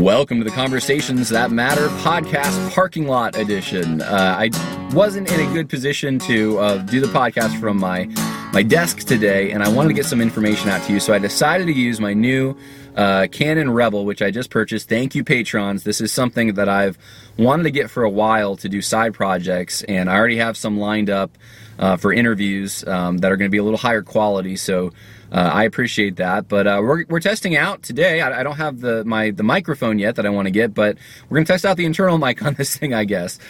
Welcome 0.00 0.38
to 0.38 0.44
the 0.44 0.50
Conversations 0.50 1.28
That 1.28 1.52
Matter 1.52 1.86
podcast 2.00 2.72
parking 2.72 3.06
lot 3.06 3.36
edition. 3.36 4.02
Uh, 4.02 4.36
I 4.38 4.90
wasn't 4.92 5.30
in 5.30 5.40
a 5.40 5.52
good 5.52 5.68
position 5.68 6.18
to 6.20 6.58
uh, 6.58 6.78
do 6.78 7.00
the 7.00 7.06
podcast 7.06 7.58
from 7.60 7.78
my 7.78 8.06
my 8.52 8.62
desk 8.62 9.06
today, 9.06 9.52
and 9.52 9.62
I 9.62 9.68
wanted 9.68 9.88
to 9.88 9.94
get 9.94 10.04
some 10.04 10.20
information 10.20 10.68
out 10.68 10.82
to 10.86 10.92
you, 10.92 11.00
so 11.00 11.14
I 11.14 11.18
decided 11.18 11.66
to 11.68 11.72
use 11.72 12.00
my 12.00 12.12
new 12.12 12.56
uh, 12.96 13.28
Canon 13.30 13.70
Rebel, 13.70 14.04
which 14.04 14.20
I 14.20 14.30
just 14.30 14.50
purchased. 14.50 14.88
Thank 14.88 15.14
you, 15.14 15.24
patrons. 15.24 15.84
This 15.84 16.00
is 16.00 16.12
something 16.12 16.54
that 16.54 16.68
I've 16.68 16.98
wanted 17.38 17.62
to 17.62 17.70
get 17.70 17.88
for 17.88 18.02
a 18.02 18.10
while 18.10 18.56
to 18.56 18.68
do 18.68 18.82
side 18.82 19.14
projects, 19.14 19.82
and 19.84 20.10
I 20.10 20.16
already 20.16 20.36
have 20.36 20.56
some 20.56 20.78
lined 20.78 21.08
up 21.08 21.38
uh, 21.78 21.96
for 21.96 22.12
interviews 22.12 22.84
um, 22.86 23.18
that 23.18 23.32
are 23.32 23.36
going 23.36 23.48
to 23.48 23.52
be 23.52 23.58
a 23.58 23.64
little 23.64 23.78
higher 23.78 24.02
quality. 24.02 24.56
So 24.56 24.92
uh, 25.34 25.50
I 25.52 25.64
appreciate 25.64 26.16
that. 26.16 26.48
But 26.48 26.66
uh, 26.68 26.80
we're, 26.80 27.04
we're 27.08 27.20
testing 27.20 27.56
out 27.56 27.82
today. 27.82 28.20
I, 28.20 28.40
I, 28.40 28.42
don't 28.44 28.56
have 28.56 28.80
the 28.80 29.04
my 29.04 29.32
the 29.32 29.42
microphone 29.42 29.98
yet 29.98 30.14
that 30.14 30.24
I 30.24 30.30
want 30.30 30.46
to 30.46 30.52
get, 30.52 30.72
but 30.72 30.96
we're 31.28 31.36
to 31.44 31.52
test 31.52 31.66
out 31.66 31.76
the 31.76 31.84
internal 31.84 32.18
mic 32.26 32.42
on 32.42 32.54
this 32.54 32.76
thing, 32.76 32.94
I 32.94 33.04
guess. 33.04 33.40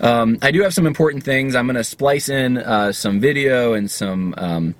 Um, 0.00 0.38
I 0.40 0.50
do 0.50 0.62
have 0.62 0.72
some 0.72 0.86
important 0.86 1.22
things. 1.22 1.54
I'm 1.54 1.66
to 1.76 1.84
splice 1.84 2.30
in 2.30 2.56
uh, 2.56 2.92
some 2.92 3.20
video 3.20 3.74
and 3.74 3.90
some. 3.90 4.34
Um, 4.38 4.74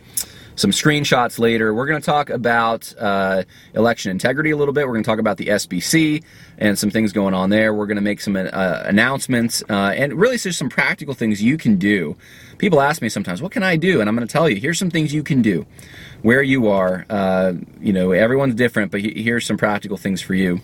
some 0.57 0.71
screenshots 0.71 1.39
later. 1.39 1.75
We're 1.75 1.87
going 1.87 2.01
to 2.01 2.07
talk 2.07 2.31
about 2.31 2.93
uh, 2.99 3.45
election 3.75 4.11
integrity 4.11 4.51
a 4.51 4.57
little 4.57 4.75
bit. 4.75 4.87
We're 4.87 4.95
going 4.95 5.05
to 5.05 5.11
talk 5.11 5.19
about 5.19 5.37
the 5.37 5.47
SBC 5.47 6.23
and 6.59 6.79
some 6.79 6.91
things 6.91 7.13
going 7.13 7.35
on 7.35 7.51
there. 7.51 7.75
We're 7.75 7.87
going 7.87 7.97
to 7.97 8.03
make 8.03 8.21
some 8.21 8.37
uh, 8.37 8.83
announcements 8.85 9.63
uh, 9.69 9.93
and 9.97 10.15
really 10.15 10.37
there's 10.37 10.57
some 10.57 10.69
practical 10.69 11.15
things 11.15 11.43
you 11.43 11.57
can 11.57 11.77
do. 11.77 12.17
People 12.59 12.81
ask 12.81 13.03
me 13.03 13.09
sometimes, 13.09 13.43
"What 13.43 13.53
can 13.53 13.63
I 13.63 13.77
do?" 13.77 14.01
And 14.01 14.09
I'm 14.09 14.17
going 14.17 14.27
to 14.27 14.33
tell 14.33 14.49
you. 14.49 14.57
Here's 14.57 14.79
some 14.79 14.91
things 14.91 15.13
you 15.13 15.23
can 15.23 15.43
do 15.43 15.67
where 16.23 16.43
you 16.43 16.69
are. 16.69 17.05
Uh, 17.11 17.55
you 17.81 17.93
know, 17.93 18.13
everyone's 18.13 18.55
different, 18.55 18.93
but 18.93 19.01
here's 19.01 19.45
some 19.45 19.57
practical 19.57 19.97
things 19.97 20.21
for 20.21 20.35
you. 20.35 20.61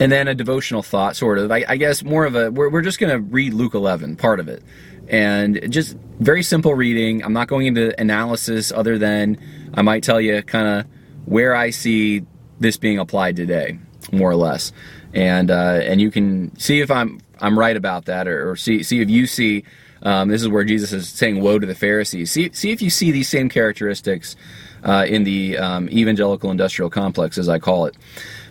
And 0.00 0.10
then 0.10 0.26
a 0.26 0.34
devotional 0.34 0.82
thought, 0.82 1.16
sort 1.16 1.38
of. 1.38 1.52
I, 1.52 1.64
I 1.68 1.76
guess 1.76 2.02
more 2.02 2.24
of 2.24 2.34
a. 2.34 2.50
We're, 2.50 2.70
we're 2.70 2.82
just 2.82 2.98
going 2.98 3.12
to 3.12 3.20
read 3.20 3.54
Luke 3.54 3.74
11, 3.74 4.16
part 4.16 4.40
of 4.40 4.48
it, 4.48 4.62
and 5.08 5.70
just 5.70 5.96
very 6.20 6.42
simple 6.42 6.74
reading. 6.74 7.24
I'm 7.24 7.32
not 7.32 7.48
going 7.48 7.66
into 7.66 7.98
analysis, 8.00 8.72
other 8.72 8.98
than 8.98 9.38
I 9.74 9.82
might 9.82 10.02
tell 10.02 10.20
you 10.20 10.42
kind 10.42 10.68
of 10.68 10.86
where 11.26 11.54
I 11.54 11.70
see 11.70 12.24
this 12.60 12.76
being 12.76 12.98
applied 12.98 13.36
today, 13.36 13.78
more 14.12 14.30
or 14.30 14.36
less, 14.36 14.72
and 15.14 15.50
uh, 15.50 15.80
and 15.82 16.00
you 16.00 16.10
can 16.10 16.56
see 16.58 16.80
if 16.80 16.90
I'm 16.90 17.20
I'm 17.40 17.58
right 17.58 17.76
about 17.76 18.06
that, 18.06 18.28
or, 18.28 18.50
or 18.50 18.56
see 18.56 18.82
see 18.82 19.00
if 19.00 19.10
you 19.10 19.26
see 19.26 19.64
um, 20.02 20.28
this 20.28 20.42
is 20.42 20.48
where 20.48 20.64
Jesus 20.64 20.92
is 20.92 21.08
saying, 21.08 21.40
"Woe 21.40 21.58
to 21.58 21.66
the 21.66 21.74
Pharisees." 21.74 22.30
See, 22.30 22.50
see 22.52 22.72
if 22.72 22.82
you 22.82 22.90
see 22.90 23.10
these 23.10 23.28
same 23.28 23.48
characteristics 23.48 24.36
uh, 24.84 25.06
in 25.08 25.24
the 25.24 25.58
um, 25.58 25.88
evangelical 25.90 26.50
industrial 26.50 26.90
complex, 26.90 27.38
as 27.38 27.48
I 27.48 27.58
call 27.58 27.86
it. 27.86 27.96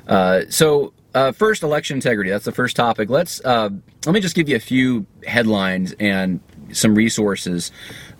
Uh, 0.07 0.41
so, 0.49 0.93
uh, 1.13 1.31
first, 1.31 1.63
election 1.63 1.97
integrity. 1.97 2.29
That's 2.29 2.45
the 2.45 2.51
first 2.51 2.75
topic. 2.75 3.09
Let's 3.09 3.43
uh, 3.43 3.69
let 4.05 4.13
me 4.13 4.19
just 4.19 4.35
give 4.35 4.47
you 4.47 4.55
a 4.55 4.61
few 4.61 5.05
headlines 5.25 5.93
and 5.99 6.39
some 6.71 6.95
resources 6.95 7.71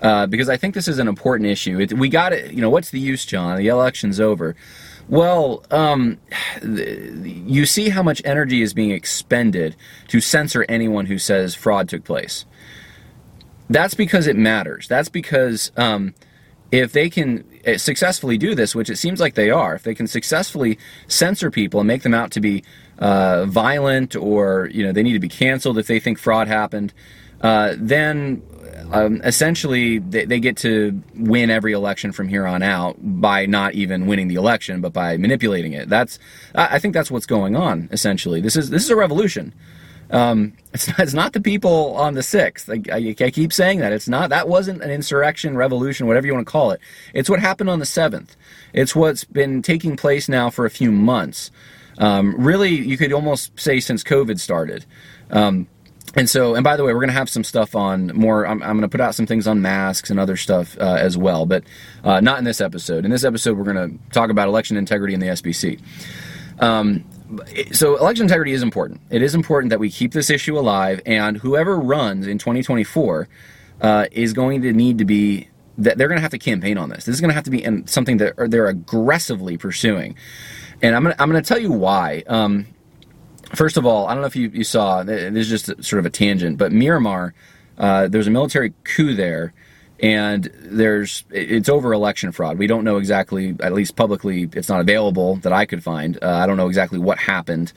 uh, 0.02 0.28
because 0.28 0.50
I 0.50 0.58
think 0.58 0.76
this 0.76 0.88
is 0.88 1.00
an 1.00 1.08
important 1.08 1.50
issue. 1.50 1.80
It, 1.80 1.94
we 1.94 2.10
got 2.10 2.34
it. 2.34 2.52
You 2.52 2.62
know, 2.62 2.70
what's 2.70 2.90
the 2.90 3.00
use, 3.00 3.26
John? 3.26 3.58
The 3.58 3.68
election's 3.68 4.20
over. 4.20 4.56
Well, 5.08 5.66
um, 5.72 6.20
you 6.64 7.66
see 7.66 7.90
how 7.90 8.04
much 8.04 8.22
energy 8.24 8.62
is 8.62 8.74
being 8.74 8.92
expended 8.92 9.76
to 10.08 10.22
censor 10.22 10.66
anyone 10.70 11.06
who 11.06 11.18
says 11.18 11.56
fraud 11.56 11.90
took 11.90 12.04
place. 12.04 12.46
That's 13.70 13.94
because 13.94 14.28
it 14.28 14.36
matters. 14.36 14.88
That's 14.88 15.10
because 15.10 15.72
um, 15.76 16.14
if 16.72 16.94
they 16.94 17.10
can 17.10 17.44
successfully 17.78 18.38
do 18.38 18.56
this, 18.56 18.76
which 18.76 18.90
it 18.90 18.98
seems 18.98 19.20
like 19.20 19.36
they 19.36 19.50
are, 19.50 19.76
if 19.76 19.84
they 19.84 19.96
can 19.96 20.08
successfully 20.08 20.78
censor 21.08 21.52
people 21.52 21.80
and 21.80 21.88
make 21.88 22.04
them 22.04 22.14
out 22.14 22.32
to 22.32 22.42
be 22.42 22.64
uh, 23.00 23.46
violent 23.46 24.16
or 24.16 24.70
you 24.72 24.84
know 24.84 24.92
they 24.92 25.04
need 25.04 25.14
to 25.14 25.20
be 25.20 25.30
canceled 25.30 25.78
if 25.78 25.88
they 25.88 26.00
think 26.00 26.20
fraud 26.20 26.48
happened, 26.48 26.94
uh, 27.42 27.74
then 27.78 28.42
um, 28.92 29.22
essentially 29.24 30.00
they, 30.00 30.26
they, 30.26 30.40
get 30.40 30.58
to 30.58 31.02
win 31.16 31.50
every 31.50 31.74
election 31.74 32.12
from 32.12 32.28
here 32.28 32.46
on 32.46 32.62
out 32.62 32.98
by 33.00 33.46
not 33.46 33.74
even 33.74 34.06
winning 34.06 34.28
the 34.28 34.36
election, 34.36 34.82
but 34.82 34.94
by 34.94 35.18
manipulating 35.18 35.74
it. 35.74 35.90
That's 35.90 36.20
I 36.54 36.80
think 36.80 36.94
that's 36.94 37.10
what's 37.10 37.26
going 37.26 37.56
on. 37.56 37.90
Essentially, 37.92 38.42
this 38.42 38.56
is 38.56 38.70
this 38.70 38.84
is 38.84 38.90
a 38.90 38.96
revolution. 38.96 39.54
Um, 40.12 40.54
it's, 40.74 40.88
not, 40.88 41.00
it's 41.00 41.14
not 41.14 41.34
the 41.34 41.42
people 41.42 41.96
on 41.96 42.14
the 42.14 42.22
6th. 42.22 42.70
I, 42.70 42.96
I, 42.96 43.26
I, 43.26 43.32
keep 43.32 43.54
saying 43.54 43.80
that. 43.80 43.94
It's 43.94 44.10
not, 44.10 44.30
that 44.30 44.48
wasn't 44.48 44.82
an 44.82 44.92
insurrection, 44.92 45.56
revolution, 45.56 46.06
whatever 46.06 46.28
you 46.28 46.34
want 46.34 46.46
to 46.46 46.52
call 46.52 46.72
it. 46.72 46.82
It's 47.14 47.30
what 47.30 47.40
happened 47.40 47.70
on 47.70 47.80
the 47.80 47.86
7th. 47.86 48.36
It's 48.74 48.96
what's 48.96 49.24
been 49.24 49.62
taking 49.62 49.96
place 49.96 50.28
now 50.28 50.50
for 50.50 50.66
a 50.66 50.70
few 50.70 50.92
months. 50.92 51.50
Um, 51.98 52.36
really, 52.38 52.72
you 52.72 52.98
could 52.98 53.14
almost 53.14 53.58
say 53.60 53.80
since 53.80 54.04
COVID 54.04 54.40
started. 54.40 54.86
Um, 55.30 55.68
and 56.16 56.30
so, 56.30 56.56
and 56.56 56.64
by 56.64 56.76
the 56.76 56.84
way, 56.84 56.94
we're 56.94 57.00
going 57.00 57.10
to 57.10 57.14
have 57.14 57.30
some 57.30 57.44
stuff 57.44 57.74
on 57.74 58.08
more. 58.08 58.46
I'm, 58.46 58.62
I'm 58.62 58.72
going 58.72 58.82
to 58.82 58.90
put 58.90 59.00
out 59.00 59.16
some 59.16 59.26
things 59.26 59.48
on 59.48 59.62
masks 59.62 60.10
and 60.10 60.20
other 60.20 60.36
stuff 60.36 60.78
uh, 60.78 60.98
as 61.00 61.18
well, 61.18 61.46
but 61.46 61.64
uh, 62.04 62.20
not 62.20 62.38
in 62.38 62.44
this 62.44 62.60
episode. 62.60 63.06
In 63.06 63.12
this 63.12 63.24
episode, 63.24 63.58
we're 63.58 63.72
going 63.72 63.92
to 63.92 64.12
talk 64.12 64.30
about 64.30 64.50
election 64.50 64.76
integrity 64.76 65.14
in 65.14 65.22
the 65.22 65.28
SBC. 65.28 65.80
Um, 66.60 67.06
so 67.72 67.98
election 67.98 68.26
integrity 68.26 68.52
is 68.54 68.64
important. 68.64 69.02
It 69.10 69.22
is 69.22 69.36
important 69.36 69.70
that 69.70 69.80
we 69.80 69.90
keep 69.90 70.14
this 70.14 70.30
issue 70.30 70.58
alive, 70.58 71.02
and 71.06 71.38
whoever 71.38 71.78
runs 71.78 72.28
in 72.28 72.38
2024 72.38 73.28
uh, 73.82 74.06
is 74.12 74.34
going 74.34 74.62
to 74.62 74.74
need 74.74 74.98
to 74.98 75.06
be 75.06 75.48
that 75.78 75.98
they're 75.98 76.08
going 76.08 76.18
to 76.18 76.22
have 76.22 76.32
to 76.32 76.40
campaign 76.40 76.78
on 76.78 76.90
this. 76.90 77.06
This 77.06 77.16
is 77.16 77.22
going 77.22 77.30
to 77.30 77.36
have 77.36 77.46
to 77.46 77.52
be 77.52 77.64
in 77.64 77.88
something 77.88 78.18
that 78.18 78.36
they're 78.50 78.68
aggressively 78.68 79.58
pursuing, 79.58 80.16
and 80.82 80.96
I'm 80.96 81.04
going 81.04 81.16
to, 81.16 81.22
I'm 81.22 81.32
to 81.32 81.42
tell 81.42 81.60
you 81.60 81.72
why. 81.72 82.24
Um, 82.28 82.68
first 83.56 83.78
of 83.78 83.86
all, 83.86 84.08
I 84.08 84.14
don't 84.14 84.22
know 84.22 84.28
if 84.28 84.36
you, 84.36 84.50
you 84.50 84.64
saw 84.64 85.04
this 85.04 85.48
is 85.48 85.50
just 85.50 85.84
sort 85.84 86.00
of 86.00 86.06
a 86.06 86.10
tangent, 86.10 86.58
but 86.58 86.72
Myanmar, 86.72 87.34
uh, 87.78 88.08
there's 88.08 88.28
a 88.28 88.32
military 88.32 88.74
coup 88.84 89.16
there 89.16 89.54
and 90.02 90.52
there's 90.56 91.24
it's 91.30 91.70
over 91.70 91.94
election 91.94 92.32
fraud. 92.32 92.58
We 92.58 92.68
don't 92.68 92.84
know 92.84 92.98
exactly, 92.98 93.56
at 93.62 93.74
least 93.74 93.96
publicly, 93.96 94.50
it's 94.54 94.68
not 94.68 94.82
available 94.82 95.36
that 95.38 95.54
I 95.54 95.66
could 95.66 95.84
find. 95.84 96.18
Uh, 96.22 96.30
I 96.30 96.48
don't 96.48 96.58
know 96.58 96.68
exactly 96.68 96.98
what 97.00 97.20
happened, 97.20 97.72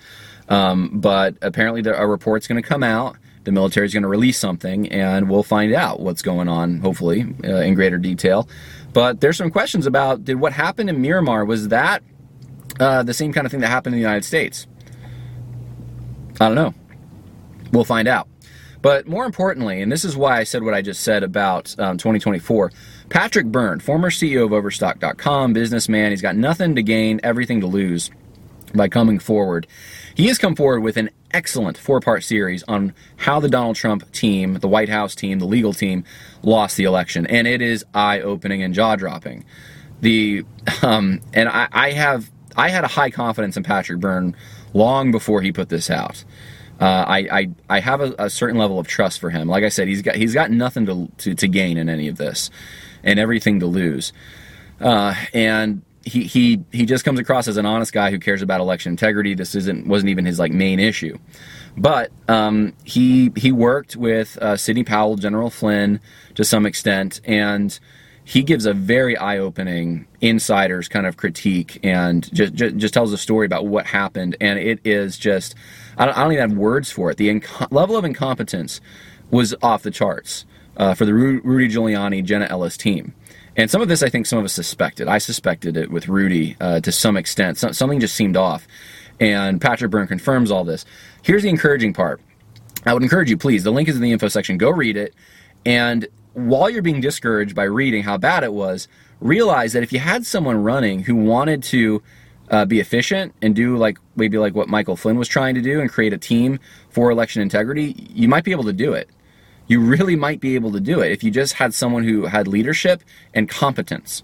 um, 0.48 0.90
but 0.94 1.36
apparently 1.42 1.82
there, 1.82 1.94
a 1.94 2.06
report's 2.06 2.46
going 2.46 2.60
to 2.60 2.66
come 2.66 2.82
out. 2.82 3.16
The 3.44 3.52
military 3.52 3.86
is 3.86 3.92
going 3.92 4.04
to 4.04 4.08
release 4.08 4.38
something, 4.38 4.90
and 4.90 5.28
we'll 5.28 5.42
find 5.42 5.74
out 5.74 6.00
what's 6.00 6.22
going 6.22 6.48
on, 6.48 6.78
hopefully, 6.78 7.26
uh, 7.44 7.56
in 7.56 7.74
greater 7.74 7.98
detail. 7.98 8.48
But 8.94 9.20
there's 9.20 9.36
some 9.36 9.50
questions 9.50 9.86
about 9.86 10.24
did 10.24 10.36
what 10.36 10.54
happened 10.54 10.88
in 10.88 11.02
Myanmar 11.02 11.46
was 11.46 11.68
that 11.68 12.02
uh, 12.80 13.02
the 13.02 13.12
same 13.12 13.34
kind 13.34 13.44
of 13.44 13.50
thing 13.50 13.60
that 13.60 13.68
happened 13.68 13.94
in 13.94 14.00
the 14.00 14.06
United 14.06 14.24
States? 14.24 14.66
I 16.40 16.46
don't 16.46 16.54
know. 16.54 16.72
We'll 17.70 17.84
find 17.84 18.08
out. 18.08 18.28
But 18.84 19.08
more 19.08 19.24
importantly, 19.24 19.80
and 19.80 19.90
this 19.90 20.04
is 20.04 20.14
why 20.14 20.38
I 20.38 20.44
said 20.44 20.62
what 20.62 20.74
I 20.74 20.82
just 20.82 21.00
said 21.00 21.22
about 21.22 21.74
um, 21.78 21.96
2024, 21.96 22.70
Patrick 23.08 23.46
Byrne, 23.46 23.80
former 23.80 24.10
CEO 24.10 24.44
of 24.44 24.52
Overstock.com, 24.52 25.54
businessman, 25.54 26.10
he's 26.10 26.20
got 26.20 26.36
nothing 26.36 26.74
to 26.74 26.82
gain, 26.82 27.18
everything 27.22 27.62
to 27.62 27.66
lose 27.66 28.10
by 28.74 28.88
coming 28.88 29.18
forward. 29.18 29.66
He 30.14 30.26
has 30.26 30.36
come 30.36 30.54
forward 30.54 30.80
with 30.80 30.98
an 30.98 31.08
excellent 31.32 31.78
four 31.78 32.00
part 32.00 32.24
series 32.24 32.62
on 32.64 32.92
how 33.16 33.40
the 33.40 33.48
Donald 33.48 33.76
Trump 33.76 34.12
team, 34.12 34.58
the 34.58 34.68
White 34.68 34.90
House 34.90 35.14
team, 35.14 35.38
the 35.38 35.46
legal 35.46 35.72
team, 35.72 36.04
lost 36.42 36.76
the 36.76 36.84
election. 36.84 37.26
And 37.26 37.46
it 37.46 37.62
is 37.62 37.86
eye 37.94 38.20
opening 38.20 38.62
and 38.62 38.74
jaw 38.74 38.96
dropping. 38.96 39.46
The 40.02 40.44
um, 40.82 41.22
and 41.32 41.48
I, 41.48 41.68
I 41.72 41.92
have 41.92 42.30
I 42.54 42.68
had 42.68 42.84
a 42.84 42.88
high 42.88 43.08
confidence 43.08 43.56
in 43.56 43.62
Patrick 43.62 43.98
Byrne 43.98 44.36
long 44.74 45.10
before 45.10 45.40
he 45.40 45.52
put 45.52 45.70
this 45.70 45.88
out. 45.88 46.22
Uh, 46.80 47.04
I, 47.06 47.18
I 47.30 47.50
I 47.70 47.80
have 47.80 48.00
a, 48.00 48.14
a, 48.18 48.30
certain 48.30 48.58
level 48.58 48.80
of 48.80 48.88
trust 48.88 49.20
for 49.20 49.30
him. 49.30 49.48
Like 49.48 49.62
I 49.62 49.68
said, 49.68 49.86
he's 49.86 50.02
got 50.02 50.16
he's 50.16 50.34
got 50.34 50.50
nothing 50.50 50.86
to 50.86 51.08
to, 51.18 51.34
to 51.34 51.48
gain 51.48 51.78
in 51.78 51.88
any 51.88 52.08
of 52.08 52.16
this, 52.16 52.50
and 53.04 53.18
everything 53.20 53.60
to 53.60 53.66
lose. 53.66 54.12
Uh, 54.80 55.14
and 55.32 55.82
he 56.04 56.24
he 56.24 56.60
he 56.72 56.84
just 56.84 57.04
comes 57.04 57.18
across 57.20 57.48
as 57.48 57.56
an 57.56 57.66
honest 57.66 57.92
guy 57.92 58.10
who 58.10 58.18
cares 58.18 58.42
about 58.42 58.60
election 58.60 58.90
integrity. 58.90 59.34
This 59.34 59.54
isn't 59.54 59.86
wasn't 59.86 60.10
even 60.10 60.24
his 60.24 60.38
like 60.38 60.52
main 60.52 60.80
issue, 60.80 61.16
but 61.76 62.10
um, 62.28 62.74
he 62.84 63.30
he 63.36 63.52
worked 63.52 63.96
with 63.96 64.36
uh, 64.38 64.56
Sidney 64.56 64.84
Powell, 64.84 65.16
General 65.16 65.50
Flynn 65.50 66.00
to 66.34 66.44
some 66.44 66.66
extent, 66.66 67.20
and 67.24 67.78
he 68.24 68.42
gives 68.42 68.64
a 68.64 68.72
very 68.72 69.16
eye-opening 69.16 70.06
insider's 70.20 70.88
kind 70.88 71.06
of 71.06 71.18
critique 71.18 71.78
and 71.82 72.32
just, 72.32 72.54
just, 72.54 72.76
just 72.76 72.94
tells 72.94 73.12
a 73.12 73.18
story 73.18 73.44
about 73.44 73.66
what 73.66 73.86
happened. 73.86 74.36
And 74.40 74.58
it 74.58 74.80
is 74.84 75.18
just 75.18 75.54
i 75.98 76.06
don't, 76.06 76.16
I 76.16 76.22
don't 76.22 76.32
even 76.32 76.50
have 76.50 76.58
words 76.58 76.90
for 76.90 77.10
it. 77.10 77.18
The 77.18 77.42
level 77.70 77.96
of 77.96 78.04
incompetence 78.04 78.80
was 79.30 79.54
off 79.62 79.82
the 79.82 79.90
charts 79.90 80.46
uh, 80.78 80.94
for 80.94 81.04
the 81.04 81.12
Ru- 81.12 81.40
rudy 81.44 81.68
giuliani 81.68 82.24
jenna 82.24 82.46
ellis 82.46 82.78
team. 82.78 83.14
And 83.56 83.70
some 83.70 83.82
of 83.82 83.88
this 83.88 84.02
i 84.02 84.08
think 84.08 84.24
some 84.26 84.38
of 84.38 84.44
us 84.46 84.54
suspected. 84.54 85.06
I 85.06 85.18
suspected 85.18 85.76
it 85.76 85.90
with 85.90 86.08
rudy 86.08 86.56
uh, 86.60 86.80
to 86.80 86.90
some 86.90 87.18
extent. 87.18 87.58
So, 87.58 87.72
something 87.72 88.00
just 88.00 88.14
seemed 88.14 88.36
off. 88.38 88.66
And 89.20 89.60
patrick 89.60 89.90
byrne 89.90 90.08
confirms 90.08 90.50
all 90.50 90.64
this. 90.64 90.86
Here's 91.22 91.42
the 91.42 91.50
encouraging 91.50 91.92
part. 91.92 92.20
I 92.86 92.94
would 92.94 93.02
encourage 93.02 93.28
you 93.28 93.36
please 93.36 93.64
the 93.64 93.70
link 93.70 93.88
is 93.88 93.96
in 93.96 94.02
the 94.02 94.12
info 94.12 94.28
section. 94.28 94.56
Go 94.56 94.70
read 94.70 94.96
it. 94.96 95.14
And 95.66 96.08
while 96.34 96.68
you're 96.68 96.82
being 96.82 97.00
discouraged 97.00 97.54
by 97.54 97.64
reading 97.64 98.02
how 98.02 98.18
bad 98.18 98.44
it 98.44 98.52
was, 98.52 98.88
realize 99.20 99.72
that 99.72 99.82
if 99.82 99.92
you 99.92 99.98
had 99.98 100.26
someone 100.26 100.62
running 100.62 101.02
who 101.02 101.14
wanted 101.14 101.62
to 101.62 102.02
uh, 102.50 102.64
be 102.64 102.80
efficient 102.80 103.34
and 103.40 103.54
do 103.54 103.76
like 103.76 103.98
maybe 104.16 104.36
like 104.36 104.54
what 104.54 104.68
Michael 104.68 104.96
Flynn 104.96 105.16
was 105.16 105.28
trying 105.28 105.54
to 105.54 105.62
do 105.62 105.80
and 105.80 105.90
create 105.90 106.12
a 106.12 106.18
team 106.18 106.58
for 106.90 107.10
election 107.10 107.40
integrity, 107.40 107.94
you 108.10 108.28
might 108.28 108.44
be 108.44 108.50
able 108.50 108.64
to 108.64 108.72
do 108.72 108.92
it. 108.92 109.08
You 109.66 109.80
really 109.80 110.16
might 110.16 110.40
be 110.40 110.56
able 110.56 110.72
to 110.72 110.80
do 110.80 111.00
it 111.00 111.10
if 111.10 111.24
you 111.24 111.30
just 111.30 111.54
had 111.54 111.72
someone 111.72 112.04
who 112.04 112.26
had 112.26 112.46
leadership 112.46 113.02
and 113.32 113.48
competence. 113.48 114.22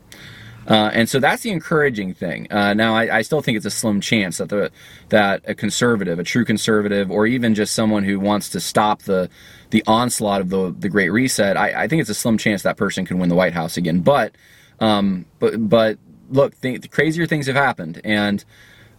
Uh, 0.67 0.91
and 0.93 1.09
so 1.09 1.19
that's 1.19 1.43
the 1.43 1.51
encouraging 1.51 2.13
thing. 2.13 2.47
Uh, 2.53 2.75
now, 2.75 2.95
I, 2.95 3.19
I, 3.19 3.23
still 3.23 3.41
think 3.41 3.57
it's 3.57 3.67
a 3.67 3.71
slim 3.71 4.01
chance 4.01 4.39
that 4.39 4.51
the 4.51 4.71
that 5.09 5.43
a 5.47 5.55
conservative, 5.55 6.19
a 6.19 6.23
true 6.23 6.45
conservative, 6.45 7.11
or 7.11 7.27
even 7.27 7.55
just 7.55 7.75
someone 7.75 8.05
who 8.05 8.21
wants 8.21 8.51
to 8.51 8.61
stop 8.61 9.03
the 9.03 9.31
the 9.71 9.83
onslaught 9.87 10.41
of 10.41 10.51
the 10.51 10.75
the 10.79 10.89
Great 10.89 11.11
Reset, 11.11 11.57
I, 11.57 11.85
I 11.85 11.89
think 11.89 12.01
it's 12.01 12.11
a 12.11 12.15
slim 12.15 12.39
chance 12.39 12.63
that 12.63 12.77
person 12.77 13.05
can 13.05 13.19
win 13.19 13.29
the 13.29 13.35
White 13.35 13.55
House 13.55 13.77
again. 13.77 14.01
But 14.01 14.35
um, 14.81 15.27
but 15.39 15.69
but 15.69 15.99
look, 16.31 16.61
th- 16.61 16.91
crazier 16.91 17.27
things 17.27 17.47
have 17.47 17.57
happened, 17.57 18.01
and 18.05 18.45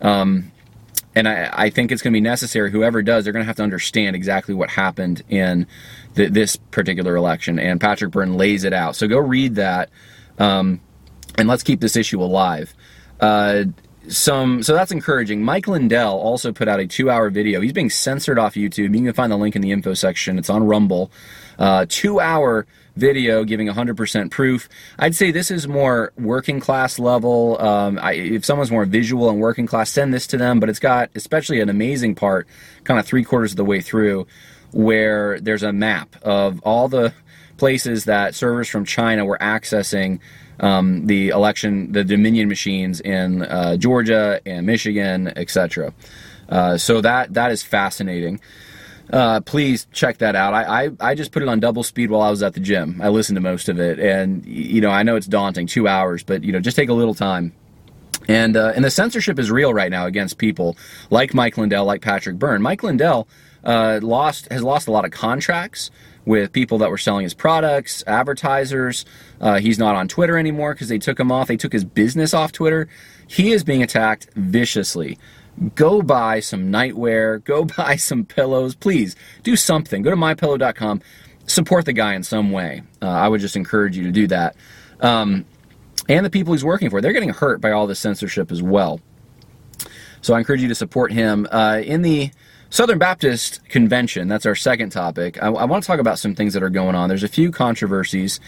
um, 0.02 0.52
and 1.16 1.28
I, 1.28 1.50
I 1.52 1.70
think 1.70 1.92
it's 1.92 2.02
going 2.02 2.14
to 2.14 2.18
be 2.18 2.22
necessary. 2.22 2.72
Whoever 2.72 3.02
does, 3.02 3.24
they're 3.24 3.34
going 3.34 3.44
to 3.44 3.48
have 3.48 3.58
to 3.58 3.64
understand 3.64 4.16
exactly 4.16 4.54
what 4.54 4.70
happened 4.70 5.24
in 5.30 5.68
this 6.14 6.56
particular 6.56 7.16
election. 7.16 7.60
And 7.60 7.80
Patrick 7.80 8.12
Byrne 8.12 8.36
lays 8.36 8.64
it 8.64 8.74
out. 8.74 8.96
So 8.96 9.08
go 9.08 9.18
read 9.18 9.56
that, 9.56 9.90
um, 10.38 10.80
and 11.38 11.48
let's 11.48 11.64
keep 11.64 11.82
this 11.82 11.96
issue 11.96 12.22
alive. 12.22 12.74
Uh, 13.20 13.66
some 14.08 14.64
so 14.64 14.74
that's 14.74 14.92
encouraging. 14.92 15.44
Mike 15.44 15.68
Lindell 15.68 16.18
also 16.18 16.52
put 16.52 16.68
out 16.68 16.80
a 16.80 16.88
two-hour 16.88 17.30
video. 17.30 17.62
He's 17.62 17.74
being 17.74 17.90
censored 17.90 18.40
off 18.40 18.56
YouTube. 18.56 18.96
You 18.96 19.04
can 19.04 19.14
find 19.14 19.32
the 19.32 19.38
link 19.38 19.56
in 19.56 19.62
the 19.62 19.72
info 19.72 19.94
section. 19.94 20.40
It's 20.40 20.50
on 20.50 20.64
Rumble. 20.66 21.12
Uh, 21.60 21.86
two-hour 21.88 22.66
video 22.96 23.44
giving 23.44 23.68
100% 23.68 24.32
proof. 24.32 24.68
I'd 25.00 25.16
say 25.16 25.32
this 25.32 25.52
is 25.52 25.68
more 25.68 26.12
working 26.18 26.60
class 26.60 27.00
level. 27.00 27.62
Um, 27.62 28.00
I, 28.02 28.14
if 28.14 28.44
someone's 28.44 28.72
more 28.72 28.86
visual 28.86 29.30
and 29.30 29.40
working 29.40 29.66
class, 29.66 29.90
send 29.90 30.14
this 30.14 30.28
to 30.28 30.38
them. 30.38 30.60
But 30.60 30.70
it's 30.70 30.80
got 30.80 31.10
especially 31.16 31.62
an 31.62 31.70
amazing 31.70 32.16
part, 32.16 32.48
kind 32.84 33.00
of 33.00 33.06
three 33.06 33.24
quarters 33.24 33.52
of 33.52 33.58
the 33.58 33.66
way 33.66 33.82
through, 33.82 34.28
where 34.72 35.40
there's 35.40 35.64
a 35.64 35.72
map 35.72 36.16
of 36.24 36.60
all 36.64 36.88
the 36.88 37.14
places 37.58 38.06
that 38.06 38.34
servers 38.34 38.68
from 38.68 38.86
China 38.86 39.24
were 39.24 39.38
accessing 39.40 40.20
um, 40.62 41.08
the 41.08 41.30
election, 41.30 41.92
the 41.92 42.04
Dominion 42.06 42.48
machines 42.48 43.02
in 43.02 43.42
uh, 43.44 43.76
Georgia 43.76 44.40
and 44.46 44.66
Michigan, 44.66 45.28
etc. 45.36 45.94
Uh, 46.48 46.78
so 46.78 47.02
that 47.02 47.34
that 47.34 47.52
is 47.52 47.62
fascinating 47.64 48.40
uh, 49.12 49.42
please 49.42 49.88
check 49.92 50.20
that 50.20 50.36
out. 50.36 50.54
I, 50.54 50.86
I, 50.86 50.90
I 51.00 51.16
just 51.16 51.32
put 51.32 51.42
it 51.42 51.50
on 51.50 51.60
double 51.60 51.84
speed 51.84 52.10
while 52.10 52.22
I 52.22 52.30
was 52.30 52.42
at 52.44 52.54
the 52.54 52.60
gym. 52.60 53.02
I 53.02 53.10
listened 53.10 53.36
to 53.36 53.42
most 53.42 53.68
of 53.68 53.80
it, 53.80 54.00
and 54.00 54.46
you 54.46 54.82
know 54.82 54.90
I 54.90 55.04
know 55.04 55.16
it's 55.16 55.28
daunting, 55.28 55.68
two 55.68 55.88
hours, 55.88 56.24
but 56.24 56.44
you 56.44 56.52
know 56.52 56.60
just 56.60 56.78
take 56.78 56.90
a 56.90 56.94
little 56.94 57.14
time. 57.14 57.54
And 58.28 58.56
uh, 58.56 58.72
and 58.76 58.86
the 58.86 58.92
censorship 58.92 59.38
is 59.40 59.52
real 59.52 59.74
right 59.74 59.92
now 59.92 60.06
against 60.06 60.38
people 60.38 60.78
like 61.10 61.34
Mike 61.34 61.58
Lindell, 61.58 61.86
like 61.86 62.02
Patrick 62.02 62.38
Byrne. 62.38 62.62
Mike 62.62 62.84
Lindell 62.84 63.28
uh, 63.64 64.00
lost 64.02 64.48
has 64.52 64.64
lost 64.64 64.88
a 64.88 64.92
lot 64.92 65.04
of 65.04 65.12
contracts 65.12 65.92
with 66.26 66.52
people 66.52 66.78
that 66.80 66.90
were 66.90 66.98
selling 66.98 67.24
his 67.24 67.34
products, 67.34 68.04
advertisers. 68.06 69.06
Uh, 69.40 69.60
he's 69.60 69.80
not 69.80 69.96
on 69.96 70.08
Twitter 70.08 70.38
anymore 70.38 70.74
because 70.74 70.90
they 70.90 71.00
took 71.00 71.20
him 71.20 71.32
off. 71.32 71.48
They 71.48 71.58
took 71.58 71.74
his 71.74 71.86
business 71.86 72.34
off 72.34 72.52
Twitter. 72.52 72.88
He 73.28 73.52
is 73.52 73.64
being 73.64 73.82
attacked 73.82 74.28
viciously 74.36 75.18
go 75.76 76.02
buy 76.02 76.40
some 76.40 76.72
nightwear, 76.72 77.44
go 77.44 77.66
buy 77.66 77.96
some 77.96 78.26
pillows. 78.26 78.76
Please 78.76 79.16
do 79.44 79.56
something. 79.56 80.02
Go 80.02 80.10
to 80.10 80.16
mypillow.com. 80.16 81.02
Support 81.48 81.86
the 81.86 81.94
guy 81.94 82.14
in 82.14 82.24
some 82.24 82.52
way. 82.52 82.84
Uh, 83.02 83.08
I 83.10 83.28
would 83.28 83.42
just 83.42 83.56
encourage 83.56 83.98
you 83.98 84.04
to 84.04 84.12
do 84.12 84.28
that. 84.28 84.56
Um, 85.00 85.46
and 86.08 86.26
the 86.26 86.30
people 86.30 86.54
he's 86.54 86.64
working 86.64 86.90
for, 86.90 87.02
they're 87.02 87.14
getting 87.14 87.30
hurt 87.30 87.62
by 87.62 87.72
all 87.72 87.88
this 87.88 88.00
censorship 88.00 88.52
as 88.52 88.62
well. 88.62 89.02
So 90.22 90.34
I 90.34 90.40
encourage 90.40 90.62
you 90.62 90.68
to 90.68 90.76
support 90.76 91.12
him. 91.12 91.48
Uh, 91.52 91.82
in 91.84 92.04
the 92.04 92.32
Southern 92.72 92.98
Baptist 92.98 93.64
Convention, 93.68 94.30
that's 94.30 94.46
our 94.46 94.56
second 94.56 94.92
topic, 94.92 95.38
I, 95.44 95.48
I 95.48 95.66
want 95.66 95.84
to 95.84 95.88
talk 95.88 96.00
about 96.00 96.18
some 96.18 96.36
things 96.36 96.54
that 96.54 96.64
are 96.64 96.70
going 96.70 96.96
on. 96.96 97.10
There's 97.10 97.22
a 97.22 97.28
few 97.28 97.52
controversies. 97.52 98.40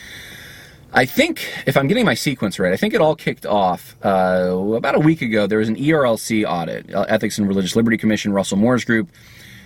I 0.93 1.05
think, 1.05 1.45
if 1.65 1.75
I'm 1.75 1.87
getting 1.87 2.05
my 2.05 2.13
sequence 2.13 2.57
right, 2.57 2.71
I 2.71 2.77
think 2.77 2.93
it 2.93 3.01
all 3.01 3.17
kicked 3.17 3.45
off 3.45 3.97
uh, 4.01 4.55
about 4.75 4.95
a 4.95 4.99
week 4.99 5.21
ago. 5.21 5.45
There 5.45 5.59
was 5.59 5.67
an 5.67 5.75
ERLC 5.75 6.45
audit, 6.47 6.93
uh, 6.93 7.05
Ethics 7.09 7.37
and 7.37 7.49
Religious 7.49 7.75
Liberty 7.75 7.97
Commission, 7.97 8.31
Russell 8.31 8.57
Moore's 8.57 8.85
group, 8.85 9.09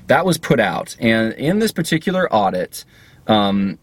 that 0.07 0.25
was 0.25 0.39
put 0.39 0.60
out. 0.60 0.95
And 1.00 1.33
in 1.33 1.60
this 1.60 1.71
particular 1.71 2.31
audit, 2.33 2.83
um, 3.27 3.77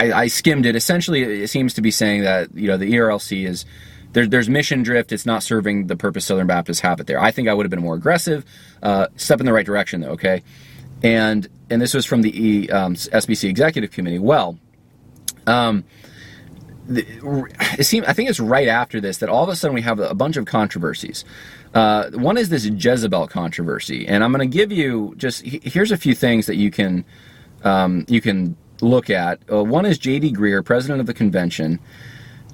I, 0.00 0.12
I, 0.12 0.26
skimmed 0.26 0.66
it. 0.66 0.74
Essentially, 0.74 1.42
it 1.42 1.50
seems 1.50 1.74
to 1.74 1.82
be 1.82 1.90
saying 1.92 2.22
that 2.22 2.52
you 2.54 2.66
know 2.66 2.76
the 2.76 2.92
ERLC 2.94 3.46
is 3.46 3.64
there, 4.12 4.26
there's 4.26 4.48
mission 4.48 4.82
drift. 4.82 5.12
It's 5.12 5.26
not 5.26 5.42
serving 5.42 5.86
the 5.86 5.96
purpose 5.96 6.26
Southern 6.26 6.46
Baptists 6.46 6.80
have 6.80 7.00
it 7.00 7.06
there. 7.06 7.20
I 7.20 7.30
think 7.30 7.48
I 7.48 7.54
would 7.54 7.64
have 7.64 7.70
been 7.70 7.82
more 7.82 7.94
aggressive. 7.94 8.44
Uh, 8.82 9.06
step 9.16 9.40
in 9.40 9.46
the 9.46 9.52
right 9.52 9.66
direction, 9.66 10.00
though. 10.00 10.10
Okay, 10.10 10.42
and 11.02 11.48
and 11.68 11.80
this 11.80 11.94
was 11.94 12.04
from 12.04 12.22
the 12.22 12.70
um, 12.70 12.94
SBC 12.94 13.48
Executive 13.48 13.90
Committee. 13.90 14.18
Well. 14.18 14.58
Um, 15.46 15.84
it 16.92 17.84
seems 17.84 18.06
I 18.06 18.12
think 18.12 18.28
it's 18.30 18.40
right 18.40 18.66
after 18.66 19.00
this 19.00 19.18
that 19.18 19.28
all 19.28 19.44
of 19.44 19.48
a 19.48 19.54
sudden 19.56 19.74
we 19.74 19.82
have 19.82 20.00
a 20.00 20.14
bunch 20.14 20.36
of 20.36 20.44
controversies. 20.44 21.24
Uh, 21.72 22.10
one 22.10 22.36
is 22.36 22.48
this 22.48 22.64
Jezebel 22.64 23.28
controversy, 23.28 24.06
and 24.08 24.24
I'm 24.24 24.32
going 24.32 24.48
to 24.48 24.56
give 24.58 24.72
you 24.72 25.14
just 25.16 25.42
here's 25.44 25.92
a 25.92 25.96
few 25.96 26.14
things 26.14 26.46
that 26.46 26.56
you 26.56 26.70
can 26.70 27.04
um, 27.62 28.04
you 28.08 28.20
can 28.20 28.56
look 28.80 29.08
at. 29.08 29.40
Uh, 29.50 29.62
one 29.62 29.86
is 29.86 29.98
J.D. 29.98 30.32
Greear, 30.32 30.64
president 30.64 31.00
of 31.00 31.06
the 31.06 31.14
convention, 31.14 31.78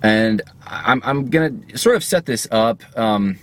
and 0.07 0.41
I'm, 0.65 1.03
I'm 1.05 1.31
going 1.31 1.67
to 1.67 1.79
sort 1.79 1.97
of 1.97 2.05
set 2.05 2.27
this 2.27 2.47
up. 2.53 2.81
Um, 2.97 3.41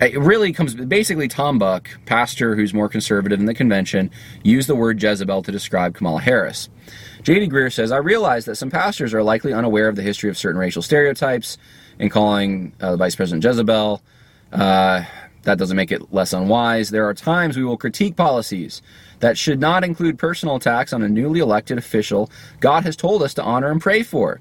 it 0.00 0.18
really 0.18 0.52
comes 0.52 0.74
basically 0.74 1.28
Tom 1.28 1.60
Buck, 1.60 1.88
pastor 2.06 2.56
who's 2.56 2.74
more 2.74 2.88
conservative 2.88 3.38
in 3.38 3.46
the 3.46 3.54
convention, 3.54 4.10
used 4.42 4.68
the 4.68 4.74
word 4.74 5.00
Jezebel 5.00 5.44
to 5.44 5.52
describe 5.52 5.94
Kamala 5.94 6.22
Harris. 6.22 6.68
J.D. 7.22 7.48
Greear 7.48 7.72
says, 7.72 7.92
I 7.92 7.98
realize 7.98 8.46
that 8.46 8.56
some 8.56 8.68
pastors 8.68 9.14
are 9.14 9.22
likely 9.22 9.52
unaware 9.52 9.86
of 9.86 9.94
the 9.94 10.02
history 10.02 10.28
of 10.28 10.36
certain 10.36 10.58
racial 10.58 10.82
stereotypes 10.82 11.56
in 12.00 12.08
calling 12.08 12.72
uh, 12.80 12.96
Vice 12.96 13.14
President 13.14 13.44
Jezebel. 13.44 14.02
Uh, 14.52 15.04
that 15.44 15.56
doesn't 15.56 15.76
make 15.76 15.92
it 15.92 16.12
less 16.12 16.32
unwise. 16.32 16.90
There 16.90 17.08
are 17.08 17.14
times 17.14 17.56
we 17.56 17.62
will 17.64 17.76
critique 17.76 18.16
policies 18.16 18.82
that 19.20 19.38
should 19.38 19.60
not 19.60 19.84
include 19.84 20.18
personal 20.18 20.56
attacks 20.56 20.92
on 20.92 21.02
a 21.02 21.08
newly 21.08 21.38
elected 21.38 21.78
official 21.78 22.28
God 22.58 22.82
has 22.82 22.96
told 22.96 23.22
us 23.22 23.34
to 23.34 23.42
honor 23.44 23.70
and 23.70 23.80
pray 23.80 24.02
for. 24.02 24.40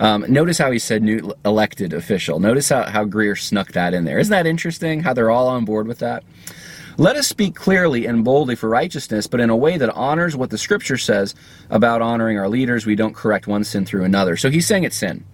Um, 0.00 0.24
notice 0.28 0.56
how 0.56 0.70
he 0.70 0.78
said 0.78 1.02
new 1.02 1.32
elected 1.44 1.92
official. 1.92 2.40
Notice 2.40 2.70
how, 2.70 2.84
how 2.84 3.04
Greear 3.04 3.38
snuck 3.38 3.72
that 3.72 3.92
in 3.92 4.04
there. 4.04 4.18
Isn't 4.18 4.30
that 4.32 4.46
interesting 4.46 5.02
how 5.02 5.12
they're 5.12 5.30
all 5.30 5.46
on 5.46 5.66
board 5.66 5.86
with 5.86 5.98
that? 5.98 6.24
Let 6.96 7.16
us 7.16 7.28
speak 7.28 7.54
clearly 7.54 8.06
and 8.06 8.24
boldly 8.24 8.56
for 8.56 8.68
righteousness, 8.68 9.26
but 9.26 9.40
in 9.40 9.50
a 9.50 9.56
way 9.56 9.76
that 9.76 9.90
honors 9.90 10.36
what 10.36 10.50
the 10.50 10.58
scripture 10.58 10.96
says 10.96 11.34
about 11.68 12.02
honoring 12.02 12.38
our 12.38 12.48
leaders. 12.48 12.86
We 12.86 12.96
don't 12.96 13.14
correct 13.14 13.46
one 13.46 13.62
sin 13.62 13.84
through 13.86 14.04
another. 14.04 14.36
So 14.36 14.50
he's 14.50 14.66
saying 14.66 14.84
it's 14.84 14.96
sin. 14.96 15.24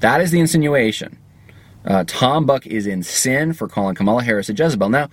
That 0.00 0.20
is 0.20 0.30
the 0.30 0.40
insinuation. 0.40 1.18
Uh, 1.84 2.04
Tom 2.06 2.46
Buck 2.46 2.66
is 2.66 2.86
in 2.86 3.02
sin 3.02 3.52
for 3.52 3.68
calling 3.68 3.94
Kamala 3.94 4.22
Harris 4.22 4.48
a 4.48 4.54
Jezebel. 4.54 4.88
Now, 4.88 5.08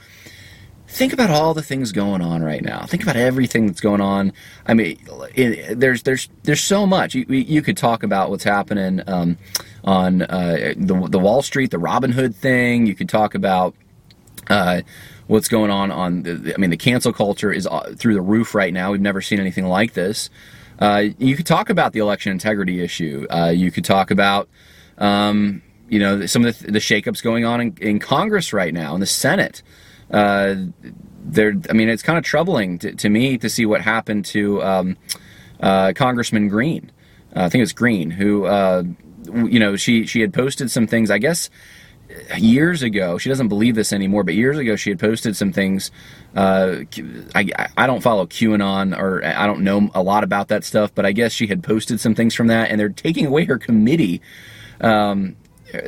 think 0.96 1.12
about 1.12 1.30
all 1.30 1.54
the 1.54 1.62
things 1.62 1.92
going 1.92 2.22
on 2.22 2.42
right 2.42 2.64
now. 2.64 2.86
Think 2.86 3.04
about 3.04 3.18
everything 3.18 3.68
that's 3.68 3.82
going 3.82 4.00
on. 4.00 4.32
I 4.66 4.74
mean, 4.74 4.98
it, 5.36 5.80
there's 5.80 6.04
there's 6.04 6.30
there's 6.44 6.62
so 6.62 6.86
much. 6.88 7.14
You, 7.14 7.26
you 7.28 7.62
could 7.62 7.76
talk 7.76 8.02
about 8.02 8.30
what's 8.30 8.46
happening 8.46 9.02
um, 9.06 9.38
on 9.84 10.22
uh, 10.22 10.74
the 10.78 11.08
the 11.10 11.20
Wall 11.20 11.42
Street, 11.42 11.72
the 11.72 11.78
Robinhood 11.78 12.34
thing. 12.36 12.86
You 12.86 12.96
could 12.96 13.10
talk 13.10 13.36
about. 13.36 13.76
Uh, 14.48 14.82
what's 15.28 15.48
going 15.48 15.72
on 15.72 15.90
on 15.90 16.22
the, 16.22 16.54
I 16.54 16.58
mean 16.58 16.70
the 16.70 16.78
cancel 16.78 17.12
culture 17.12 17.52
is 17.52 17.66
uh, 17.66 17.96
through 17.98 18.14
the 18.14 18.22
roof 18.22 18.54
right 18.54 18.72
now. 18.72 18.92
We've 18.92 19.02
never 19.02 19.22
seen 19.22 19.40
anything 19.40 19.66
like 19.66 19.94
this. 19.94 20.30
Uh, 20.78 21.06
you 21.18 21.36
could 21.36 21.48
talk 21.48 21.72
about 21.72 21.94
the 21.94 22.00
election 22.00 22.32
integrity 22.32 22.82
issue. 22.82 23.26
Uh, 23.30 23.52
you 23.56 23.72
could 23.72 23.86
talk 23.86 24.12
about 24.12 24.48
um, 25.00 25.64
you 25.90 25.98
know 25.98 26.28
some 26.28 26.46
of 26.46 26.60
the, 26.60 26.74
the 26.74 26.80
shakeups 26.80 27.24
going 27.24 27.44
on 27.44 27.60
in, 27.60 27.78
in, 27.82 28.00
Congress 28.00 28.54
right 28.54 28.74
now 28.74 28.94
in 28.94 29.00
the 29.00 29.08
Senate. 29.08 29.64
Uh, 30.12 30.56
there, 31.24 31.56
I 31.70 31.74
mean, 31.74 31.90
it's 31.90 32.04
kind 32.04 32.18
of 32.18 32.24
troubling 32.24 32.78
to, 32.80 32.94
to, 32.94 33.10
me 33.10 33.38
to 33.40 33.50
see 33.50 33.66
what 33.66 33.82
happened 33.82 34.26
to 34.26 34.62
um, 34.64 34.98
uh, 35.60 35.94
Congressman 35.96 36.48
Greene. 36.48 36.92
Uh, 37.36 37.44
I 37.44 37.50
think 37.50 37.64
it's 37.64 37.74
Greene 37.74 38.12
who 38.12 38.46
you 39.34 39.60
know 39.60 39.76
she 39.76 40.06
she 40.06 40.22
had 40.22 40.34
posted 40.34 40.70
some 40.70 40.86
things. 40.86 41.10
I 41.10 41.18
guess 41.18 41.50
years 42.38 42.84
ago, 42.84 43.18
she 43.18 43.30
doesn't 43.30 43.48
believe 43.48 43.76
this 43.76 43.92
anymore, 43.92 44.24
but 44.24 44.36
years 44.36 44.58
ago 44.58 44.76
she 44.76 44.90
had 44.90 45.00
posted 45.00 45.36
some 45.36 45.52
things. 45.52 45.92
Uh, 46.36 46.82
I, 47.34 47.70
I 47.78 47.88
don't 47.88 48.02
follow 48.02 48.26
QAnon 48.26 48.98
or 48.98 49.24
I 49.24 49.46
don't 49.46 49.62
know 49.62 49.90
a 49.94 50.04
lot 50.04 50.24
about 50.24 50.50
that 50.50 50.64
stuff, 50.64 50.94
but 50.94 51.06
I 51.06 51.12
guess 51.12 51.32
she 51.32 51.48
had 51.48 51.64
posted 51.64 52.00
some 52.00 52.16
things 52.16 52.36
from 52.36 52.48
that, 52.48 52.70
and 52.70 52.80
they're 52.80 52.90
taking 52.90 53.26
away 53.26 53.46
her 53.46 53.58
committee 53.58 54.22
um, 54.82 55.36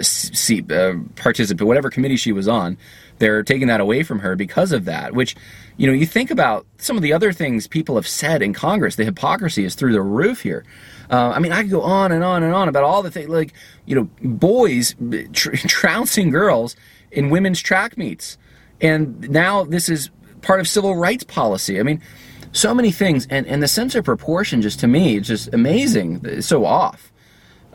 seat, 0.01 0.71
uh, 0.71 0.95
participant, 1.15 1.67
whatever 1.67 1.89
committee 1.89 2.17
she 2.17 2.31
was 2.31 2.47
on. 2.47 2.77
They're 3.19 3.43
taking 3.43 3.67
that 3.67 3.81
away 3.81 4.03
from 4.03 4.19
her 4.19 4.35
because 4.35 4.71
of 4.71 4.85
that, 4.85 5.13
which, 5.13 5.35
you 5.77 5.87
know, 5.87 5.93
you 5.93 6.05
think 6.05 6.29
about 6.29 6.65
some 6.77 6.95
of 6.95 7.01
the 7.01 7.13
other 7.13 7.33
things 7.33 7.67
people 7.67 7.95
have 7.95 8.07
said 8.07 8.41
in 8.41 8.53
Congress, 8.53 8.95
the 8.95 9.05
hypocrisy 9.05 9.65
is 9.65 9.75
through 9.75 9.93
the 9.93 10.01
roof 10.01 10.41
here. 10.41 10.63
Uh, 11.09 11.31
I 11.31 11.39
mean, 11.39 11.51
I 11.51 11.61
could 11.61 11.71
go 11.71 11.81
on 11.81 12.11
and 12.11 12.23
on 12.23 12.43
and 12.43 12.53
on 12.53 12.67
about 12.67 12.83
all 12.83 13.01
the 13.01 13.11
things, 13.11 13.29
like, 13.29 13.53
you 13.85 13.95
know, 13.95 14.09
boys 14.21 14.95
tr- 15.33 15.55
trouncing 15.55 16.29
girls 16.29 16.75
in 17.11 17.29
women's 17.29 17.61
track 17.61 17.97
meets. 17.97 18.37
And 18.81 19.29
now 19.29 19.63
this 19.63 19.89
is 19.89 20.11
part 20.41 20.59
of 20.59 20.67
civil 20.67 20.95
rights 20.95 21.23
policy. 21.23 21.79
I 21.79 21.83
mean, 21.83 22.01
so 22.51 22.73
many 22.73 22.91
things. 22.91 23.27
And, 23.29 23.45
and 23.47 23.63
the 23.63 23.67
sense 23.67 23.95
of 23.95 24.05
proportion, 24.05 24.61
just 24.61 24.79
to 24.81 24.87
me, 24.87 25.17
is 25.17 25.27
just 25.27 25.53
amazing. 25.53 26.21
It's 26.23 26.47
so 26.47 26.65
off. 26.65 27.11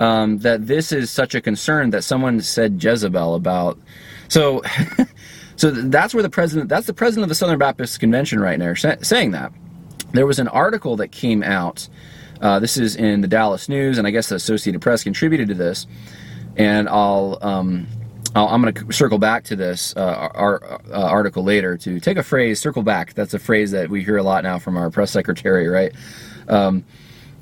Um, 0.03 0.39
that 0.39 0.67
this 0.67 0.91
is 0.91 1.13
such 1.13 1.37
a 1.37 1.41
concern 1.41 1.91
that 1.91 2.03
someone 2.03 2.41
said 2.41 2.83
Jezebel 2.83 3.37
about. 3.37 3.79
So, 4.27 4.63
so 5.57 5.71
that's 5.71 6.13
where 6.13 6.25
the 6.25 6.31
president, 6.31 6.69
that's 6.69 6.89
the 6.89 6.93
president 6.93 7.23
of 7.23 7.29
the 7.29 7.37
Southern 7.37 7.59
Baptist 7.59 8.01
Convention 8.01 8.41
right 8.41 8.59
now 8.59 8.75
saying 8.75 9.31
that. 9.31 9.53
There 10.11 10.27
was 10.27 10.41
an 10.41 10.49
article 10.49 10.97
that 10.97 11.13
came 11.13 11.45
out. 11.45 11.89
Uh, 12.41 12.59
this 12.59 12.77
is 12.77 12.97
in 12.97 13.21
the 13.21 13.29
Dallas 13.29 13.69
News, 13.69 13.97
and 13.97 14.07
I 14.07 14.11
guess 14.11 14.29
the 14.29 14.35
Associated 14.35 14.83
Press 14.83 15.05
contributed 15.05 15.47
to 15.49 15.55
this. 15.55 15.87
And 16.57 16.89
I'll 16.89 17.39
um, 17.41 17.87
i 18.35 18.55
am 18.55 18.63
going 18.63 18.75
to 18.75 18.93
circle 18.93 19.19
back 19.19 19.45
to 19.45 19.57
this 19.57 19.95
uh, 19.97 20.31
our, 20.35 20.81
uh, 20.91 21.01
article 21.01 21.45
later 21.45 21.77
to 21.77 22.01
take 22.01 22.17
a 22.17 22.23
phrase, 22.23 22.59
circle 22.59 22.83
back. 22.83 23.15
That's 23.15 23.35
a 23.35 23.39
phrase 23.39 23.71
that 23.71 23.89
we 23.89 24.03
hear 24.03 24.17
a 24.17 24.23
lot 24.23 24.43
now 24.43 24.59
from 24.59 24.77
our 24.77 24.91
press 24.91 25.11
secretary, 25.11 25.69
right? 25.69 25.93
Um, 26.49 26.85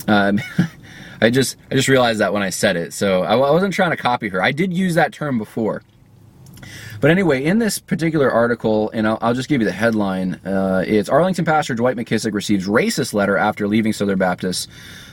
um, 0.08 0.40
I 1.20 1.30
just 1.30 1.56
I 1.70 1.74
just 1.74 1.88
realized 1.88 2.20
that 2.20 2.32
when 2.32 2.42
I 2.42 2.50
said 2.50 2.76
it, 2.76 2.92
so 2.92 3.22
I, 3.22 3.32
I 3.32 3.50
wasn't 3.50 3.74
trying 3.74 3.90
to 3.90 3.96
copy 3.96 4.28
her. 4.28 4.42
I 4.42 4.52
did 4.52 4.72
use 4.72 4.94
that 4.94 5.12
term 5.12 5.38
before. 5.38 5.82
But 7.00 7.10
anyway, 7.10 7.42
in 7.42 7.58
this 7.58 7.78
particular 7.78 8.30
article, 8.30 8.90
and 8.90 9.06
I'll, 9.06 9.18
I'll 9.22 9.34
just 9.34 9.48
give 9.48 9.62
you 9.62 9.64
the 9.66 9.72
headline, 9.72 10.34
uh, 10.44 10.84
it's 10.86 11.08
Arlington 11.08 11.46
pastor 11.46 11.74
Dwight 11.74 11.96
McKissic 11.96 12.34
receives 12.34 12.66
racist 12.66 13.14
letter 13.14 13.38
after 13.38 13.66
leaving 13.66 13.94
Southern 13.94 14.18
Baptist 14.18 14.68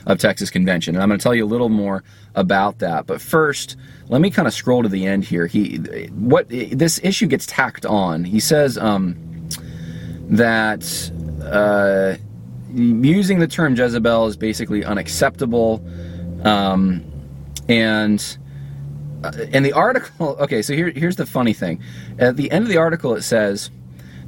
of 0.05 0.19
Texas 0.19 0.49
Convention. 0.49 0.95
And 0.95 1.03
I'm 1.03 1.07
going 1.09 1.19
to 1.19 1.23
tell 1.23 1.35
you 1.35 1.45
a 1.45 1.47
little 1.47 1.69
more 1.69 2.03
about 2.35 2.79
that. 2.79 3.05
But 3.05 3.21
first, 3.21 3.77
let 4.09 4.19
me 4.19 4.29
kind 4.29 4.47
of 4.47 4.53
scroll 4.53 4.83
to 4.83 4.89
the 4.89 5.05
end 5.05 5.23
here. 5.23 5.47
He, 5.47 5.77
what 6.11 6.49
this 6.49 6.99
issue 7.03 7.27
gets 7.27 7.45
tacked 7.45 7.85
on. 7.85 8.25
He 8.25 8.41
says 8.41 8.77
um, 8.77 9.15
that 10.29 10.83
uh, 11.43 12.15
using 12.73 13.39
the 13.39 13.47
term 13.47 13.75
Jezebel 13.75 14.27
is 14.27 14.37
basically 14.37 14.83
unacceptable, 14.83 15.85
um, 16.43 17.03
and 17.67 18.37
uh, 19.23 19.31
in 19.51 19.63
the 19.63 19.73
article, 19.73 20.35
okay, 20.39 20.61
so 20.61 20.73
here, 20.73 20.89
here's 20.89 21.15
the 21.15 21.25
funny 21.25 21.53
thing. 21.53 21.81
At 22.19 22.37
the 22.37 22.51
end 22.51 22.63
of 22.63 22.69
the 22.69 22.77
article, 22.77 23.15
it 23.15 23.23
says 23.23 23.71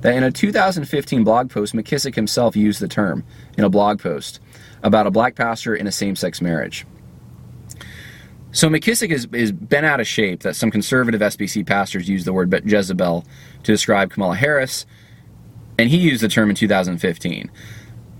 that 0.01 0.15
in 0.15 0.23
a 0.23 0.31
2015 0.31 1.23
blog 1.23 1.49
post, 1.49 1.73
McKissic 1.73 2.15
himself 2.15 2.55
used 2.55 2.79
the 2.79 2.87
term 2.87 3.23
in 3.57 3.63
a 3.63 3.69
blog 3.69 3.99
post 3.99 4.39
about 4.83 5.07
a 5.07 5.11
black 5.11 5.35
pastor 5.35 5.75
in 5.75 5.87
a 5.87 5.91
same 5.91 6.15
sex 6.15 6.41
marriage. 6.41 6.85
So 8.51 8.67
McKissic 8.67 9.11
is, 9.11 9.27
is 9.31 9.51
bent 9.51 9.85
out 9.85 9.99
of 9.99 10.07
shape 10.07 10.41
that 10.41 10.55
some 10.55 10.71
conservative 10.71 11.21
SBC 11.21 11.67
pastors 11.67 12.09
use 12.09 12.25
the 12.25 12.33
word 12.33 12.51
Jezebel 12.65 13.25
to 13.63 13.71
describe 13.71 14.11
Kamala 14.11 14.35
Harris, 14.35 14.85
and 15.77 15.89
he 15.89 15.97
used 15.97 16.23
the 16.23 16.27
term 16.27 16.49
in 16.49 16.55
2015. 16.55 17.51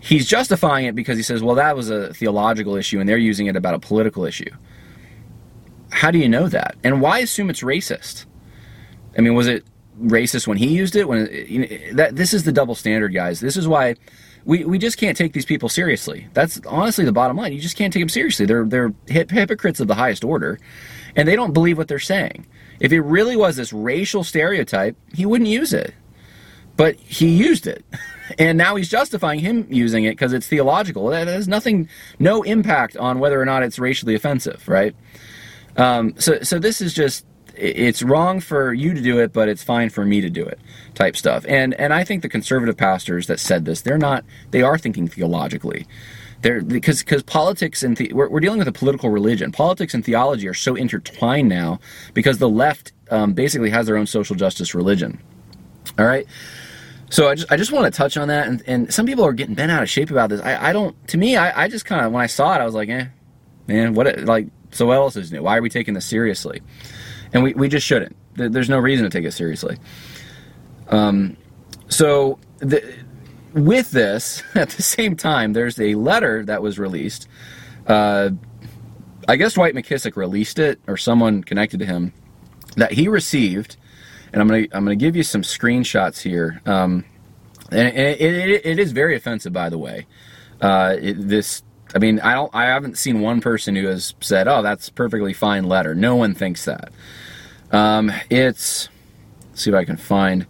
He's 0.01 0.27
justifying 0.27 0.85
it 0.85 0.95
because 0.95 1.17
he 1.17 1.23
says, 1.23 1.43
well, 1.43 1.55
that 1.55 1.75
was 1.75 1.89
a 1.89 2.13
theological 2.13 2.75
issue, 2.75 2.99
and 2.99 3.09
they're 3.09 3.17
using 3.17 3.47
it 3.47 3.55
about 3.55 3.73
a 3.73 3.79
political 3.79 4.25
issue. 4.25 4.49
How 5.91 6.11
do 6.11 6.17
you 6.17 6.29
know 6.29 6.47
that? 6.47 6.77
And 6.83 7.01
why 7.01 7.19
assume 7.19 7.49
it's 7.49 7.61
racist? 7.61 8.25
I 9.17 9.21
mean, 9.21 9.33
was 9.33 9.47
it 9.47 9.65
racist 10.01 10.47
when 10.47 10.57
he 10.57 10.67
used 10.67 10.95
it? 10.95 11.07
When 11.07 11.27
you 11.47 11.59
know, 11.59 11.93
that 11.93 12.15
this 12.15 12.33
is 12.33 12.43
the 12.43 12.51
double 12.51 12.75
standard, 12.75 13.13
guys. 13.13 13.39
This 13.39 13.57
is 13.57 13.67
why 13.67 13.95
we, 14.45 14.63
we 14.63 14.77
just 14.77 14.97
can't 14.97 15.17
take 15.17 15.33
these 15.33 15.45
people 15.45 15.67
seriously. 15.67 16.27
That's 16.33 16.61
honestly 16.65 17.05
the 17.05 17.11
bottom 17.11 17.35
line. 17.35 17.53
You 17.53 17.59
just 17.59 17.75
can't 17.75 17.91
take 17.91 18.01
them 18.01 18.09
seriously. 18.09 18.45
They're 18.45 18.65
they're 18.65 18.93
hypocrites 19.07 19.79
of 19.79 19.87
the 19.87 19.95
highest 19.95 20.23
order, 20.23 20.59
and 21.15 21.27
they 21.27 21.35
don't 21.35 21.53
believe 21.53 21.77
what 21.77 21.87
they're 21.87 21.99
saying. 21.99 22.45
If 22.79 22.91
it 22.91 23.01
really 23.01 23.35
was 23.35 23.57
this 23.57 23.73
racial 23.73 24.23
stereotype, 24.23 24.95
he 25.13 25.25
wouldn't 25.25 25.49
use 25.49 25.73
it. 25.73 25.93
But 26.77 26.95
he 26.95 27.27
used 27.27 27.67
it. 27.67 27.83
And 28.37 28.57
now 28.57 28.75
he's 28.75 28.89
justifying 28.89 29.39
him 29.39 29.65
using 29.69 30.03
it 30.03 30.11
because 30.11 30.33
it's 30.33 30.47
theological. 30.47 31.07
That 31.07 31.27
has 31.27 31.47
nothing, 31.47 31.89
no 32.19 32.43
impact 32.43 32.95
on 32.97 33.19
whether 33.19 33.41
or 33.41 33.45
not 33.45 33.63
it's 33.63 33.79
racially 33.79 34.15
offensive, 34.15 34.67
right? 34.67 34.95
Um, 35.77 36.13
so, 36.17 36.41
so 36.41 36.59
this 36.59 36.81
is 36.81 36.93
just 36.93 37.25
it's 37.55 38.01
wrong 38.01 38.39
for 38.39 38.73
you 38.73 38.93
to 38.93 39.01
do 39.01 39.19
it, 39.19 39.33
but 39.33 39.49
it's 39.49 39.63
fine 39.63 39.89
for 39.89 40.05
me 40.05 40.21
to 40.21 40.29
do 40.29 40.45
it, 40.45 40.59
type 40.93 41.15
stuff. 41.15 41.45
And 41.47 41.73
and 41.75 41.93
I 41.93 42.03
think 42.03 42.21
the 42.21 42.29
conservative 42.29 42.77
pastors 42.77 43.27
that 43.27 43.39
said 43.39 43.65
this, 43.65 43.81
they're 43.81 43.97
not, 43.97 44.23
they 44.51 44.61
are 44.61 44.77
thinking 44.77 45.07
theologically. 45.07 45.85
They're 46.41 46.61
because 46.61 46.99
because 46.99 47.23
politics 47.23 47.83
and 47.83 47.97
the, 47.97 48.13
we're, 48.13 48.29
we're 48.29 48.39
dealing 48.39 48.59
with 48.59 48.67
a 48.67 48.73
political 48.73 49.09
religion. 49.09 49.51
Politics 49.51 49.93
and 49.93 50.05
theology 50.05 50.47
are 50.47 50.53
so 50.53 50.75
intertwined 50.75 51.49
now 51.49 51.79
because 52.13 52.37
the 52.37 52.49
left 52.49 52.93
um, 53.11 53.33
basically 53.33 53.69
has 53.71 53.87
their 53.87 53.97
own 53.97 54.07
social 54.07 54.35
justice 54.35 54.73
religion. 54.73 55.19
All 55.97 56.05
right. 56.05 56.25
So 57.09 57.27
I 57.27 57.35
just 57.35 57.51
I 57.51 57.57
just 57.57 57.71
want 57.71 57.91
to 57.91 57.97
touch 57.97 58.17
on 58.17 58.27
that, 58.27 58.47
and, 58.47 58.63
and 58.67 58.93
some 58.93 59.05
people 59.05 59.25
are 59.25 59.33
getting 59.33 59.55
bent 59.55 59.71
out 59.71 59.81
of 59.81 59.89
shape 59.89 60.11
about 60.11 60.29
this. 60.29 60.41
I, 60.41 60.69
I 60.69 60.73
don't. 60.73 60.95
To 61.09 61.17
me, 61.17 61.37
I, 61.37 61.63
I 61.63 61.67
just 61.67 61.85
kind 61.85 62.05
of 62.05 62.11
when 62.11 62.21
I 62.21 62.27
saw 62.27 62.53
it, 62.55 62.59
I 62.59 62.65
was 62.65 62.75
like, 62.75 62.89
eh, 62.89 63.05
man, 63.67 63.93
what 63.93 64.19
like 64.25 64.47
so 64.71 64.85
what 64.85 64.95
else 64.95 65.15
is 65.15 65.31
new? 65.31 65.43
Why 65.43 65.57
are 65.57 65.61
we 65.61 65.69
taking 65.69 65.93
this 65.93 66.05
seriously? 66.05 66.61
And 67.33 67.43
we, 67.43 67.53
we 67.53 67.67
just 67.67 67.85
shouldn't. 67.85 68.15
There's 68.35 68.69
no 68.69 68.79
reason 68.79 69.03
to 69.03 69.09
take 69.09 69.25
it 69.25 69.31
seriously. 69.31 69.77
Um, 70.87 71.37
so 71.89 72.39
the, 72.59 72.83
with 73.53 73.91
this, 73.91 74.43
at 74.55 74.69
the 74.69 74.81
same 74.81 75.15
time, 75.15 75.53
there's 75.53 75.79
a 75.79 75.95
letter 75.95 76.45
that 76.45 76.61
was 76.61 76.79
released. 76.79 77.27
Uh, 77.87 78.31
I 79.27 79.35
guess 79.35 79.53
Dwight 79.53 79.75
McKissic 79.75 80.15
released 80.15 80.59
it, 80.59 80.79
or 80.87 80.97
someone 80.97 81.43
connected 81.43 81.79
to 81.79 81.85
him, 81.85 82.13
that 82.77 82.91
he 82.91 83.07
received. 83.07 83.77
And 84.31 84.41
I'm 84.41 84.47
gonna 84.47 84.67
I'm 84.71 84.83
gonna 84.83 84.95
give 84.95 85.15
you 85.15 85.23
some 85.23 85.41
screenshots 85.41 86.21
here. 86.21 86.61
Um, 86.65 87.05
and 87.71 87.95
it, 87.95 88.21
it, 88.21 88.65
it 88.65 88.79
is 88.79 88.91
very 88.91 89.15
offensive, 89.15 89.53
by 89.53 89.69
the 89.69 89.77
way. 89.77 90.07
Uh, 90.61 90.95
it, 90.99 91.15
this 91.27 91.63
I 91.95 91.99
mean, 91.99 92.19
I 92.19 92.33
don't. 92.33 92.53
I 92.53 92.65
haven't 92.65 92.97
seen 92.97 93.21
one 93.21 93.41
person 93.41 93.75
who 93.75 93.87
has 93.87 94.13
said, 94.19 94.47
"Oh, 94.47 94.61
that's 94.61 94.89
perfectly 94.89 95.33
fine 95.33 95.63
letter." 95.63 95.95
No 95.95 96.15
one 96.15 96.35
thinks 96.35 96.65
that. 96.65 96.91
Um, 97.71 98.11
it's. 98.29 98.89
see 99.53 99.71
if 99.71 99.75
I 99.75 99.85
can 99.85 99.97
find. 99.97 100.45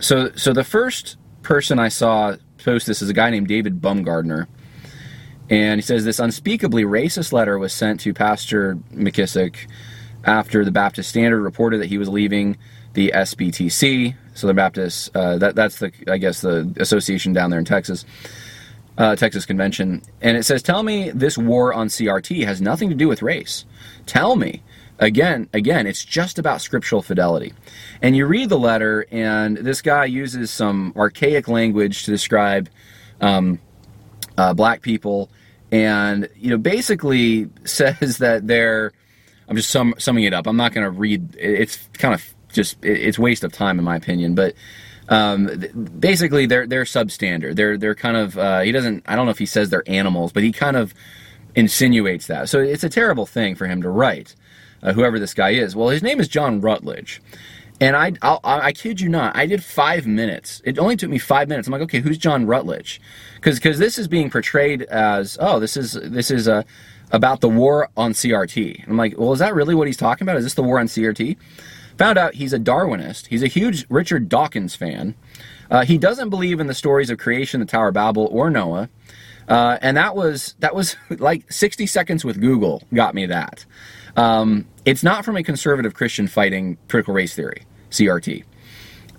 So, 0.00 0.30
so 0.36 0.52
the 0.52 0.64
first 0.64 1.16
person 1.42 1.78
I 1.78 1.88
saw 1.88 2.36
post 2.58 2.86
this 2.86 3.00
is 3.00 3.08
a 3.08 3.14
guy 3.14 3.30
named 3.30 3.48
David 3.48 3.80
Bumgardner, 3.80 4.46
and 5.48 5.80
he 5.80 5.82
says 5.82 6.04
this 6.04 6.18
unspeakably 6.18 6.84
racist 6.84 7.32
letter 7.32 7.58
was 7.58 7.72
sent 7.72 8.00
to 8.00 8.12
Pastor 8.12 8.76
McKissic 8.92 9.66
after 10.26 10.64
the 10.64 10.70
Baptist 10.70 11.08
Standard 11.08 11.40
reported 11.40 11.80
that 11.80 11.86
he 11.86 11.96
was 11.96 12.08
leaving 12.08 12.58
the 12.92 13.12
SBTC, 13.14 14.14
so 14.34 14.46
the 14.46 14.54
Baptist. 14.54 15.14
Uh, 15.16 15.38
that 15.38 15.54
that's 15.54 15.78
the 15.78 15.92
I 16.08 16.18
guess 16.18 16.40
the 16.40 16.70
association 16.78 17.32
down 17.32 17.50
there 17.50 17.58
in 17.58 17.64
Texas 17.64 18.04
uh, 18.98 19.16
Texas 19.16 19.44
Convention, 19.44 20.02
and 20.20 20.36
it 20.36 20.44
says, 20.44 20.62
"Tell 20.62 20.82
me 20.82 21.10
this 21.10 21.36
war 21.36 21.72
on 21.74 21.88
CRT 21.88 22.44
has 22.44 22.60
nothing 22.60 22.88
to 22.88 22.94
do 22.94 23.08
with 23.08 23.22
race. 23.22 23.64
Tell 24.06 24.36
me." 24.36 24.62
Again, 24.98 25.50
again, 25.52 25.86
it's 25.86 26.02
just 26.02 26.38
about 26.38 26.62
scriptural 26.62 27.02
fidelity. 27.02 27.52
And 28.00 28.16
you 28.16 28.24
read 28.24 28.48
the 28.48 28.58
letter, 28.58 29.06
and 29.10 29.58
this 29.58 29.82
guy 29.82 30.06
uses 30.06 30.50
some 30.50 30.94
archaic 30.96 31.48
language 31.48 32.04
to 32.04 32.10
describe 32.10 32.70
um, 33.20 33.60
uh, 34.38 34.54
black 34.54 34.80
people, 34.80 35.28
and 35.70 36.30
you 36.36 36.48
know, 36.48 36.56
basically 36.56 37.50
says 37.64 38.18
that 38.18 38.46
they're. 38.46 38.92
I'm 39.48 39.56
just 39.56 39.70
sum, 39.70 39.94
summing 39.98 40.24
it 40.24 40.34
up. 40.34 40.46
I'm 40.46 40.56
not 40.56 40.72
going 40.72 40.84
to 40.84 40.90
read. 40.90 41.36
It's 41.36 41.88
kind 41.94 42.14
of 42.14 42.34
just 42.52 42.76
it's 42.82 43.18
waste 43.18 43.44
of 43.44 43.52
time 43.52 43.78
in 43.78 43.84
my 43.84 43.96
opinion, 43.96 44.34
but 44.34 44.54
um, 45.08 45.46
basically 46.00 46.46
they're 46.46 46.66
they're 46.66 46.84
substandard. 46.84 47.56
They're 47.56 47.78
they're 47.78 47.94
kind 47.94 48.16
of 48.16 48.38
uh, 48.38 48.60
he 48.60 48.72
doesn't 48.72 49.04
I 49.06 49.14
don't 49.16 49.26
know 49.26 49.30
if 49.30 49.38
he 49.38 49.46
says 49.46 49.70
they're 49.70 49.84
animals, 49.86 50.32
but 50.32 50.42
he 50.42 50.52
kind 50.52 50.76
of 50.76 50.94
insinuates 51.54 52.26
that. 52.26 52.48
So 52.48 52.60
it's 52.60 52.84
a 52.84 52.88
terrible 52.88 53.26
thing 53.26 53.54
for 53.54 53.66
him 53.66 53.82
to 53.82 53.88
write. 53.88 54.34
Uh, 54.82 54.92
whoever 54.92 55.18
this 55.18 55.32
guy 55.32 55.50
is. 55.50 55.74
Well, 55.74 55.88
his 55.88 56.02
name 56.02 56.20
is 56.20 56.28
John 56.28 56.60
Rutledge. 56.60 57.22
And 57.80 57.96
I, 57.96 58.12
I'll, 58.22 58.40
I 58.42 58.72
kid 58.72 59.00
you 59.00 59.08
not, 59.08 59.36
I 59.36 59.46
did 59.46 59.62
five 59.62 60.06
minutes. 60.06 60.62
It 60.64 60.78
only 60.78 60.96
took 60.96 61.10
me 61.10 61.18
five 61.18 61.48
minutes. 61.48 61.68
I'm 61.68 61.72
like, 61.72 61.82
okay, 61.82 62.00
who's 62.00 62.16
John 62.18 62.46
Rutledge? 62.46 63.00
Because 63.34 63.78
this 63.78 63.98
is 63.98 64.08
being 64.08 64.30
portrayed 64.30 64.82
as, 64.82 65.36
oh, 65.40 65.60
this 65.60 65.76
is 65.76 65.92
this 65.92 66.30
is 66.30 66.48
a 66.48 66.64
about 67.12 67.40
the 67.40 67.48
war 67.48 67.88
on 67.96 68.12
CRT. 68.12 68.86
I'm 68.88 68.96
like, 68.96 69.18
well, 69.18 69.32
is 69.32 69.38
that 69.38 69.54
really 69.54 69.74
what 69.74 69.86
he's 69.86 69.96
talking 69.96 70.24
about? 70.24 70.36
Is 70.36 70.44
this 70.44 70.54
the 70.54 70.62
war 70.62 70.78
on 70.78 70.86
CRT? 70.86 71.36
Found 71.98 72.18
out 72.18 72.34
he's 72.34 72.52
a 72.52 72.58
Darwinist. 72.58 73.26
He's 73.26 73.42
a 73.42 73.46
huge 73.46 73.86
Richard 73.88 74.28
Dawkins 74.28 74.74
fan. 74.74 75.14
Uh, 75.70 75.84
he 75.84 75.98
doesn't 75.98 76.30
believe 76.30 76.60
in 76.60 76.66
the 76.66 76.74
stories 76.74 77.10
of 77.10 77.18
creation, 77.18 77.60
the 77.60 77.66
Tower 77.66 77.88
of 77.88 77.94
Babel, 77.94 78.28
or 78.30 78.50
Noah. 78.50 78.88
Uh, 79.48 79.78
and 79.80 79.96
that 79.96 80.16
was 80.16 80.54
that 80.58 80.74
was 80.74 80.96
like 81.10 81.50
60 81.50 81.86
seconds 81.86 82.24
with 82.24 82.40
Google 82.40 82.82
got 82.92 83.14
me 83.14 83.26
that. 83.26 83.64
Um, 84.16 84.66
it's 84.84 85.02
not 85.02 85.24
from 85.24 85.36
a 85.36 85.42
conservative 85.42 85.94
Christian 85.94 86.26
fighting 86.26 86.78
critical 86.88 87.14
race 87.14 87.34
theory, 87.34 87.62
CRT. 87.90 88.44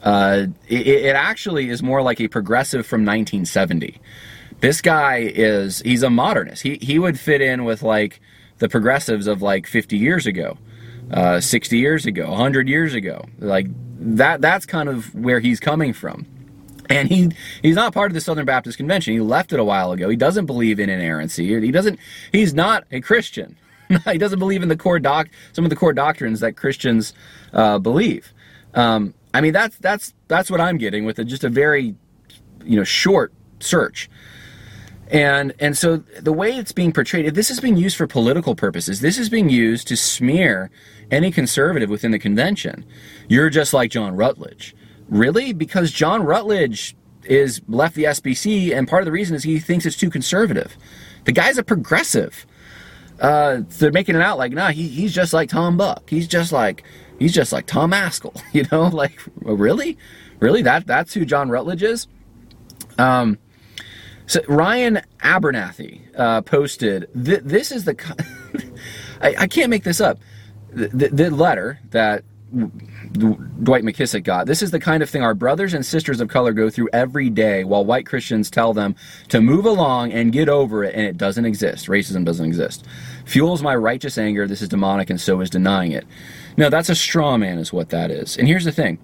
Uh, 0.02 0.48
it, 0.68 0.88
it, 0.88 1.16
actually 1.16 1.70
is 1.70 1.82
more 1.82 2.02
like 2.02 2.22
a 2.22 2.28
progressive 2.28 2.86
from 2.86 3.02
1970. 3.02 4.00
This 4.62 4.82
guy 4.82 5.18
is 5.36 5.82
he's 5.82 6.04
a 6.04 6.10
modernist. 6.10 6.64
He 6.64 6.78
he 6.82 7.00
would 7.00 7.20
fit 7.20 7.42
in 7.42 7.66
with 7.66 7.84
like 7.84 8.22
the 8.60 8.70
progressives 8.70 9.28
of 9.28 9.42
like 9.42 9.68
50 9.68 9.98
years 9.98 10.26
ago. 10.28 10.58
uh, 11.12 11.40
60 11.42 11.78
years 11.78 12.06
ago, 12.06 12.30
100 12.30 12.70
years 12.70 12.94
ago. 12.94 13.26
Like 13.40 13.68
that, 14.00 14.42
that's 14.42 14.66
kind 14.66 14.90
of 14.90 15.14
where 15.16 15.40
he's 15.40 15.60
coming 15.60 15.94
from. 15.94 16.28
And 16.90 17.10
he 17.10 17.32
he's 17.62 17.76
not 17.76 17.94
part 17.94 18.12
of 18.12 18.16
the 18.16 18.22
Southern 18.22 18.46
Baptist 18.46 18.78
Convention. 18.78 19.14
He 19.14 19.22
left 19.22 19.54
it 19.54 19.60
a 19.60 19.64
while 19.66 19.92
ago. 19.94 20.10
He 20.10 20.16
doesn't 20.18 20.46
believe 20.48 20.80
in 20.80 20.90
inerrancy. 20.90 21.60
He 21.62 21.72
doesn't. 21.72 22.00
He's 22.32 22.54
not 22.54 22.86
a 22.92 23.02
Christian. 23.02 23.58
he 24.06 24.18
doesn't 24.18 24.40
believe 24.40 24.64
in 24.64 24.70
the 24.70 24.78
core 24.78 25.00
doc 25.00 25.30
some 25.54 25.66
of 25.66 25.70
the 25.70 25.76
core 25.78 25.94
doctrines 25.94 26.42
that 26.42 26.58
Christians 26.58 27.14
uh, 27.54 27.80
believe. 27.80 28.34
Um, 28.74 29.14
I 29.34 29.42
mean 29.42 29.54
that's 29.54 29.78
that's 29.80 30.14
that's 30.30 30.52
what 30.52 30.62
I'm 30.62 30.78
getting 30.78 31.06
with 31.06 31.20
a, 31.20 31.26
just 31.26 31.44
a 31.44 31.50
very 31.50 31.96
you 32.66 32.78
know 32.78 32.86
short 32.86 33.34
search. 33.60 34.10
And 35.10 35.54
and 35.60 35.78
so 35.78 35.98
the 36.20 36.34
way 36.34 36.52
it's 36.52 36.72
being 36.72 36.92
portrayed, 36.92 37.34
this 37.34 37.50
is 37.50 37.60
being 37.60 37.78
used 37.78 37.96
for 37.96 38.08
political 38.08 38.56
purposes. 38.56 39.00
This 39.00 39.18
is 39.18 39.30
being 39.30 39.50
used 39.50 39.88
to 39.88 39.98
smear 39.98 40.70
any 41.12 41.32
conservative 41.32 41.90
within 41.90 42.12
the 42.12 42.20
convention. 42.20 42.86
You're 43.30 43.50
just 43.50 43.74
like 43.74 43.92
John 43.92 44.16
Rutledge. 44.16 44.76
Really? 45.08 45.54
Because 45.54 45.92
John 45.92 46.24
Rutledge 46.24 46.96
is 47.24 47.62
left 47.68 47.96
the 47.96 48.06
SBC, 48.06 48.76
and 48.76 48.88
part 48.88 49.02
of 49.02 49.06
the 49.06 49.12
reason 49.12 49.36
is 49.36 49.44
he 49.44 49.60
thinks 49.60 49.86
it's 49.86 49.98
too 49.98 50.10
conservative. 50.10 50.78
The 51.24 51.32
guy's 51.32 51.58
a 51.58 51.64
progressive. 51.64 52.46
Uh, 53.20 53.62
they're 53.80 53.92
making 53.92 54.16
it 54.16 54.22
out 54.22 54.38
like, 54.38 54.52
nah, 54.52 54.70
he, 54.70 54.88
he's 54.88 55.14
just 55.14 55.34
like 55.34 55.50
Tom 55.50 55.78
Buck. 55.78 56.10
He's 56.10 56.28
just 56.28 56.52
like 56.52 56.84
he's 57.18 57.34
just 57.34 57.52
like 57.52 57.66
Tom 57.66 57.92
Ascol. 57.92 58.42
You 58.54 58.66
know, 58.72 58.84
like 58.94 59.20
really, 59.42 59.98
really 60.40 60.62
that 60.64 60.86
that's 60.86 61.14
who 61.14 61.26
John 61.26 61.50
Rutledge 61.50 61.84
is. 61.84 62.08
Um, 62.98 63.38
so 64.28 64.42
Ryan 64.48 65.02
Abernathy 65.20 66.02
uh, 66.18 66.42
posted. 66.42 67.10
Th- 67.14 67.42
this 67.44 67.72
is 67.72 67.86
the. 67.86 67.96
I, 69.22 69.36
I, 69.40 69.48
can't 69.48 69.70
make 69.70 69.84
this 69.84 70.00
up. 70.00 70.20
The, 70.72 71.10
the 71.12 71.32
letter 71.32 71.80
that 71.90 72.24
Dwight 72.54 73.84
McKissic 73.84 74.24
got. 74.24 74.46
This 74.46 74.62
is 74.62 74.72
the 74.72 74.80
kind 74.80 75.02
of 75.02 75.10
thing 75.10 75.24
our 75.24 75.34
brothers 75.34 75.74
and 75.74 75.86
sisters 75.86 76.22
of 76.22 76.28
color 76.28 76.52
go 76.52 76.70
through 76.70 76.90
every 76.94 77.30
day 77.30 77.64
while 77.64 77.84
white 77.84 78.06
Christians 78.06 78.52
tell 78.52 78.74
them 78.74 78.96
to 79.30 79.42
move 79.42 79.66
along 79.66 80.12
and 80.12 80.32
get 80.32 80.50
over 80.50 80.84
it, 80.84 80.94
and 80.94 81.06
it 81.06 81.18
doesn't 81.18 81.46
exist. 81.46 81.88
Racism 81.88 82.26
doesn't 82.26 82.46
exist. 82.46 82.86
Fuels 83.26 83.64
my 83.64 83.76
righteous 83.76 84.18
anger. 84.18 84.46
This 84.46 84.62
is 84.62 84.70
demonic, 84.70 85.10
and 85.10 85.20
so 85.20 85.40
is 85.42 85.50
denying 85.50 85.94
it. 85.94 86.06
No, 86.58 86.70
that's 86.70 86.90
a 86.90 86.96
straw 86.96 87.38
man, 87.38 87.58
is 87.60 87.74
what 87.74 87.90
that 87.90 88.12
is. 88.12 88.38
And 88.38 88.48
here's 88.48 88.66
the 88.66 88.72
thing 88.72 89.00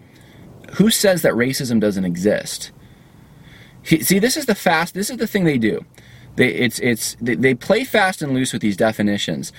who 0.73 0.89
says 0.89 1.21
that 1.21 1.33
racism 1.33 1.79
doesn't 1.79 2.05
exist? 2.05 2.71
See, 3.83 4.19
this 4.19 4.37
is 4.37 4.45
the 4.45 4.55
fast, 4.55 4.93
this 4.93 5.09
is 5.09 5.17
the 5.17 5.27
thing 5.27 5.43
they 5.43 5.57
do. 5.57 5.85
They, 6.35 6.47
it's, 6.47 6.79
it's, 6.79 7.15
they 7.21 7.53
play 7.53 7.83
fast 7.83 8.21
and 8.21 8.33
loose 8.33 8.53
with 8.53 8.61
these 8.61 8.77
definitions. 8.77 9.51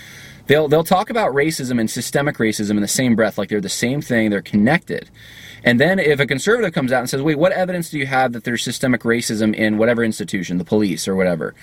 They'll 0.46 0.68
they'll 0.68 0.84
talk 0.84 1.10
about 1.10 1.32
racism 1.32 1.80
and 1.80 1.90
systemic 1.90 2.36
racism 2.36 2.72
in 2.72 2.82
the 2.82 2.88
same 2.88 3.16
breath, 3.16 3.38
like 3.38 3.48
they're 3.48 3.60
the 3.60 3.68
same 3.68 4.02
thing, 4.02 4.30
they're 4.30 4.42
connected. 4.42 5.10
And 5.66 5.80
then 5.80 5.98
if 5.98 6.20
a 6.20 6.26
conservative 6.26 6.74
comes 6.74 6.92
out 6.92 7.00
and 7.00 7.08
says, 7.08 7.22
"Wait, 7.22 7.38
what 7.38 7.52
evidence 7.52 7.88
do 7.88 7.98
you 7.98 8.06
have 8.06 8.34
that 8.34 8.44
there's 8.44 8.62
systemic 8.62 9.00
racism 9.00 9.54
in 9.54 9.78
whatever 9.78 10.04
institution, 10.04 10.58
the 10.58 10.64
police 10.64 11.08
or 11.08 11.16
whatever?" 11.16 11.54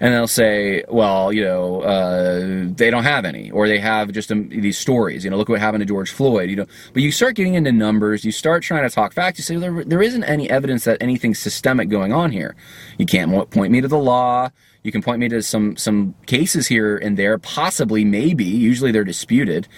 and 0.00 0.14
they'll 0.14 0.26
say, 0.26 0.82
"Well, 0.88 1.30
you 1.32 1.44
know, 1.44 1.82
uh, 1.82 2.40
they 2.74 2.90
don't 2.90 3.04
have 3.04 3.26
any, 3.26 3.50
or 3.50 3.68
they 3.68 3.78
have 3.78 4.12
just 4.12 4.32
um, 4.32 4.48
these 4.48 4.78
stories. 4.78 5.24
You 5.24 5.30
know, 5.30 5.36
look 5.36 5.50
what 5.50 5.60
happened 5.60 5.82
to 5.82 5.86
George 5.86 6.10
Floyd. 6.10 6.48
You 6.48 6.56
know." 6.56 6.66
But 6.94 7.02
you 7.02 7.12
start 7.12 7.36
getting 7.36 7.54
into 7.54 7.72
numbers, 7.72 8.24
you 8.24 8.32
start 8.32 8.62
trying 8.62 8.88
to 8.88 8.94
talk 8.94 9.12
facts. 9.12 9.38
You 9.38 9.44
say 9.44 9.56
there, 9.56 9.84
there 9.84 10.02
isn't 10.02 10.24
any 10.24 10.48
evidence 10.48 10.84
that 10.84 10.96
anything 11.02 11.34
systemic 11.34 11.90
going 11.90 12.14
on 12.14 12.32
here. 12.32 12.56
You 12.96 13.04
can't 13.04 13.50
point 13.50 13.72
me 13.72 13.82
to 13.82 13.88
the 13.88 13.98
law. 13.98 14.50
You 14.82 14.92
can 14.92 15.02
point 15.02 15.20
me 15.20 15.28
to 15.28 15.42
some 15.42 15.76
some 15.76 16.14
cases 16.26 16.66
here 16.66 16.96
and 16.96 17.16
there, 17.16 17.38
possibly, 17.38 18.04
maybe. 18.04 18.44
Usually 18.44 18.92
they're 18.92 19.04
disputed, 19.04 19.68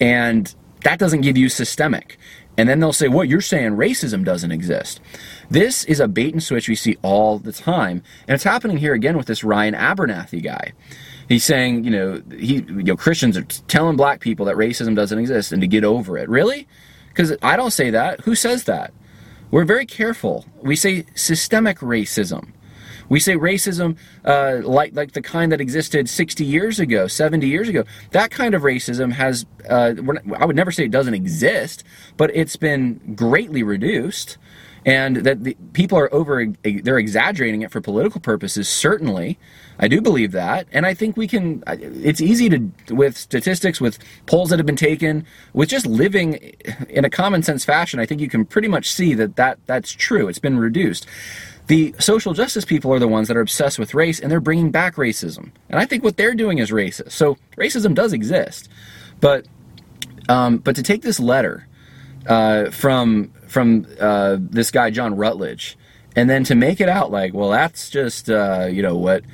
and 0.00 0.54
that 0.84 0.98
doesn't 0.98 1.20
give 1.20 1.36
you 1.36 1.48
systemic. 1.48 2.18
And 2.58 2.68
then 2.68 2.80
they'll 2.80 2.92
say, 2.92 3.08
"What 3.08 3.28
you're 3.28 3.40
saying? 3.40 3.72
Racism 3.72 4.24
doesn't 4.24 4.50
exist." 4.50 5.00
This 5.48 5.84
is 5.84 6.00
a 6.00 6.08
bait 6.08 6.32
and 6.34 6.42
switch 6.42 6.68
we 6.68 6.74
see 6.74 6.98
all 7.02 7.38
the 7.38 7.52
time, 7.52 8.02
and 8.26 8.34
it's 8.34 8.44
happening 8.44 8.78
here 8.78 8.92
again 8.94 9.16
with 9.16 9.26
this 9.26 9.44
Ryan 9.44 9.74
Abernathy 9.74 10.42
guy. 10.42 10.72
He's 11.28 11.44
saying, 11.44 11.84
you 11.84 11.92
know, 11.92 12.22
he, 12.36 12.56
you 12.56 12.82
know, 12.82 12.96
Christians 12.96 13.36
are 13.36 13.44
telling 13.68 13.96
black 13.96 14.18
people 14.18 14.46
that 14.46 14.56
racism 14.56 14.96
doesn't 14.96 15.16
exist 15.18 15.52
and 15.52 15.62
to 15.62 15.68
get 15.68 15.84
over 15.84 16.18
it. 16.18 16.28
Really? 16.28 16.66
Because 17.08 17.36
I 17.40 17.54
don't 17.54 17.70
say 17.70 17.90
that. 17.90 18.22
Who 18.22 18.34
says 18.34 18.64
that? 18.64 18.92
We're 19.52 19.64
very 19.64 19.86
careful. 19.86 20.44
We 20.60 20.74
say 20.74 21.06
systemic 21.14 21.78
racism. 21.78 22.52
We 23.10 23.20
say 23.20 23.34
racism 23.34 23.98
uh, 24.24 24.60
like 24.64 24.94
like 24.94 25.12
the 25.12 25.20
kind 25.20 25.52
that 25.52 25.60
existed 25.60 26.08
60 26.08 26.44
years 26.44 26.80
ago, 26.80 27.06
70 27.06 27.46
years 27.46 27.68
ago. 27.68 27.84
That 28.12 28.30
kind 28.30 28.54
of 28.54 28.62
racism 28.62 29.12
has 29.12 29.44
uh, 29.68 29.94
I 30.38 30.46
would 30.46 30.56
never 30.56 30.72
say 30.72 30.84
it 30.84 30.90
doesn't 30.90 31.12
exist, 31.12 31.84
but 32.16 32.34
it's 32.34 32.56
been 32.56 33.14
greatly 33.14 33.62
reduced 33.62 34.38
and 34.86 35.16
that 35.16 35.44
the 35.44 35.56
people 35.72 35.98
are 35.98 36.12
over 36.12 36.46
they're 36.62 36.98
exaggerating 36.98 37.62
it 37.62 37.70
for 37.70 37.80
political 37.80 38.20
purposes 38.20 38.68
certainly 38.68 39.38
i 39.78 39.86
do 39.86 40.00
believe 40.00 40.32
that 40.32 40.66
and 40.72 40.86
i 40.86 40.94
think 40.94 41.16
we 41.16 41.28
can 41.28 41.62
it's 41.66 42.20
easy 42.20 42.48
to 42.48 42.94
with 42.94 43.16
statistics 43.16 43.80
with 43.80 43.98
polls 44.26 44.50
that 44.50 44.58
have 44.58 44.66
been 44.66 44.76
taken 44.76 45.24
with 45.52 45.68
just 45.68 45.86
living 45.86 46.34
in 46.88 47.04
a 47.04 47.10
common 47.10 47.42
sense 47.42 47.64
fashion 47.64 48.00
i 48.00 48.06
think 48.06 48.20
you 48.20 48.28
can 48.28 48.44
pretty 48.44 48.68
much 48.68 48.90
see 48.90 49.14
that, 49.14 49.36
that 49.36 49.58
that's 49.66 49.92
true 49.92 50.28
it's 50.28 50.38
been 50.38 50.58
reduced 50.58 51.06
the 51.66 51.94
social 52.00 52.34
justice 52.34 52.64
people 52.64 52.92
are 52.92 52.98
the 52.98 53.06
ones 53.06 53.28
that 53.28 53.36
are 53.36 53.40
obsessed 53.40 53.78
with 53.78 53.94
race 53.94 54.18
and 54.18 54.28
they're 54.28 54.40
bringing 54.40 54.72
back 54.72 54.96
racism. 54.96 55.52
And 55.68 55.78
I 55.78 55.86
think 55.86 56.02
what 56.02 56.16
they're 56.16 56.34
doing 56.34 56.58
is 56.58 56.72
racist. 56.72 57.12
So 57.12 57.38
racism 57.56 57.94
does 57.94 58.12
exist. 58.12 58.68
But 59.20 59.46
um, 60.28 60.58
but 60.58 60.74
to 60.74 60.82
take 60.82 61.02
this 61.02 61.20
letter 61.20 61.68
uh, 62.26 62.70
from 62.70 63.32
from 63.50 63.86
uh, 63.98 64.36
this 64.38 64.70
guy 64.70 64.90
John 64.90 65.16
Rutledge 65.16 65.76
and 66.16 66.28
then 66.28 66.44
to 66.44 66.54
make 66.54 66.80
it 66.80 66.88
out 66.88 67.10
like, 67.10 67.34
well, 67.34 67.50
that's 67.50 67.90
just 67.90 68.30
uh, 68.30 68.68
you 68.70 68.82
know 68.82 68.96
what 68.96 69.24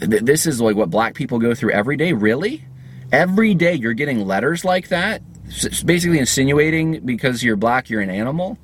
th- 0.00 0.22
this 0.22 0.46
is 0.46 0.60
like 0.60 0.76
what 0.76 0.90
black 0.90 1.14
people 1.14 1.38
go 1.38 1.54
through 1.54 1.72
every 1.72 1.96
day. 1.96 2.12
Really, 2.12 2.64
every 3.12 3.54
day 3.54 3.74
you're 3.74 3.92
getting 3.92 4.26
letters 4.26 4.64
like 4.64 4.88
that, 4.88 5.22
basically 5.84 6.18
insinuating 6.18 7.00
because 7.04 7.42
you're 7.42 7.56
black 7.56 7.90
you're 7.90 8.00
an 8.00 8.10
animal 8.10 8.58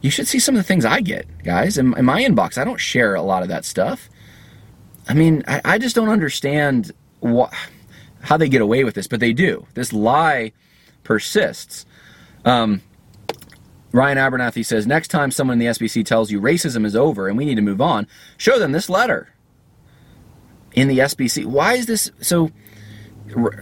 you 0.00 0.10
should 0.10 0.26
see 0.26 0.38
some 0.38 0.54
of 0.54 0.58
the 0.58 0.66
things 0.66 0.84
I 0.84 1.00
get, 1.00 1.26
guys. 1.44 1.76
In, 1.76 1.96
in 1.96 2.04
my 2.04 2.22
inbox, 2.22 2.56
I 2.56 2.64
don't 2.64 2.80
share 2.80 3.14
a 3.14 3.22
lot 3.22 3.42
of 3.42 3.48
that 3.48 3.64
stuff. 3.64 4.08
I 5.08 5.14
mean, 5.14 5.44
I, 5.46 5.60
I 5.64 5.78
just 5.78 5.94
don't 5.94 6.08
understand 6.08 6.92
how 8.22 8.36
they 8.36 8.48
get 8.48 8.62
away 8.62 8.84
with 8.84 8.94
this, 8.94 9.06
but 9.06 9.20
they 9.20 9.32
do. 9.32 9.66
This 9.74 9.92
lie 9.92 10.52
persists. 11.04 11.84
Um, 12.44 12.80
Ryan 13.92 14.18
Abernathy 14.18 14.64
says 14.64 14.86
next 14.86 15.08
time 15.08 15.30
someone 15.30 15.54
in 15.54 15.58
the 15.58 15.66
SBC 15.66 16.04
tells 16.04 16.30
you 16.30 16.40
racism 16.40 16.84
is 16.84 16.94
over 16.94 17.28
and 17.28 17.36
we 17.36 17.44
need 17.44 17.56
to 17.56 17.62
move 17.62 17.80
on, 17.80 18.06
show 18.36 18.58
them 18.58 18.72
this 18.72 18.88
letter 18.88 19.30
in 20.72 20.88
the 20.88 20.98
SBC. 20.98 21.46
Why 21.46 21.74
is 21.74 21.86
this 21.86 22.10
so? 22.20 22.50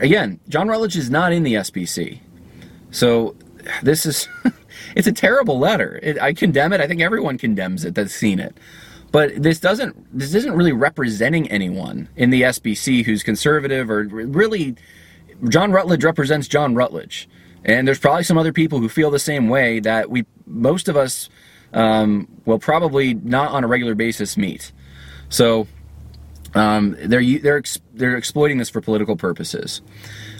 Again, 0.01 0.41
John 0.49 0.69
Rutledge 0.69 0.97
is 0.97 1.11
not 1.11 1.33
in 1.33 1.43
the 1.43 1.55
SBC, 1.55 2.21
so 2.91 3.37
this 3.83 4.07
is 4.07 4.29
it's 4.97 5.07
a 5.07 5.13
terrible 5.13 5.59
letter. 5.59 5.99
It, 6.03 6.21
I 6.21 6.33
condemn 6.33 6.73
it. 6.73 6.81
I 6.81 6.87
think 6.87 7.01
everyone 7.01 7.39
condemns 7.39 7.85
it 7.85 7.95
that's 7.95 8.15
seen 8.15 8.39
it. 8.39 8.57
But 9.11 9.43
this 9.43 9.61
doesn't 9.61 10.19
this 10.19 10.35
isn't 10.35 10.55
really 10.55 10.73
representing 10.73 11.51
anyone 11.51 12.09
in 12.17 12.31
the 12.31 12.43
SBC 12.43 13.05
who's 13.05 13.23
conservative 13.23 13.91
or 13.91 14.05
really 14.05 14.77
John 15.49 15.73
Rutledge 15.73 16.05
represents 16.05 16.49
John 16.49 16.75
Rutledge. 16.75 17.29
And 17.65 17.87
there's 17.87 17.99
probably 17.99 18.25
some 18.25 18.39
other 18.39 18.53
people 18.53 18.79
who 18.79 18.89
feel 18.89 19.11
the 19.11 19.19
same 19.19 19.49
way 19.49 19.81
that 19.81 20.11
we 20.11 20.25
most 20.47 20.89
of 20.89 20.97
us 20.97 21.29
um, 21.73 22.29
will 22.45 22.59
probably 22.59 23.15
not 23.15 23.51
on 23.53 23.65
a 23.65 23.67
regular 23.67 23.95
basis 23.95 24.37
meet. 24.37 24.73
So 25.29 25.67
um, 26.55 26.97
they're 26.99 27.39
they're 27.41 27.63
they're 27.95 28.17
exploiting 28.17 28.59
this 28.59 28.71
for 28.71 28.81
political 28.81 29.17
purposes. 29.17 29.83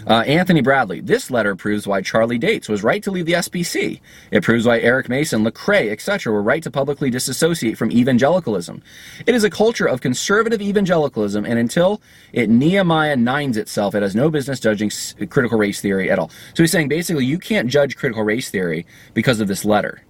Uh, 0.07 0.21
Anthony 0.21 0.61
Bradley. 0.61 1.01
This 1.01 1.29
letter 1.29 1.55
proves 1.55 1.85
why 1.85 2.01
Charlie 2.01 2.39
Dates 2.39 2.67
was 2.67 2.83
right 2.83 3.03
to 3.03 3.11
leave 3.11 3.25
the 3.25 3.33
SBC. 3.33 3.99
It 4.31 4.43
proves 4.43 4.65
why 4.65 4.79
Eric 4.79 5.09
Mason, 5.09 5.43
Lecrae, 5.43 5.91
etc. 5.91 6.33
were 6.33 6.41
right 6.41 6.63
to 6.63 6.71
publicly 6.71 7.09
disassociate 7.11 7.77
from 7.77 7.91
evangelicalism. 7.91 8.81
It 9.27 9.35
is 9.35 9.43
a 9.43 9.49
culture 9.49 9.85
of 9.85 10.01
conservative 10.01 10.61
evangelicalism, 10.61 11.45
and 11.45 11.59
until 11.59 12.01
it 12.33 12.49
Nehemiah 12.49 13.17
nines 13.17 13.57
itself, 13.57 13.93
it 13.93 14.01
has 14.01 14.15
no 14.15 14.29
business 14.29 14.59
judging 14.59 14.91
critical 15.29 15.59
race 15.59 15.81
theory 15.81 16.09
at 16.09 16.17
all. 16.17 16.29
So 16.55 16.63
he's 16.63 16.71
saying 16.71 16.87
basically 16.87 17.25
you 17.25 17.37
can't 17.37 17.69
judge 17.69 17.95
critical 17.95 18.23
race 18.23 18.49
theory 18.49 18.85
because 19.13 19.39
of 19.41 19.47
this 19.47 19.63
letter 19.63 20.01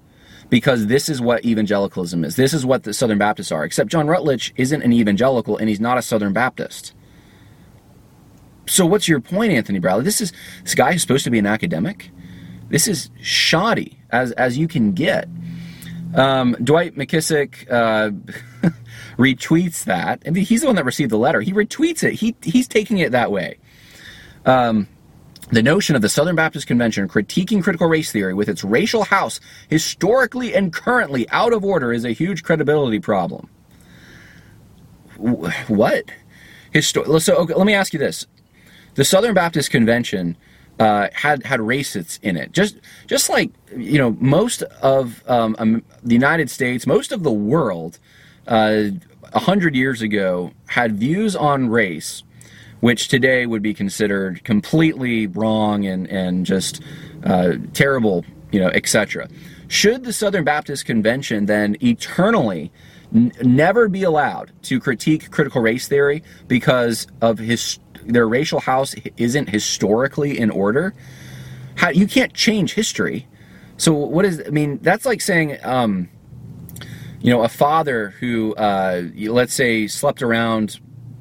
because 0.49 0.87
this 0.87 1.09
is 1.09 1.21
what 1.21 1.45
evangelicalism 1.45 2.23
is. 2.23 2.35
This 2.35 2.53
is 2.53 2.65
what 2.65 2.83
the 2.83 2.93
Southern 2.93 3.17
Baptists 3.17 3.51
are. 3.51 3.63
Except 3.63 3.89
John 3.89 4.07
Rutledge 4.07 4.53
isn't 4.57 4.81
an 4.81 4.93
evangelical 4.93 5.57
and 5.57 5.69
he's 5.69 5.79
not 5.79 5.97
a 5.97 6.01
Southern 6.01 6.33
Baptist. 6.33 6.93
So 8.67 8.85
what's 8.85 9.07
your 9.07 9.19
point, 9.19 9.51
Anthony 9.51 9.79
Bradley? 9.79 10.03
This 10.03 10.21
is 10.21 10.31
this 10.63 10.75
guy 10.75 10.91
who's 10.91 11.01
supposed 11.01 11.23
to 11.23 11.31
be 11.31 11.39
an 11.39 11.47
academic. 11.47 12.11
This 12.69 12.87
is 12.87 13.09
shoddy 13.21 13.99
as 14.11 14.31
as 14.33 14.57
you 14.57 14.67
can 14.67 14.91
get. 14.91 15.27
Um, 16.15 16.55
Dwight 16.63 16.95
McKissic 16.95 17.69
uh, 17.71 18.11
retweets 19.17 19.85
that. 19.85 20.21
I 20.25 20.29
mean, 20.31 20.45
he's 20.45 20.61
the 20.61 20.67
one 20.67 20.75
that 20.75 20.85
received 20.85 21.11
the 21.11 21.17
letter. 21.17 21.41
He 21.41 21.51
retweets 21.51 22.03
it. 22.03 22.13
He 22.13 22.35
he's 22.43 22.67
taking 22.67 22.99
it 22.99 23.11
that 23.11 23.31
way. 23.31 23.57
Um, 24.45 24.87
the 25.51 25.63
notion 25.63 25.95
of 25.95 26.01
the 26.01 26.09
Southern 26.09 26.35
Baptist 26.35 26.67
Convention 26.67 27.07
critiquing 27.07 27.63
critical 27.63 27.87
race 27.87 28.11
theory 28.11 28.33
with 28.33 28.49
its 28.49 28.63
racial 28.63 29.03
house 29.03 29.39
historically 29.67 30.53
and 30.53 30.71
currently 30.71 31.27
out 31.29 31.53
of 31.53 31.63
order 31.63 31.91
is 31.91 32.05
a 32.05 32.11
huge 32.11 32.43
credibility 32.43 32.99
problem. 32.99 33.49
What? 35.17 36.05
Histo- 36.73 37.21
so 37.21 37.35
okay, 37.37 37.53
let 37.55 37.65
me 37.65 37.73
ask 37.73 37.93
you 37.93 37.99
this: 37.99 38.27
the 38.95 39.03
Southern 39.03 39.33
Baptist 39.33 39.71
Convention 39.71 40.37
uh, 40.79 41.09
had 41.13 41.43
had 41.45 41.59
racists 41.59 42.19
in 42.21 42.37
it, 42.37 42.51
just 42.51 42.77
just 43.07 43.29
like 43.29 43.51
you 43.75 43.97
know 43.97 44.15
most 44.19 44.61
of 44.81 45.23
um, 45.27 45.55
um, 45.59 45.83
the 46.03 46.13
United 46.13 46.49
States, 46.49 46.85
most 46.85 47.11
of 47.11 47.23
the 47.23 47.31
world, 47.31 47.99
uh, 48.47 48.91
a 49.23 49.35
uh, 49.35 49.39
hundred 49.39 49.75
years 49.75 50.01
ago 50.01 50.51
had 50.67 50.95
views 50.95 51.35
on 51.35 51.69
race 51.69 52.23
which 52.79 53.07
today 53.07 53.45
would 53.45 53.61
be 53.61 53.73
considered 53.73 54.43
completely 54.43 55.27
wrong 55.27 55.85
and, 55.85 56.07
and 56.07 56.45
just 56.45 56.81
uh, 57.23 57.53
terrible, 57.73 58.25
you 58.51 58.59
know, 58.59 58.69
etc. 58.69 59.27
Should 59.67 60.03
the 60.03 60.13
Southern 60.13 60.43
Baptist 60.43 60.85
Convention 60.85 61.45
then 61.45 61.75
eternally 61.81 62.71
n- 63.13 63.31
never 63.41 63.89
be 63.89 64.03
allowed 64.03 64.51
to 64.63 64.79
critique 64.79 65.29
critical 65.31 65.61
race 65.61 65.87
theory 65.87 66.23
because 66.47 67.07
of 67.21 67.37
his 67.37 67.79
their 68.05 68.27
racial 68.27 68.59
house 68.59 68.95
isn't 69.17 69.49
historically 69.49 70.39
in 70.39 70.49
order? 70.49 70.93
How 71.75 71.89
you 71.89 72.07
can't 72.07 72.33
change 72.33 72.73
history. 72.73 73.27
So 73.77 73.93
what 73.93 74.25
is 74.25 74.41
I 74.45 74.49
mean? 74.49 74.79
That's 74.81 75.05
like 75.05 75.21
saying. 75.21 75.57
Um, 75.63 76.09
you 77.21 77.29
know, 77.29 77.43
a 77.43 77.49
father 77.49 78.11
who, 78.21 78.55
uh, 78.55 79.03
let's 79.13 79.53
say, 79.53 79.87
slept 79.87 80.21
around 80.21 80.79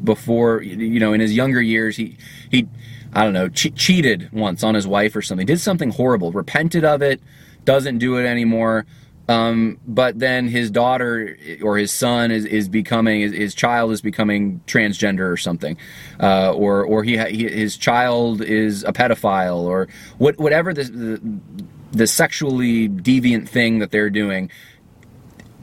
before 0.08 0.62
you 0.62 0.98
know 0.98 1.12
in 1.12 1.20
his 1.20 1.34
younger 1.34 1.60
years 1.60 1.98
he 1.98 2.16
he 2.50 2.66
I 3.12 3.24
don't 3.24 3.34
know 3.34 3.50
che- 3.50 3.76
cheated 3.84 4.30
once 4.32 4.64
on 4.64 4.74
his 4.74 4.86
wife 4.86 5.14
or 5.14 5.20
something 5.20 5.46
did 5.46 5.60
something 5.60 5.90
horrible 5.90 6.32
repented 6.32 6.82
of 6.82 7.02
it 7.02 7.20
doesn't 7.68 7.98
do 7.98 8.16
it 8.16 8.24
anymore. 8.24 8.86
Um, 9.28 9.78
but 9.86 10.18
then 10.18 10.48
his 10.48 10.70
daughter 10.70 11.36
or 11.62 11.76
his 11.76 11.92
son 11.92 12.30
is, 12.30 12.46
is 12.46 12.66
becoming 12.66 13.20
his, 13.20 13.32
his 13.34 13.54
child 13.54 13.92
is 13.92 14.00
becoming 14.00 14.62
transgender 14.66 15.30
or 15.30 15.36
something. 15.36 15.76
Uh, 16.18 16.50
or 16.54 16.82
or 16.82 17.04
he, 17.04 17.18
he, 17.18 17.46
his 17.46 17.76
child 17.76 18.40
is 18.40 18.84
a 18.84 18.92
pedophile 18.94 19.58
or 19.58 19.86
what 20.16 20.38
whatever 20.38 20.72
the, 20.72 20.84
the 20.84 21.20
the 21.92 22.06
sexually 22.06 22.88
deviant 22.88 23.46
thing 23.46 23.80
that 23.80 23.90
they're 23.90 24.08
doing. 24.08 24.50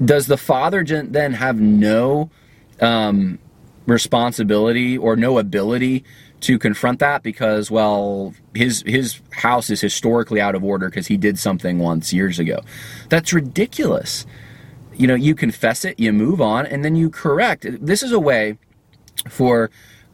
Does 0.04 0.28
the 0.28 0.38
father 0.38 0.84
then 0.84 1.34
have 1.34 1.60
no 1.60 2.30
um, 2.82 3.40
responsibility 3.86 4.98
or 4.98 5.16
no 5.16 5.38
ability 5.38 6.04
to 6.42 6.60
confront 6.60 7.00
that 7.00 7.24
because 7.24 7.72
well 7.72 8.34
his 8.54 8.84
his 8.86 9.20
house 9.32 9.70
is 9.70 9.82
historically 9.82 10.42
out 10.42 10.56
of 10.56 10.64
order 10.64 10.90
because 10.90 11.08
he 11.08 11.18
did 11.18 11.40
something 11.40 11.80
once 11.80 12.14
years 12.14 12.40
ago. 12.40 12.60
That's 13.10 13.34
ridiculous. 13.34 14.26
You 14.94 15.08
know 15.08 15.16
you 15.16 15.36
confess 15.36 15.86
it 15.86 16.00
you 16.00 16.12
move 16.14 16.42
on 16.42 16.66
and 16.66 16.84
then 16.84 16.96
you 16.96 17.10
correct. 17.10 17.66
This 17.70 18.04
is 18.04 18.12
a 18.12 18.20
way 18.20 18.58
for 19.30 19.70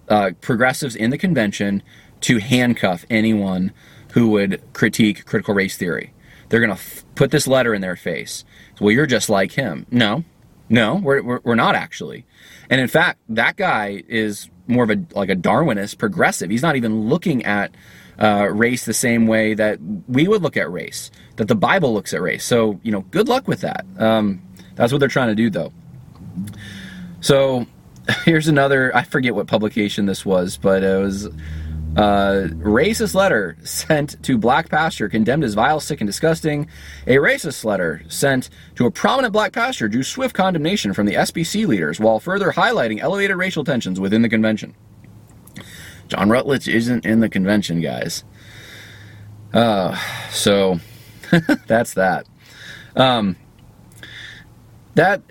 uh, 0.09 0.31
progressives 0.41 0.95
in 0.95 1.09
the 1.09 1.17
convention 1.17 1.83
to 2.21 2.37
handcuff 2.39 3.05
anyone 3.09 3.71
who 4.13 4.29
would 4.29 4.61
critique 4.73 5.25
critical 5.25 5.53
race 5.53 5.77
theory. 5.77 6.13
They're 6.49 6.59
going 6.59 6.69
to 6.69 6.75
f- 6.75 7.05
put 7.15 7.31
this 7.31 7.47
letter 7.47 7.73
in 7.73 7.81
their 7.81 7.95
face. 7.95 8.43
Well 8.79 8.91
you're 8.91 9.05
just 9.05 9.29
like 9.29 9.53
him. 9.53 9.85
No. 9.91 10.23
No 10.69 10.95
we're, 10.95 11.21
we're, 11.21 11.39
we're 11.43 11.55
not 11.55 11.75
actually 11.75 12.25
and 12.69 12.81
in 12.81 12.87
fact, 12.87 13.19
that 13.29 13.57
guy 13.57 14.03
is 14.07 14.49
more 14.67 14.83
of 14.83 14.89
a 14.89 15.03
like 15.13 15.29
a 15.29 15.35
Darwinist 15.35 15.97
progressive. 15.97 16.49
He's 16.49 16.61
not 16.61 16.75
even 16.75 17.09
looking 17.09 17.45
at 17.45 17.73
uh, 18.19 18.47
race 18.51 18.85
the 18.85 18.93
same 18.93 19.27
way 19.27 19.53
that 19.53 19.79
we 20.07 20.27
would 20.27 20.41
look 20.41 20.57
at 20.57 20.71
race, 20.71 21.11
that 21.37 21.47
the 21.47 21.55
Bible 21.55 21.93
looks 21.93 22.13
at 22.13 22.21
race. 22.21 22.45
So 22.45 22.79
you 22.83 22.91
know, 22.91 23.01
good 23.01 23.27
luck 23.27 23.47
with 23.47 23.61
that. 23.61 23.85
Um, 23.97 24.41
that's 24.75 24.91
what 24.91 24.99
they're 24.99 25.09
trying 25.09 25.29
to 25.29 25.35
do, 25.35 25.49
though. 25.49 25.73
So 27.19 27.65
here's 28.25 28.47
another. 28.47 28.95
I 28.95 29.03
forget 29.03 29.35
what 29.35 29.47
publication 29.47 30.05
this 30.05 30.25
was, 30.25 30.57
but 30.57 30.83
it 30.83 30.99
was 30.99 31.29
uh, 31.97 32.47
racist 32.59 33.15
letter 33.15 33.57
sent 33.63 34.21
to 34.23 34.37
black 34.37 34.69
pastor 34.69 35.09
condemned 35.09 35.43
as 35.43 35.53
vile, 35.53 35.79
sick, 35.79 35.99
and 35.99 36.07
disgusting. 36.07 36.67
A 37.05 37.15
racist 37.15 37.65
letter 37.65 38.03
sent 38.07 38.49
to 38.75 38.85
a 38.85 38.91
prominent 38.91 39.33
black 39.33 39.51
pastor 39.51 39.89
drew 39.89 40.03
swift 40.03 40.33
condemnation 40.33 40.93
from 40.93 41.05
the 41.05 41.15
SBC 41.15 41.67
leaders 41.67 41.99
while 41.99 42.19
further 42.19 42.51
highlighting 42.51 42.99
elevated 42.99 43.35
racial 43.35 43.63
tensions 43.63 43.99
within 43.99 44.21
the 44.21 44.29
convention. 44.29 44.73
John 46.07 46.29
Rutledge 46.29 46.67
isn't 46.67 47.05
in 47.05 47.19
the 47.19 47.29
convention, 47.29 47.81
guys. 47.81 48.23
Uh, 49.53 49.97
so 50.29 50.79
that's 51.67 51.93
that. 51.95 52.25
Um, 52.95 53.35
that 54.95 55.21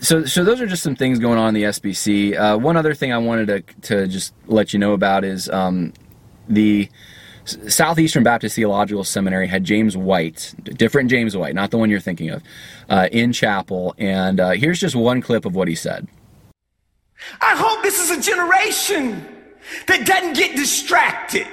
so 0.00 0.24
so 0.24 0.44
those 0.44 0.60
are 0.60 0.66
just 0.66 0.82
some 0.82 0.96
things 0.96 1.18
going 1.18 1.38
on 1.38 1.48
in 1.48 1.54
the 1.54 1.64
SBC. 1.64 2.38
Uh, 2.38 2.58
one 2.58 2.76
other 2.76 2.94
thing 2.94 3.12
I 3.12 3.18
wanted 3.18 3.46
to 3.46 3.62
to 3.88 4.06
just 4.06 4.34
let 4.46 4.72
you 4.72 4.78
know 4.78 4.92
about 4.92 5.24
is 5.24 5.48
um, 5.48 5.92
the 6.48 6.88
Southeastern 7.44 8.22
Baptist 8.22 8.54
Theological 8.54 9.04
Seminary 9.04 9.46
had 9.48 9.64
James 9.64 9.96
White, 9.96 10.54
different 10.62 11.10
James 11.10 11.36
White, 11.36 11.54
not 11.54 11.70
the 11.70 11.78
one 11.78 11.90
you're 11.90 12.00
thinking 12.00 12.30
of, 12.30 12.42
uh, 12.88 13.08
in 13.10 13.32
chapel. 13.32 13.94
And 13.98 14.38
uh, 14.38 14.50
here's 14.50 14.78
just 14.78 14.94
one 14.94 15.20
clip 15.20 15.44
of 15.44 15.54
what 15.54 15.68
he 15.68 15.74
said. 15.74 16.06
I 17.40 17.56
hope 17.56 17.82
this 17.82 18.00
is 18.00 18.16
a 18.16 18.20
generation 18.20 19.26
that 19.86 20.06
doesn't 20.06 20.34
get 20.34 20.56
distracted 20.56 21.48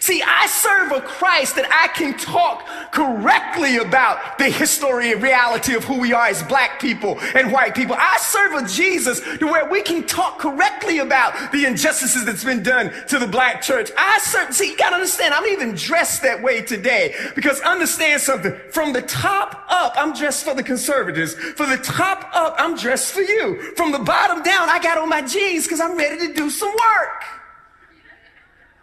See, 0.00 0.22
I 0.22 0.46
serve 0.46 0.92
a 0.92 1.00
Christ 1.00 1.56
that 1.56 1.70
I 1.70 1.88
can 1.88 2.16
talk 2.16 2.66
correctly 2.92 3.76
about 3.76 4.38
the 4.38 4.48
history 4.48 5.12
and 5.12 5.22
reality 5.22 5.74
of 5.74 5.84
who 5.84 5.98
we 5.98 6.12
are 6.12 6.26
as 6.26 6.42
black 6.42 6.80
people 6.80 7.18
and 7.34 7.52
white 7.52 7.74
people. 7.74 7.96
I 7.98 8.18
serve 8.18 8.52
a 8.54 8.68
Jesus 8.68 9.20
to 9.38 9.46
where 9.46 9.68
we 9.68 9.82
can 9.82 10.06
talk 10.06 10.38
correctly 10.38 10.98
about 10.98 11.52
the 11.52 11.64
injustices 11.66 12.24
that's 12.24 12.44
been 12.44 12.62
done 12.62 12.92
to 13.08 13.18
the 13.18 13.26
black 13.26 13.62
church. 13.62 13.90
I 13.96 14.18
serve, 14.18 14.54
see, 14.54 14.70
you 14.70 14.76
gotta 14.76 14.96
understand, 14.96 15.34
I'm 15.34 15.46
even 15.46 15.74
dressed 15.74 16.22
that 16.22 16.42
way 16.42 16.62
today 16.62 17.14
because 17.34 17.60
understand 17.60 18.20
something. 18.20 18.54
From 18.70 18.92
the 18.92 19.02
top 19.02 19.64
up, 19.68 19.94
I'm 19.96 20.14
dressed 20.14 20.44
for 20.44 20.54
the 20.54 20.62
conservatives. 20.62 21.34
For 21.34 21.66
the 21.66 21.78
top 21.78 22.30
up, 22.34 22.54
I'm 22.58 22.76
dressed 22.76 23.12
for 23.12 23.22
you. 23.22 23.72
From 23.76 23.92
the 23.92 23.98
bottom 23.98 24.42
down, 24.42 24.68
I 24.68 24.78
got 24.80 24.98
on 24.98 25.08
my 25.08 25.22
jeans 25.22 25.64
because 25.64 25.80
I'm 25.80 25.96
ready 25.96 26.28
to 26.28 26.34
do 26.34 26.50
some 26.50 26.70
work. 26.70 27.41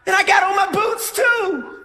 And 0.10 0.18
I 0.18 0.24
got 0.24 0.42
on 0.42 0.56
my 0.56 0.72
boots 0.72 1.12
too. 1.12 1.76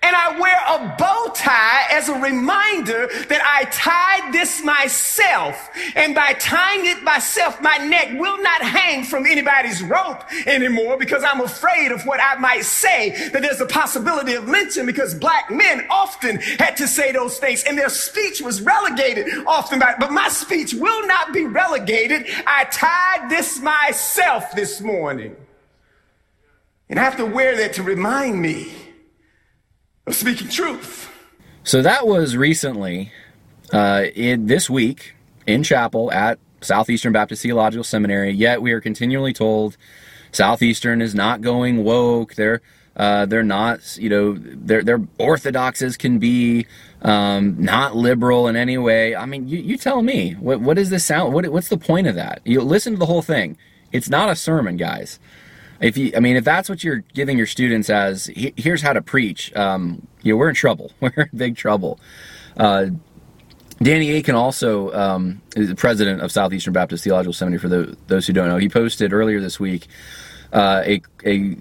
And 0.00 0.14
I 0.14 0.38
wear 0.38 0.56
a 0.68 0.96
bow 0.96 1.32
tie 1.34 1.86
as 1.90 2.08
a 2.08 2.14
reminder 2.14 3.08
that 3.28 3.42
I 3.42 3.64
tied 3.64 4.32
this 4.32 4.62
myself. 4.62 5.70
And 5.96 6.14
by 6.14 6.34
tying 6.34 6.86
it 6.86 7.02
myself, 7.02 7.60
my 7.60 7.78
neck 7.78 8.10
will 8.12 8.40
not 8.40 8.62
hang 8.62 9.02
from 9.02 9.26
anybody's 9.26 9.82
rope 9.82 10.22
anymore 10.46 10.96
because 10.98 11.24
I'm 11.24 11.40
afraid 11.40 11.90
of 11.90 12.06
what 12.06 12.20
I 12.22 12.36
might 12.36 12.64
say, 12.64 13.10
that 13.30 13.42
there's 13.42 13.60
a 13.60 13.66
possibility 13.66 14.34
of 14.34 14.48
lynching 14.48 14.86
because 14.86 15.12
black 15.12 15.50
men 15.50 15.84
often 15.90 16.36
had 16.36 16.76
to 16.76 16.86
say 16.86 17.10
those 17.10 17.38
things 17.38 17.64
and 17.64 17.76
their 17.76 17.88
speech 17.88 18.40
was 18.40 18.62
relegated 18.62 19.26
often 19.48 19.80
by, 19.80 19.96
but 19.98 20.12
my 20.12 20.28
speech 20.28 20.74
will 20.74 21.08
not 21.08 21.32
be 21.32 21.44
relegated. 21.44 22.26
I 22.46 22.66
tied 22.70 23.28
this 23.28 23.58
myself 23.60 24.52
this 24.52 24.80
morning. 24.80 25.34
And 26.88 26.98
I 26.98 27.04
have 27.04 27.16
to 27.16 27.24
wear 27.24 27.56
that 27.56 27.72
to 27.74 27.82
remind 27.82 28.40
me 28.40 28.72
of 30.06 30.14
speaking 30.14 30.48
truth. 30.48 31.10
So 31.62 31.80
that 31.80 32.06
was 32.06 32.36
recently, 32.36 33.10
uh, 33.72 34.04
in 34.14 34.46
this 34.46 34.68
week, 34.68 35.14
in 35.46 35.62
chapel 35.62 36.12
at 36.12 36.38
Southeastern 36.60 37.12
Baptist 37.12 37.42
Theological 37.42 37.84
Seminary. 37.84 38.32
Yet 38.32 38.60
we 38.60 38.72
are 38.72 38.80
continually 38.80 39.32
told 39.32 39.78
Southeastern 40.30 41.00
is 41.00 41.14
not 41.14 41.40
going 41.40 41.84
woke. 41.84 42.34
They're 42.34 42.60
uh, 42.96 43.26
they're 43.26 43.42
not, 43.42 43.96
you 43.96 44.08
know, 44.08 44.36
they're 44.38 44.82
they're 44.84 45.02
orthodox 45.18 45.82
as 45.82 45.96
can 45.96 46.18
be, 46.18 46.66
um, 47.02 47.56
not 47.58 47.96
liberal 47.96 48.46
in 48.46 48.54
any 48.54 48.78
way. 48.78 49.16
I 49.16 49.26
mean, 49.26 49.48
you, 49.48 49.58
you 49.58 49.76
tell 49.76 50.02
me 50.02 50.32
what 50.34 50.60
what 50.60 50.76
does 50.76 50.90
this 50.90 51.04
sound? 51.04 51.32
What 51.32 51.48
what's 51.48 51.68
the 51.68 51.78
point 51.78 52.06
of 52.06 52.14
that? 52.14 52.40
You 52.44 52.60
listen 52.60 52.92
to 52.92 52.98
the 52.98 53.06
whole 53.06 53.22
thing. 53.22 53.56
It's 53.90 54.08
not 54.08 54.28
a 54.28 54.36
sermon, 54.36 54.76
guys 54.76 55.18
if 55.84 55.98
you, 55.98 56.12
I 56.16 56.20
mean, 56.20 56.36
if 56.36 56.44
that's 56.44 56.70
what 56.70 56.82
you're 56.82 57.04
giving 57.12 57.36
your 57.36 57.46
students 57.46 57.90
as, 57.90 58.30
here's 58.34 58.80
how 58.80 58.94
to 58.94 59.02
preach, 59.02 59.54
um, 59.54 60.06
you 60.22 60.32
know, 60.32 60.38
we're 60.38 60.48
in 60.48 60.54
trouble. 60.54 60.90
We're 61.00 61.12
in 61.16 61.28
big 61.36 61.56
trouble. 61.56 62.00
Uh, 62.56 62.86
Danny 63.82 64.16
Akin 64.16 64.34
also 64.34 64.90
um, 64.94 65.42
is 65.56 65.68
the 65.68 65.74
president 65.74 66.22
of 66.22 66.32
Southeastern 66.32 66.72
Baptist 66.72 67.04
Theological 67.04 67.34
Seminary. 67.34 67.58
For 67.58 67.68
the, 67.68 67.96
those 68.06 68.26
who 68.26 68.32
don't 68.32 68.48
know, 68.48 68.56
he 68.56 68.70
posted 68.70 69.12
earlier 69.12 69.40
this 69.40 69.60
week 69.60 69.86
uh, 70.52 70.82
a, 70.84 71.02
a 71.24 71.56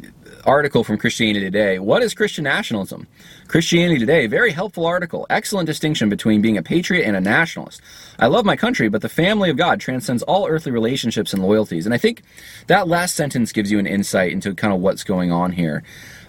article 0.46 0.84
from 0.84 0.98
Christianity 0.98 1.40
Today. 1.46 1.80
What 1.80 2.04
is 2.04 2.14
Christian 2.14 2.44
nationalism? 2.44 3.08
Christianity 3.48 4.00
Today, 4.00 4.28
very 4.28 4.52
helpful 4.52 4.86
article. 4.86 5.26
Excellent 5.30 5.68
distinction 5.68 6.10
between 6.10 6.42
being 6.42 6.58
a 6.58 6.64
patriot 6.64 7.06
and 7.06 7.16
a 7.16 7.22
nationalist. 7.22 7.82
I 8.20 8.28
love 8.28 8.44
my 8.44 8.58
country, 8.58 8.90
but 8.90 9.02
the 9.02 9.10
family 9.10 9.50
of 9.50 9.58
God 9.58 9.80
transcends 9.80 10.22
all 10.24 10.48
earthly 10.48 10.72
relationships 10.72 11.34
and 11.34 11.42
loyalties. 11.42 11.86
And 11.86 11.94
I 11.94 11.98
think 11.98 12.24
that 12.68 12.88
last 12.90 13.16
sentence 13.16 13.54
gives 13.54 13.72
you 13.72 13.80
an 13.80 13.88
insight 13.88 14.34
into 14.34 14.54
kind 14.54 14.74
of 14.74 14.82
what's 14.82 15.04
going 15.04 15.32
on 15.32 15.54
here. 15.54 15.84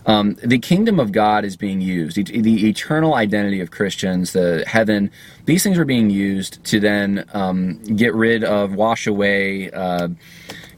um, 0.07 0.37
the 0.45 0.59
kingdom 0.59 1.01
of 1.01 1.13
God 1.13 1.45
is 1.45 1.57
being 1.57 1.81
used. 1.81 2.17
The 2.17 2.69
eternal 2.69 3.15
identity 3.15 3.61
of 3.61 3.71
Christians, 3.71 4.33
the 4.33 4.65
heaven, 4.67 5.11
these 5.47 5.63
things 5.63 5.79
are 5.79 5.85
being 5.85 6.11
used 6.11 6.63
to 6.65 6.81
then 6.81 7.25
um, 7.33 7.83
get 7.85 8.15
rid 8.15 8.45
of, 8.45 8.75
wash 8.75 9.07
away, 9.07 9.71
uh, 9.71 10.09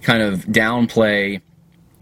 kind 0.03 0.23
of 0.23 0.45
downplay 0.47 1.41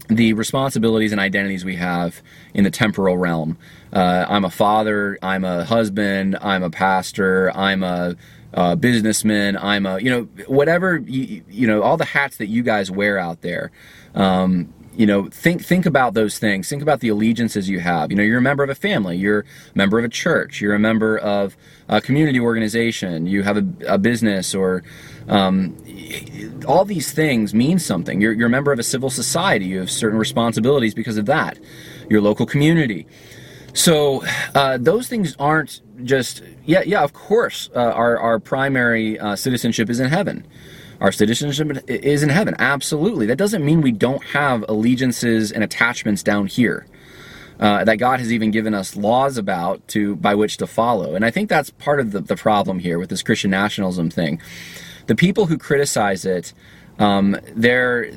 the 0.07 0.33
responsibilities 0.33 1.11
and 1.11 1.19
identities 1.19 1.65
we 1.65 1.75
have 1.75 2.21
in 2.53 2.63
the 2.63 2.71
temporal 2.71 3.17
realm. 3.17 3.57
Uh, 3.93 4.25
I'm 4.27 4.45
a 4.45 4.49
father, 4.49 5.17
I'm 5.21 5.43
a 5.43 5.65
husband, 5.65 6.37
I'm 6.41 6.63
a 6.63 6.69
pastor, 6.69 7.51
I'm 7.55 7.83
a 7.83 8.15
uh, 8.53 8.75
businessman, 8.75 9.57
I'm 9.57 9.85
a, 9.85 9.99
you 9.99 10.09
know, 10.09 10.23
whatever, 10.47 10.97
you, 10.97 11.43
you 11.49 11.67
know, 11.67 11.81
all 11.81 11.97
the 11.97 12.05
hats 12.05 12.37
that 12.37 12.47
you 12.47 12.63
guys 12.63 12.91
wear 12.91 13.17
out 13.17 13.41
there. 13.41 13.71
Um, 14.13 14.73
you 14.97 15.05
know 15.05 15.27
think 15.27 15.63
think 15.63 15.85
about 15.85 16.13
those 16.13 16.39
things 16.39 16.69
think 16.69 16.81
about 16.81 16.99
the 17.01 17.09
allegiances 17.09 17.67
you 17.69 17.79
have 17.79 18.11
you 18.11 18.17
know 18.17 18.23
you're 18.23 18.37
a 18.37 18.41
member 18.41 18.63
of 18.63 18.69
a 18.69 18.75
family 18.75 19.17
you're 19.17 19.39
a 19.39 19.77
member 19.77 19.99
of 19.99 20.05
a 20.05 20.09
church 20.09 20.61
you're 20.61 20.73
a 20.73 20.79
member 20.79 21.17
of 21.17 21.57
a 21.89 21.99
community 21.99 22.39
organization 22.39 23.25
you 23.25 23.43
have 23.43 23.57
a, 23.57 23.67
a 23.87 23.97
business 23.97 24.55
or 24.55 24.83
um, 25.27 25.75
all 26.67 26.85
these 26.85 27.11
things 27.11 27.53
mean 27.53 27.79
something 27.79 28.21
you're, 28.21 28.33
you're 28.33 28.47
a 28.47 28.49
member 28.49 28.71
of 28.71 28.79
a 28.79 28.83
civil 28.83 29.09
society 29.09 29.65
you 29.65 29.79
have 29.79 29.91
certain 29.91 30.19
responsibilities 30.19 30.93
because 30.93 31.17
of 31.17 31.25
that 31.25 31.57
your 32.09 32.21
local 32.21 32.45
community 32.45 33.07
so 33.73 34.23
uh, 34.53 34.77
those 34.77 35.07
things 35.07 35.35
aren't 35.39 35.81
just 36.03 36.41
yeah 36.65 36.81
yeah 36.85 37.03
of 37.03 37.13
course 37.13 37.69
uh, 37.75 37.79
our, 37.79 38.17
our 38.19 38.39
primary 38.39 39.19
uh, 39.19 39.35
citizenship 39.35 39.89
is 39.89 39.99
in 39.99 40.09
heaven 40.09 40.45
our 41.01 41.11
citizenship 41.11 41.83
is 41.87 42.23
in 42.23 42.29
heaven. 42.29 42.55
Absolutely. 42.59 43.25
That 43.25 43.37
doesn't 43.37 43.65
mean 43.65 43.81
we 43.81 43.91
don't 43.91 44.23
have 44.25 44.63
allegiances 44.69 45.51
and 45.51 45.63
attachments 45.63 46.23
down 46.23 46.47
here. 46.47 46.85
Uh, 47.57 47.85
that 47.85 47.95
God 47.95 48.19
has 48.19 48.33
even 48.33 48.51
given 48.51 48.73
us 48.73 48.97
laws 48.97 49.37
about 49.37 49.87
to 49.87 50.17
by 50.17 50.35
which 50.35 50.57
to 50.57 50.67
follow. 50.67 51.15
And 51.15 51.23
I 51.23 51.31
think 51.31 51.47
that's 51.47 51.69
part 51.69 52.01
of 52.01 52.11
the, 52.11 52.19
the 52.19 52.35
problem 52.35 52.79
here 52.79 52.99
with 52.99 53.09
this 53.09 53.23
Christian 53.23 53.49
nationalism 53.49 54.09
thing. 54.09 54.41
The 55.07 55.15
people 55.15 55.45
who 55.45 55.57
criticize 55.57 56.25
it, 56.25 56.53
um, 56.99 57.37
they're 57.55 58.11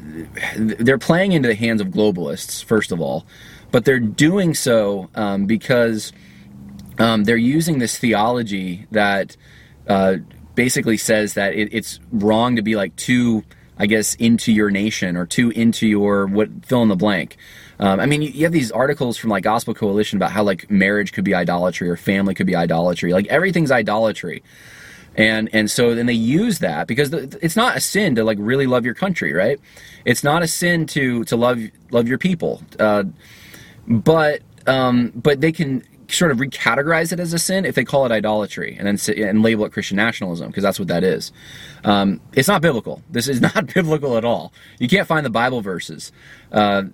they're 0.56 0.98
playing 0.98 1.32
into 1.32 1.48
the 1.48 1.54
hands 1.54 1.80
of 1.80 1.88
globalists, 1.88 2.62
first 2.62 2.92
of 2.92 3.00
all, 3.00 3.26
but 3.70 3.84
they're 3.84 4.00
doing 4.00 4.54
so 4.54 5.10
um, 5.14 5.46
because 5.46 6.12
um, 6.98 7.24
they're 7.24 7.36
using 7.36 7.78
this 7.78 7.98
theology 7.98 8.86
that 8.90 9.36
uh, 9.88 10.16
basically 10.54 10.96
says 10.96 11.34
that 11.34 11.54
it, 11.54 11.72
it's 11.72 12.00
wrong 12.10 12.56
to 12.56 12.62
be 12.62 12.76
like 12.76 12.94
too, 12.96 13.44
I 13.78 13.86
guess, 13.86 14.14
into 14.16 14.52
your 14.52 14.70
nation 14.70 15.16
or 15.16 15.26
too 15.26 15.50
into 15.50 15.86
your 15.86 16.26
what 16.26 16.48
fill 16.66 16.82
in 16.82 16.88
the 16.88 16.96
blank. 16.96 17.36
Um, 17.80 18.00
I 18.00 18.06
mean, 18.06 18.22
you, 18.22 18.30
you, 18.30 18.44
have 18.44 18.52
these 18.52 18.72
articles 18.72 19.16
from 19.16 19.30
like 19.30 19.44
Gospel 19.44 19.72
Coalition 19.72 20.18
about 20.18 20.32
how 20.32 20.42
like 20.42 20.68
marriage 20.70 21.12
could 21.12 21.24
be 21.24 21.34
idolatry 21.34 21.88
or 21.88 21.96
family 21.96 22.34
could 22.34 22.46
be 22.46 22.56
idolatry. 22.56 23.12
Like 23.12 23.26
everything's 23.28 23.70
idolatry. 23.70 24.42
And 25.18 25.50
and 25.52 25.68
so 25.68 25.96
then 25.96 26.06
they 26.06 26.12
use 26.12 26.60
that 26.60 26.86
because 26.86 27.12
it's 27.12 27.56
not 27.56 27.76
a 27.76 27.80
sin 27.80 28.14
to 28.14 28.24
like 28.24 28.38
really 28.40 28.68
love 28.68 28.84
your 28.84 28.94
country, 28.94 29.32
right? 29.32 29.60
It's 30.04 30.22
not 30.22 30.44
a 30.44 30.46
sin 30.46 30.86
to 30.86 31.24
to 31.24 31.36
love 31.36 31.58
love 31.90 32.06
your 32.06 32.18
people, 32.18 32.62
uh, 32.78 33.02
but 33.88 34.42
um, 34.68 35.12
but 35.16 35.40
they 35.40 35.50
can 35.50 35.82
sort 36.10 36.30
of 36.30 36.38
recategorize 36.38 37.12
it 37.12 37.20
as 37.20 37.32
a 37.32 37.38
sin 37.38 37.64
if 37.64 37.74
they 37.74 37.84
call 37.84 38.06
it 38.06 38.12
idolatry 38.12 38.76
and 38.78 38.86
then 38.86 39.16
and 39.26 39.42
label 39.42 39.64
it 39.64 39.72
Christian 39.72 39.96
nationalism 39.96 40.46
because 40.46 40.62
that's 40.62 40.78
what 40.78 40.88
that 40.88 41.02
is. 41.02 41.32
Um, 41.82 42.20
it's 42.32 42.48
not 42.48 42.62
biblical. 42.62 43.02
This 43.10 43.26
is 43.28 43.40
not 43.56 43.74
biblical 43.74 44.16
at 44.16 44.24
all. 44.24 44.52
You 44.78 44.88
can't 44.88 45.08
find 45.08 45.26
the 45.26 45.30
Bible 45.30 45.62
verses. 45.62 46.12
Uh, 46.52 46.84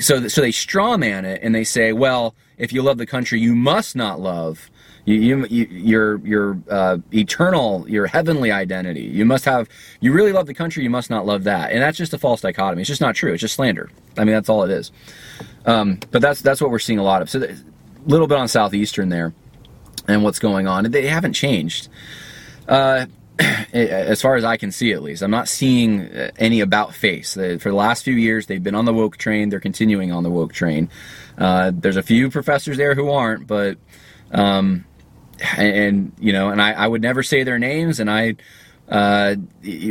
so 0.00 0.26
so 0.26 0.40
they 0.40 0.50
straw 0.52 0.96
man 0.96 1.24
it 1.24 1.40
and 1.44 1.54
they 1.54 1.64
say, 1.64 1.92
well, 1.92 2.34
if 2.56 2.72
you 2.72 2.82
love 2.82 2.98
the 2.98 3.06
country, 3.06 3.38
you 3.40 3.54
must 3.54 3.94
not 3.94 4.18
love. 4.18 4.68
You, 5.08 5.14
you, 5.14 5.46
you, 5.46 5.64
your 5.70 6.16
your 6.18 6.58
uh, 6.68 6.98
eternal, 7.14 7.88
your 7.88 8.06
heavenly 8.06 8.52
identity. 8.52 9.04
You 9.04 9.24
must 9.24 9.46
have. 9.46 9.66
You 10.00 10.12
really 10.12 10.32
love 10.32 10.46
the 10.46 10.52
country. 10.52 10.84
You 10.84 10.90
must 10.90 11.08
not 11.08 11.24
love 11.24 11.44
that, 11.44 11.72
and 11.72 11.80
that's 11.80 11.96
just 11.96 12.12
a 12.12 12.18
false 12.18 12.42
dichotomy. 12.42 12.82
It's 12.82 12.88
just 12.88 13.00
not 13.00 13.14
true. 13.14 13.32
It's 13.32 13.40
just 13.40 13.54
slander. 13.54 13.90
I 14.18 14.24
mean, 14.24 14.34
that's 14.34 14.50
all 14.50 14.64
it 14.64 14.70
is. 14.70 14.92
Um, 15.64 15.98
but 16.10 16.20
that's 16.20 16.42
that's 16.42 16.60
what 16.60 16.70
we're 16.70 16.78
seeing 16.78 16.98
a 16.98 17.02
lot 17.02 17.22
of. 17.22 17.30
So 17.30 17.42
a 17.42 17.56
little 18.06 18.26
bit 18.26 18.36
on 18.36 18.48
Southeastern 18.48 19.08
there 19.08 19.32
and 20.06 20.22
what's 20.22 20.38
going 20.38 20.68
on. 20.68 20.84
They 20.84 21.06
haven't 21.06 21.32
changed. 21.32 21.88
Uh, 22.68 23.06
as 23.72 24.20
far 24.20 24.36
as 24.36 24.44
I 24.44 24.58
can 24.58 24.70
see, 24.70 24.92
at 24.92 25.02
least, 25.02 25.22
I'm 25.22 25.30
not 25.30 25.48
seeing 25.48 26.02
uh, 26.02 26.32
any 26.36 26.60
about 26.60 26.92
face. 26.92 27.32
For 27.32 27.56
the 27.56 27.72
last 27.72 28.04
few 28.04 28.14
years, 28.14 28.44
they've 28.44 28.62
been 28.62 28.74
on 28.74 28.84
the 28.84 28.92
woke 28.92 29.16
train. 29.16 29.48
They're 29.48 29.58
continuing 29.58 30.12
on 30.12 30.22
the 30.22 30.30
woke 30.30 30.52
train. 30.52 30.90
Uh, 31.38 31.72
there's 31.74 31.96
a 31.96 32.02
few 32.02 32.30
professors 32.30 32.76
there 32.76 32.94
who 32.94 33.10
aren't, 33.10 33.46
but, 33.46 33.78
um, 34.32 34.84
and, 35.56 36.12
you 36.18 36.32
know, 36.32 36.50
and 36.50 36.60
I, 36.60 36.72
I, 36.72 36.86
would 36.86 37.02
never 37.02 37.22
say 37.22 37.44
their 37.44 37.58
names, 37.58 38.00
and 38.00 38.10
I, 38.10 38.36
uh, 38.88 39.36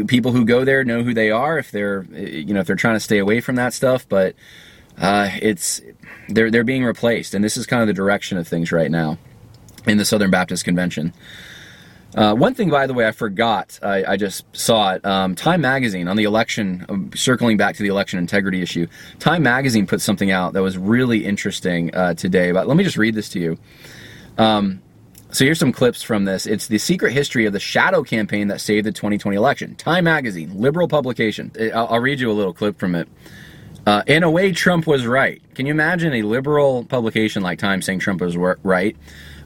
people 0.08 0.32
who 0.32 0.46
go 0.46 0.66
there 0.66 0.84
know 0.84 1.04
who 1.04 1.14
they 1.14 1.32
are 1.32 1.58
if 1.58 1.72
they're, 1.72 2.04
you 2.14 2.54
know, 2.54 2.60
if 2.60 2.68
they're 2.68 2.76
trying 2.76 2.96
to 2.96 3.00
stay 3.00 3.20
away 3.20 3.42
from 3.42 3.56
that 3.56 3.74
stuff, 3.74 4.08
but 4.10 4.36
uh, 4.98 5.30
it's 5.42 5.82
they're 6.30 6.50
they're 6.50 6.64
being 6.64 6.84
replaced, 6.84 7.34
and 7.34 7.44
this 7.44 7.58
is 7.58 7.66
kind 7.66 7.82
of 7.82 7.88
the 7.88 7.94
direction 7.94 8.38
of 8.38 8.48
things 8.48 8.72
right 8.72 8.90
now 8.90 9.18
in 9.86 9.98
the 9.98 10.06
Southern 10.06 10.32
Baptist 10.32 10.66
Convention. 10.66 11.14
Uh, 12.16 12.34
one 12.34 12.54
thing, 12.54 12.70
by 12.70 12.88
the 12.88 12.94
way, 12.94 13.06
I 13.08 13.12
forgot. 13.12 13.78
I, 13.84 14.04
I 14.04 14.18
just 14.18 14.44
saw 14.56 14.94
it. 14.94 15.06
Um, 15.06 15.36
Time 15.36 15.62
Magazine 15.62 16.08
on 16.08 16.18
the 16.18 16.24
election, 16.24 16.86
um, 16.90 17.12
circling 17.14 17.58
back 17.58 17.76
to 17.76 17.84
the 17.84 17.90
election 17.90 18.18
integrity 18.18 18.62
issue. 18.62 18.88
Time 19.20 19.44
Magazine 19.44 19.86
put 19.86 20.02
something 20.02 20.32
out 20.32 20.54
that 20.54 20.64
was 20.64 20.78
really 20.78 21.26
interesting 21.26 21.94
uh, 21.94 22.16
today. 22.16 22.52
But 22.52 22.68
let 22.68 22.76
me 22.78 22.84
just 22.84 22.98
read 22.98 23.14
this 23.14 23.30
to 23.30 23.40
you. 23.40 23.58
Um, 24.38 24.82
so 25.32 25.44
here's 25.44 25.60
some 25.60 25.72
clips 25.72 26.02
from 26.02 26.26
this. 26.26 26.46
It's 26.46 26.68
the 26.68 26.78
secret 26.78 27.12
history 27.12 27.46
of 27.46 27.54
the 27.54 27.60
shadow 27.60 28.04
campaign 28.04 28.48
that 28.48 28.62
saved 28.62 28.86
the 28.86 28.92
2020 28.92 29.36
election. 29.36 29.76
Time 29.76 30.06
Magazine, 30.06 30.60
liberal 30.60 30.88
publication. 30.88 31.52
I'll, 31.74 31.88
I'll 31.88 32.00
read 32.00 32.20
you 32.20 32.32
a 32.32 32.34
little 32.34 32.54
clip 32.54 32.80
from 32.80 32.96
it. 32.96 33.10
Uh, 33.86 34.04
in 34.08 34.24
a 34.24 34.30
way, 34.30 34.52
Trump 34.52 34.86
was 34.86 35.06
right. 35.06 35.42
Can 35.56 35.66
you 35.66 35.72
imagine 35.72 36.14
a 36.14 36.22
liberal 36.22 36.84
publication 36.86 37.42
like 37.42 37.60
Time 37.60 37.82
saying 37.82 38.00
Trump 38.00 38.22
was 38.22 38.36
right? 38.36 38.98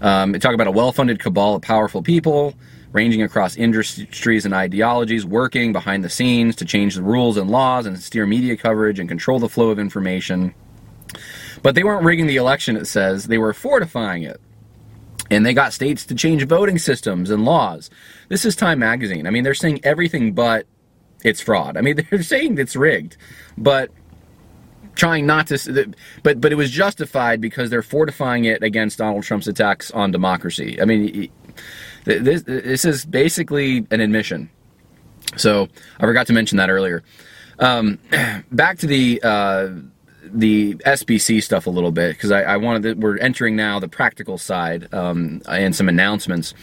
Um, 0.02 0.34
talk 0.34 0.54
about 0.54 0.68
a 0.68 0.72
well-funded 0.72 1.20
cabal 1.20 1.56
of 1.56 1.62
powerful 1.62 2.02
people 2.02 2.56
ranging 2.92 3.22
across 3.22 3.56
industries 3.56 4.46
and 4.46 4.54
ideologies, 4.54 5.26
working 5.26 5.72
behind 5.74 6.04
the 6.04 6.10
scenes 6.10 6.56
to 6.58 6.66
change 6.66 6.96
the 6.96 7.04
rules 7.04 7.38
and 7.38 7.50
laws 7.50 7.86
and 7.86 7.98
steer 8.00 8.26
media 8.26 8.58
coverage 8.58 9.00
and 9.00 9.08
control 9.08 9.40
the 9.40 9.48
flow 9.48 9.70
of 9.70 9.80
information. 9.80 10.54
But 11.64 11.76
they 11.76 11.84
weren't 11.84 12.04
rigging 12.04 12.28
the 12.28 12.38
election, 12.38 12.76
it 12.76 12.86
says. 12.86 13.26
They 13.26 13.38
were 13.38 13.54
fortifying 13.54 14.24
it. 14.24 14.42
And 15.32 15.46
they 15.46 15.54
got 15.54 15.74
states 15.74 16.06
to 16.08 16.16
change 16.16 16.46
voting 16.46 16.78
systems 16.78 17.32
and 17.32 17.46
laws. 17.46 17.90
This 18.28 18.46
is 18.46 18.56
Time 18.56 18.80
Magazine. 18.80 19.26
I 19.26 19.32
mean, 19.32 19.44
they're 19.44 19.56
saying 19.56 19.80
everything 19.84 20.34
but 20.34 20.68
it's 21.24 21.42
fraud. 21.42 21.78
I 21.78 21.82
mean, 21.82 22.06
they're 22.12 22.22
saying 22.22 22.60
it's 22.60 22.76
rigged. 22.76 23.18
But 23.58 23.90
trying 24.96 25.26
not 25.26 25.48
to 25.48 25.94
but 26.22 26.42
but 26.42 26.52
it 26.52 26.56
was 26.56 26.70
justified 26.70 27.40
because 27.42 27.70
they're 27.70 27.82
fortifying 27.82 28.46
it 28.46 28.62
against 28.62 28.98
Donald 28.98 29.24
Trump's 29.24 29.48
attacks 29.48 29.90
on 29.92 30.12
democracy. 30.12 30.82
I 30.82 30.86
mean 30.86 31.32
this 32.04 32.44
this 32.44 32.86
is 32.86 33.06
basically 33.06 33.88
an 33.90 34.02
admission. 34.02 34.50
So 35.38 35.70
I 36.00 36.06
forgot 36.06 36.28
to 36.28 36.34
mention 36.34 36.58
that 36.58 36.70
earlier. 36.70 37.04
Um, 37.60 38.00
back 38.52 38.80
to 38.80 38.88
the 38.88 39.22
uh, 39.24 39.70
the 40.34 40.76
SBC 40.76 41.44
stuff 41.44 41.68
a 41.68 41.70
little 41.70 41.92
bit 41.92 42.16
because 42.16 42.32
I, 42.32 42.42
I, 42.42 42.58
wanted 42.58 42.84
to, 42.84 42.94
we're 42.94 43.18
entering 43.18 43.56
now 43.56 43.80
the 43.80 43.88
practical 43.88 44.38
side 44.38 44.94
um, 44.94 45.42
and 45.48 45.76
some 45.76 45.90
announcements. 45.90 46.54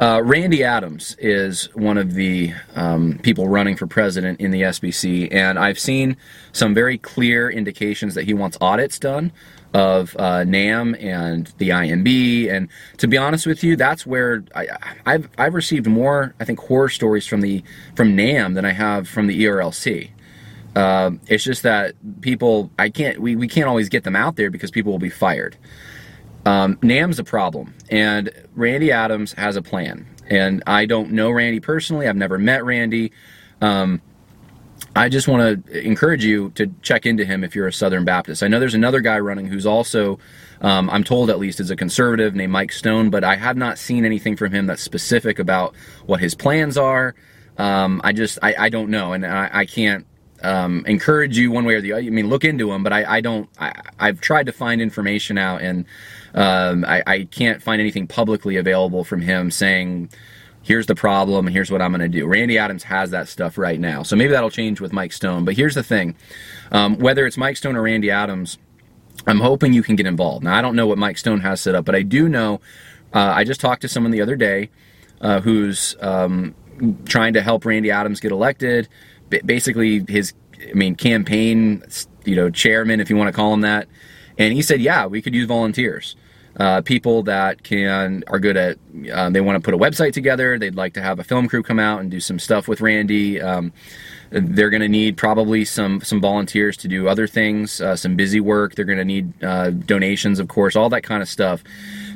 Uh, 0.00 0.20
Randy 0.24 0.64
Adams 0.64 1.14
is 1.20 1.66
one 1.74 1.98
of 1.98 2.14
the 2.14 2.52
um, 2.74 3.18
people 3.22 3.48
running 3.48 3.76
for 3.76 3.86
president 3.86 4.40
in 4.40 4.50
the 4.50 4.62
SBC, 4.62 5.32
and 5.32 5.56
I've 5.56 5.78
seen 5.78 6.16
some 6.52 6.74
very 6.74 6.98
clear 6.98 7.48
indications 7.48 8.14
that 8.16 8.24
he 8.24 8.34
wants 8.34 8.58
audits 8.60 8.98
done 8.98 9.32
of 9.72 10.16
uh, 10.18 10.44
NAMB 10.44 11.02
and 11.02 11.52
the 11.58 11.70
IMB. 11.70 12.50
And 12.50 12.68
to 12.98 13.08
be 13.08 13.16
honest 13.16 13.46
with 13.46 13.62
you, 13.62 13.76
that's 13.76 14.06
where 14.06 14.44
I, 14.54 14.68
have 15.06 15.28
I've 15.36 15.54
received 15.54 15.86
more, 15.86 16.34
I 16.40 16.44
think, 16.44 16.60
horror 16.60 16.88
stories 16.88 17.26
from 17.26 17.40
the 17.40 17.62
from 17.94 18.16
NAMB 18.16 18.54
than 18.54 18.64
I 18.64 18.72
have 18.72 19.08
from 19.08 19.26
the 19.26 19.44
ERLC. 19.44 20.10
Uh, 20.74 21.12
it's 21.28 21.44
just 21.44 21.62
that 21.62 21.94
people, 22.20 22.70
I 22.78 22.88
can't, 22.90 23.20
we, 23.20 23.36
we 23.36 23.46
can't 23.48 23.68
always 23.68 23.88
get 23.88 24.04
them 24.04 24.16
out 24.16 24.36
there 24.36 24.50
because 24.50 24.70
people 24.70 24.92
will 24.92 24.98
be 24.98 25.10
fired. 25.10 25.56
Um, 26.46 26.76
NAMB's 26.76 27.18
a 27.18 27.24
problem, 27.24 27.74
and 27.90 28.30
Randy 28.54 28.92
Adams 28.92 29.32
has 29.34 29.56
a 29.56 29.62
plan. 29.62 30.06
And 30.28 30.62
I 30.66 30.86
don't 30.86 31.12
know 31.12 31.30
Randy 31.30 31.60
personally. 31.60 32.08
I've 32.08 32.16
never 32.16 32.38
met 32.38 32.64
Randy. 32.64 33.12
Um, 33.60 34.00
I 34.96 35.08
just 35.08 35.26
want 35.26 35.66
to 35.66 35.86
encourage 35.86 36.24
you 36.24 36.50
to 36.50 36.72
check 36.82 37.04
into 37.04 37.24
him 37.24 37.42
if 37.42 37.54
you're 37.54 37.66
a 37.66 37.72
Southern 37.72 38.04
Baptist. 38.04 38.42
I 38.42 38.48
know 38.48 38.60
there's 38.60 38.74
another 38.74 39.00
guy 39.00 39.18
running 39.18 39.46
who's 39.46 39.66
also, 39.66 40.18
um, 40.60 40.88
I'm 40.90 41.02
told 41.02 41.30
at 41.30 41.38
least, 41.38 41.60
is 41.60 41.70
a 41.70 41.76
conservative 41.76 42.34
named 42.34 42.52
Mike 42.52 42.72
Stone, 42.72 43.10
but 43.10 43.24
I 43.24 43.36
have 43.36 43.56
not 43.56 43.78
seen 43.78 44.04
anything 44.04 44.36
from 44.36 44.52
him 44.52 44.66
that's 44.66 44.82
specific 44.82 45.38
about 45.38 45.74
what 46.06 46.20
his 46.20 46.34
plans 46.34 46.76
are. 46.76 47.14
Um, 47.58 48.00
I 48.04 48.12
just, 48.12 48.38
I, 48.42 48.54
I, 48.58 48.68
don't 48.68 48.90
know, 48.90 49.12
and 49.12 49.24
I, 49.24 49.50
I 49.52 49.64
can't 49.64 50.06
um, 50.44 50.84
encourage 50.86 51.38
you 51.38 51.50
one 51.50 51.64
way 51.64 51.74
or 51.74 51.80
the 51.80 51.92
other. 51.92 52.02
I 52.02 52.10
mean, 52.10 52.28
look 52.28 52.44
into 52.44 52.68
them, 52.68 52.82
but 52.82 52.92
I, 52.92 53.16
I 53.16 53.20
don't. 53.20 53.48
I, 53.58 53.72
have 53.98 54.20
tried 54.20 54.46
to 54.46 54.52
find 54.52 54.80
information 54.80 55.38
out, 55.38 55.62
and 55.62 55.86
um, 56.34 56.84
I, 56.84 57.02
I, 57.06 57.24
can't 57.24 57.62
find 57.62 57.80
anything 57.80 58.06
publicly 58.06 58.56
available 58.56 59.04
from 59.04 59.22
him 59.22 59.50
saying, 59.50 60.10
"Here's 60.62 60.86
the 60.86 60.94
problem, 60.94 61.46
here's 61.46 61.70
what 61.70 61.80
I'm 61.80 61.92
going 61.92 62.00
to 62.00 62.18
do." 62.18 62.26
Randy 62.26 62.58
Adams 62.58 62.82
has 62.84 63.10
that 63.10 63.28
stuff 63.28 63.56
right 63.56 63.80
now, 63.80 64.02
so 64.02 64.16
maybe 64.16 64.32
that'll 64.32 64.50
change 64.50 64.80
with 64.80 64.92
Mike 64.92 65.12
Stone. 65.12 65.44
But 65.44 65.54
here's 65.54 65.74
the 65.74 65.82
thing: 65.82 66.14
um, 66.70 66.98
whether 66.98 67.26
it's 67.26 67.38
Mike 67.38 67.56
Stone 67.56 67.74
or 67.74 67.82
Randy 67.82 68.10
Adams, 68.10 68.58
I'm 69.26 69.40
hoping 69.40 69.72
you 69.72 69.82
can 69.82 69.96
get 69.96 70.06
involved. 70.06 70.44
Now, 70.44 70.54
I 70.54 70.62
don't 70.62 70.76
know 70.76 70.86
what 70.86 70.98
Mike 70.98 71.18
Stone 71.18 71.40
has 71.40 71.60
set 71.60 71.74
up, 71.74 71.84
but 71.84 71.94
I 71.94 72.02
do 72.02 72.28
know. 72.28 72.60
Uh, 73.14 73.32
I 73.34 73.44
just 73.44 73.60
talked 73.60 73.82
to 73.82 73.88
someone 73.88 74.10
the 74.10 74.20
other 74.20 74.36
day 74.36 74.70
uh, 75.20 75.40
who's 75.40 75.96
um, 76.00 76.54
trying 77.06 77.32
to 77.34 77.42
help 77.42 77.64
Randy 77.64 77.90
Adams 77.90 78.20
get 78.20 78.32
elected 78.32 78.88
basically 79.28 80.04
his, 80.08 80.32
I 80.70 80.74
mean, 80.74 80.94
campaign, 80.94 81.82
you 82.24 82.36
know, 82.36 82.50
chairman, 82.50 83.00
if 83.00 83.10
you 83.10 83.16
want 83.16 83.28
to 83.28 83.32
call 83.32 83.52
him 83.52 83.62
that. 83.62 83.88
And 84.38 84.52
he 84.52 84.62
said, 84.62 84.80
yeah, 84.80 85.06
we 85.06 85.22
could 85.22 85.34
use 85.34 85.46
volunteers. 85.46 86.16
Uh, 86.56 86.80
people 86.82 87.24
that 87.24 87.64
can 87.64 88.22
are 88.28 88.38
good 88.38 88.56
at 88.56 88.78
uh, 89.12 89.28
they 89.28 89.40
want 89.40 89.56
to 89.56 89.60
put 89.60 89.74
a 89.74 89.76
website 89.76 90.12
together 90.12 90.56
they'd 90.56 90.76
like 90.76 90.94
to 90.94 91.02
have 91.02 91.18
a 91.18 91.24
film 91.24 91.48
crew 91.48 91.64
come 91.64 91.80
out 91.80 92.00
and 92.00 92.12
do 92.12 92.20
some 92.20 92.38
stuff 92.38 92.68
with 92.68 92.80
randy 92.80 93.40
um, 93.40 93.72
they're 94.30 94.70
going 94.70 94.80
to 94.80 94.88
need 94.88 95.16
probably 95.16 95.64
some 95.64 96.00
some 96.00 96.20
volunteers 96.20 96.76
to 96.76 96.86
do 96.86 97.08
other 97.08 97.26
things 97.26 97.80
uh, 97.80 97.96
some 97.96 98.14
busy 98.14 98.38
work 98.38 98.76
they're 98.76 98.84
going 98.84 98.98
to 98.98 99.04
need 99.04 99.42
uh, 99.42 99.70
donations 99.70 100.38
of 100.38 100.46
course 100.46 100.76
all 100.76 100.88
that 100.88 101.02
kind 101.02 101.22
of 101.22 101.28
stuff 101.28 101.64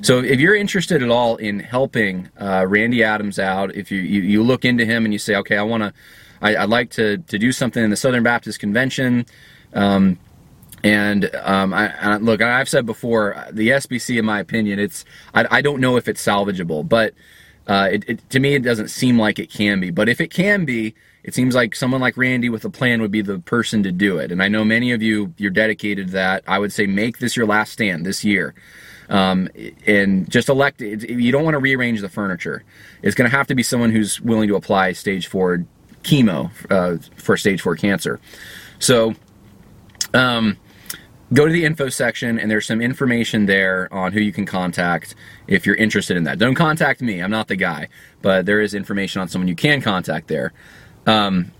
so 0.02 0.20
if 0.20 0.38
you're 0.38 0.54
interested 0.54 1.02
at 1.02 1.10
all 1.10 1.34
in 1.38 1.58
helping 1.58 2.28
uh, 2.40 2.64
randy 2.68 3.02
adams 3.02 3.40
out 3.40 3.74
if 3.74 3.90
you, 3.90 4.00
you, 4.00 4.20
you 4.20 4.40
look 4.40 4.64
into 4.64 4.84
him 4.84 5.04
and 5.04 5.12
you 5.12 5.18
say 5.18 5.34
okay 5.34 5.56
i 5.56 5.62
want 5.64 5.82
to 5.82 5.92
I, 6.40 6.60
would 6.60 6.70
like 6.70 6.90
to, 6.92 7.18
to 7.18 7.38
do 7.38 7.52
something 7.52 7.82
in 7.82 7.90
the 7.90 7.96
Southern 7.96 8.22
Baptist 8.22 8.60
Convention. 8.60 9.26
Um, 9.74 10.18
and 10.84 11.34
um, 11.34 11.74
I, 11.74 11.94
I, 12.00 12.16
look, 12.18 12.40
I've 12.40 12.68
said 12.68 12.86
before, 12.86 13.44
the 13.50 13.70
SBC, 13.70 14.18
in 14.18 14.24
my 14.24 14.40
opinion, 14.40 14.78
it's 14.78 15.04
I, 15.34 15.46
I 15.50 15.60
don't 15.60 15.80
know 15.80 15.96
if 15.96 16.08
it's 16.08 16.24
salvageable, 16.24 16.88
but 16.88 17.14
uh, 17.66 17.88
it, 17.92 18.04
it, 18.08 18.30
to 18.30 18.40
me, 18.40 18.54
it 18.54 18.62
doesn't 18.62 18.88
seem 18.88 19.18
like 19.18 19.38
it 19.38 19.50
can 19.50 19.80
be. 19.80 19.90
But 19.90 20.08
if 20.08 20.20
it 20.20 20.28
can 20.28 20.64
be, 20.64 20.94
it 21.22 21.34
seems 21.34 21.54
like 21.54 21.74
someone 21.74 22.00
like 22.00 22.16
Randy 22.16 22.48
with 22.48 22.64
a 22.64 22.70
plan 22.70 23.02
would 23.02 23.10
be 23.10 23.20
the 23.20 23.38
person 23.40 23.82
to 23.82 23.92
do 23.92 24.18
it. 24.18 24.32
And 24.32 24.42
I 24.42 24.48
know 24.48 24.64
many 24.64 24.92
of 24.92 25.02
you, 25.02 25.34
you're 25.36 25.50
dedicated 25.50 26.08
to 26.08 26.12
that. 26.14 26.44
I 26.46 26.58
would 26.58 26.72
say 26.72 26.86
make 26.86 27.18
this 27.18 27.36
your 27.36 27.46
last 27.46 27.72
stand 27.72 28.06
this 28.06 28.24
year. 28.24 28.54
Um, 29.10 29.48
and 29.86 30.30
just 30.30 30.48
elect. 30.48 30.80
You 30.82 31.32
don't 31.32 31.42
want 31.42 31.54
to 31.54 31.58
rearrange 31.58 32.00
the 32.02 32.10
furniture. 32.10 32.62
It's 33.02 33.14
going 33.14 33.30
to 33.30 33.34
have 33.36 33.46
to 33.48 33.54
be 33.54 33.62
someone 33.62 33.90
who's 33.90 34.20
willing 34.20 34.48
to 34.48 34.56
apply 34.56 34.92
stage 34.92 35.26
four 35.26 35.64
chemo 36.08 36.50
uh, 36.70 36.96
for 37.16 37.36
stage 37.36 37.60
four 37.60 37.76
cancer. 37.76 38.20
So, 38.78 39.14
um, 40.14 40.56
go 41.32 41.46
to 41.46 41.52
the 41.52 41.64
info 41.64 41.88
section 41.88 42.38
and 42.38 42.50
there's 42.50 42.66
some 42.66 42.80
information 42.80 43.46
there 43.46 43.92
on 43.92 44.12
who 44.12 44.20
you 44.20 44.32
can 44.32 44.46
contact 44.46 45.14
if 45.46 45.66
you're 45.66 45.76
interested 45.76 46.16
in 46.16 46.24
that. 46.24 46.38
Don't 46.38 46.54
contact 46.54 47.02
me, 47.02 47.20
I'm 47.20 47.30
not 47.30 47.48
the 47.48 47.56
guy, 47.56 47.88
but 48.22 48.46
there 48.46 48.60
is 48.60 48.72
information 48.72 49.20
on 49.20 49.28
someone 49.28 49.48
you 49.48 49.54
can 49.54 49.82
contact 49.82 50.28
there. 50.28 50.52
Um, 51.06 51.52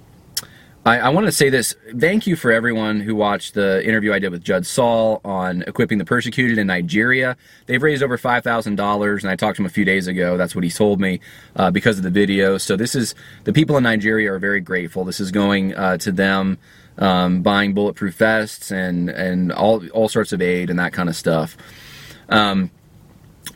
I, 0.89 1.01
I 1.01 1.09
want 1.11 1.27
to 1.27 1.33
say 1.33 1.51
this. 1.51 1.77
Thank 1.99 2.27
you 2.27 2.35
for 2.35 2.51
everyone 2.51 3.01
who 3.01 3.15
watched 3.15 3.53
the 3.53 3.87
interview 3.87 4.11
I 4.15 4.19
did 4.19 4.31
with 4.31 4.43
Judd 4.43 4.65
Saul 4.65 5.21
on 5.23 5.61
equipping 5.67 5.99
the 5.99 6.07
persecuted 6.07 6.57
in 6.57 6.67
Nigeria. 6.67 7.37
They've 7.67 7.83
raised 7.83 8.03
over 8.03 8.17
five 8.17 8.43
thousand 8.43 8.77
dollars, 8.77 9.23
and 9.23 9.31
I 9.31 9.37
talked 9.37 9.57
to 9.57 9.63
him 9.63 9.67
a 9.67 9.71
few 9.71 9.85
days 9.85 10.07
ago. 10.07 10.39
That's 10.39 10.55
what 10.55 10.65
he 10.65 10.71
told 10.71 10.99
me 10.99 11.21
uh, 11.57 11.71
because 11.71 11.99
of 11.99 12.05
the 12.05 12.11
video. 12.11 12.57
So 12.57 12.75
this 12.75 12.95
is 12.95 13.15
the 13.45 13.53
people 13.53 13.77
in 13.77 13.83
Nigeria 13.83 14.33
are 14.33 14.39
very 14.39 14.63
grateful. 14.63 15.05
This 15.05 15.21
is 15.21 15.31
going 15.31 15.75
uh, 15.75 15.99
to 15.99 16.11
them. 16.11 16.57
Um, 16.97 17.43
buying 17.43 17.75
bulletproof 17.75 18.15
vests 18.15 18.73
and 18.73 19.11
and 19.11 19.53
all 19.53 19.87
all 19.91 20.09
sorts 20.09 20.33
of 20.33 20.41
aid 20.41 20.71
and 20.71 20.79
that 20.79 20.95
kind 20.95 21.11
of 21.11 21.17
stuff. 21.17 21.57
Um, 22.31 22.71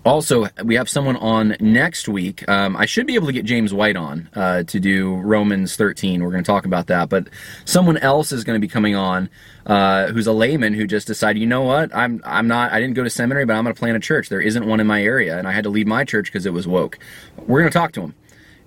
also, 0.05 0.49
we 0.65 0.75
have 0.75 0.89
someone 0.89 1.17
on 1.17 1.57
next 1.61 2.09
week. 2.09 2.49
Um, 2.49 2.77
I 2.77 2.87
should 2.87 3.07
be 3.07 3.15
able 3.15 3.27
to 3.27 3.33
get 3.33 3.45
James 3.45 3.73
White 3.73 3.97
on 3.97 4.29
uh, 4.35 4.65
to 4.65 4.81
do 4.81 5.17
Romans 5.17 5.77
13. 5.77 6.23
We're 6.23 6.31
going 6.31 6.43
to 6.43 6.47
talk 6.47 6.65
about 6.65 6.89
that. 6.89 7.09
But 7.09 7.29
someone 7.65 7.97
else 7.99 8.33
is 8.33 8.45
going 8.45 8.61
to 8.61 8.65
be 8.65 8.71
coming 8.71 8.95
on 8.95 9.31
uh, 9.67 10.09
who's 10.09 10.27
a 10.27 10.33
layman 10.33 10.75
who 10.75 10.87
just 10.87 11.07
decided, 11.07 11.41
you 11.41 11.47
know 11.47 11.63
what, 11.63 11.95
I'm 11.95 12.21
I'm 12.25 12.49
not 12.49 12.73
I 12.73 12.81
didn't 12.81 12.95
go 12.95 13.05
to 13.05 13.11
seminary, 13.11 13.45
but 13.45 13.55
I'm 13.55 13.65
going 13.65 13.75
to 13.75 13.79
plant 13.79 13.97
a 13.97 14.01
church. 14.01 14.29
There 14.29 14.41
isn't 14.41 14.67
one 14.67 14.81
in 14.81 14.87
my 14.87 15.03
area, 15.03 15.39
and 15.39 15.47
I 15.47 15.53
had 15.53 15.65
to 15.65 15.71
leave 15.71 15.87
my 15.87 16.05
church 16.05 16.27
because 16.27 16.47
it 16.47 16.53
was 16.53 16.67
woke. 16.67 16.99
We're 17.37 17.61
going 17.61 17.71
to 17.71 17.79
talk 17.79 17.93
to 17.93 18.01
him, 18.03 18.15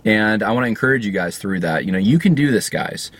and 0.06 0.42
I 0.42 0.52
want 0.52 0.64
to 0.64 0.70
encourage 0.70 1.06
you 1.06 1.12
guys 1.12 1.38
through 1.38 1.62
that. 1.62 1.86
You 1.86 1.92
know, 1.92 1.98
you 1.98 2.20
can 2.20 2.34
do 2.34 2.52
this, 2.52 2.70
guys. 2.70 3.12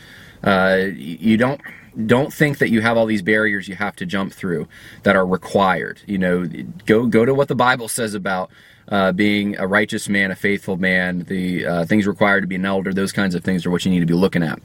Uh, 0.44 0.86
you 0.96 1.38
don't 1.38 1.60
don't 2.06 2.34
think 2.34 2.58
that 2.60 2.70
you 2.70 2.82
have 2.82 2.98
all 2.98 3.06
these 3.06 3.22
barriers 3.22 3.68
you 3.68 3.76
have 3.76 3.96
to 3.98 4.06
jump 4.06 4.34
through 4.34 4.68
that 5.04 5.16
are 5.16 5.26
required. 5.26 6.02
You 6.06 6.18
know, 6.18 6.48
go 6.86 7.06
go 7.06 7.26
to 7.26 7.34
what 7.34 7.48
the 7.48 7.56
Bible 7.56 7.88
says 7.88 8.14
about 8.14 8.52
uh, 8.90 9.12
being 9.12 9.58
a 9.58 9.68
righteous 9.68 10.10
man, 10.10 10.32
a 10.32 10.36
faithful 10.36 10.78
man, 10.78 11.24
the 11.24 11.66
uh, 11.66 11.86
things 11.86 12.06
required 12.06 12.42
to 12.42 12.48
be 12.48 12.56
an 12.56 12.66
elder. 12.66 12.94
Those 12.94 13.12
kinds 13.12 13.36
of 13.36 13.44
things 13.44 13.66
are 13.66 13.72
what 13.72 13.86
you 13.86 13.92
need 13.92 14.02
to 14.02 14.06
be 14.06 14.14
looking 14.14 14.44
at 14.44 14.60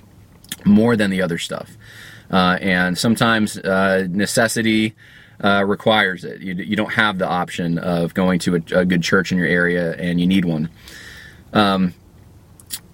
more 0.64 0.96
than 0.96 1.10
the 1.10 1.22
other 1.22 1.38
stuff. 1.38 1.76
Uh, 2.30 2.58
and 2.60 2.96
sometimes 2.96 3.58
uh, 3.58 4.06
necessity 4.10 4.94
uh, 5.42 5.64
requires 5.66 6.24
it. 6.24 6.40
You, 6.40 6.54
you, 6.54 6.76
don't 6.76 6.92
have 6.92 7.18
the 7.18 7.26
option 7.26 7.78
of 7.78 8.14
going 8.14 8.38
to 8.40 8.56
a, 8.56 8.80
a, 8.80 8.84
good 8.84 9.02
church 9.02 9.32
in 9.32 9.38
your 9.38 9.46
area, 9.46 9.94
and 9.94 10.20
you 10.20 10.26
need 10.26 10.44
one. 10.44 10.68
Um, 11.52 11.94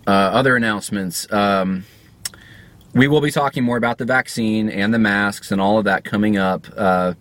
uh, 0.07 0.11
other 0.11 0.57
announcements. 0.57 1.31
Um, 1.33 1.85
we 2.97 3.09
will 3.09 3.21
be 3.21 3.31
talking 3.31 3.63
more 3.63 3.77
about 3.77 3.99
the 3.99 4.07
vaccine 4.07 4.71
and 4.71 4.93
the 4.93 4.99
masks 4.99 5.53
and 5.53 5.61
all 5.61 5.77
of 5.77 5.85
that 5.85 6.03
coming 6.03 6.39
up. 6.39 6.67
Uh, 6.75 7.13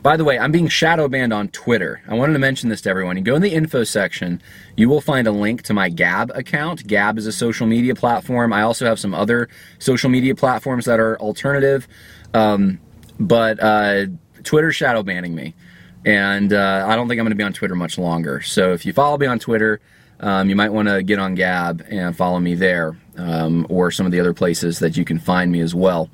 by 0.00 0.16
the 0.16 0.22
way, 0.22 0.38
I'm 0.38 0.52
being 0.52 0.68
shadow 0.68 1.08
banned 1.08 1.32
on 1.32 1.48
Twitter. 1.48 2.00
I 2.06 2.14
wanted 2.14 2.34
to 2.34 2.38
mention 2.38 2.68
this 2.68 2.80
to 2.82 2.90
everyone. 2.90 3.16
You 3.16 3.24
go 3.24 3.34
in 3.34 3.42
the 3.42 3.52
info 3.52 3.82
section, 3.82 4.40
you 4.76 4.88
will 4.88 5.00
find 5.00 5.26
a 5.26 5.32
link 5.32 5.62
to 5.62 5.74
my 5.74 5.88
Gab 5.88 6.30
account. 6.36 6.86
Gab 6.86 7.18
is 7.18 7.26
a 7.26 7.32
social 7.32 7.66
media 7.66 7.96
platform. 7.96 8.52
I 8.52 8.62
also 8.62 8.86
have 8.86 9.00
some 9.00 9.12
other 9.12 9.48
social 9.80 10.08
media 10.08 10.36
platforms 10.36 10.84
that 10.84 11.00
are 11.00 11.18
alternative, 11.18 11.88
um, 12.32 12.78
but 13.18 13.60
uh, 13.60 14.06
Twitter's 14.44 14.76
shadow 14.76 15.02
banning 15.02 15.34
me, 15.34 15.56
and 16.04 16.52
uh, 16.52 16.86
I 16.86 16.94
don't 16.94 17.08
think 17.08 17.18
I'm 17.18 17.24
going 17.24 17.30
to 17.30 17.36
be 17.36 17.42
on 17.42 17.52
Twitter 17.52 17.74
much 17.74 17.98
longer. 17.98 18.40
So 18.40 18.72
if 18.72 18.86
you 18.86 18.92
follow 18.92 19.18
me 19.18 19.26
on 19.26 19.40
Twitter, 19.40 19.80
um, 20.20 20.48
you 20.48 20.54
might 20.54 20.72
want 20.72 20.86
to 20.86 21.02
get 21.02 21.18
on 21.18 21.34
Gab 21.34 21.84
and 21.90 22.16
follow 22.16 22.38
me 22.38 22.54
there 22.54 22.96
um, 23.18 23.66
or 23.68 23.90
some 23.90 24.06
of 24.06 24.12
the 24.12 24.20
other 24.20 24.32
places 24.32 24.78
that 24.78 24.96
you 24.96 25.04
can 25.04 25.18
find 25.18 25.52
me 25.52 25.60
as 25.60 25.74
well. 25.74 26.08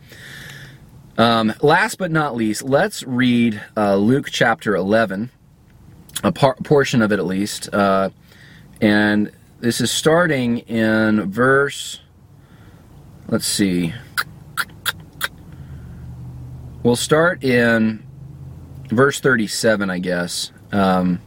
Um, 1.16 1.54
last 1.62 1.98
but 1.98 2.10
not 2.10 2.34
least, 2.34 2.62
let's 2.62 3.04
read 3.04 3.60
uh, 3.76 3.94
Luke 3.96 4.28
chapter 4.30 4.74
11, 4.74 5.30
a 6.24 6.32
par- 6.32 6.56
portion 6.64 7.02
of 7.02 7.12
it 7.12 7.18
at 7.18 7.26
least. 7.26 7.72
Uh, 7.72 8.10
and 8.80 9.30
this 9.60 9.80
is 9.80 9.90
starting 9.90 10.58
in 10.58 11.30
verse, 11.30 12.00
let's 13.28 13.46
see. 13.46 13.94
We'll 16.82 16.96
start 16.96 17.44
in 17.44 18.04
verse 18.88 19.20
37, 19.20 19.88
I 19.88 19.98
guess. 20.00 20.50
Um, 20.72 21.20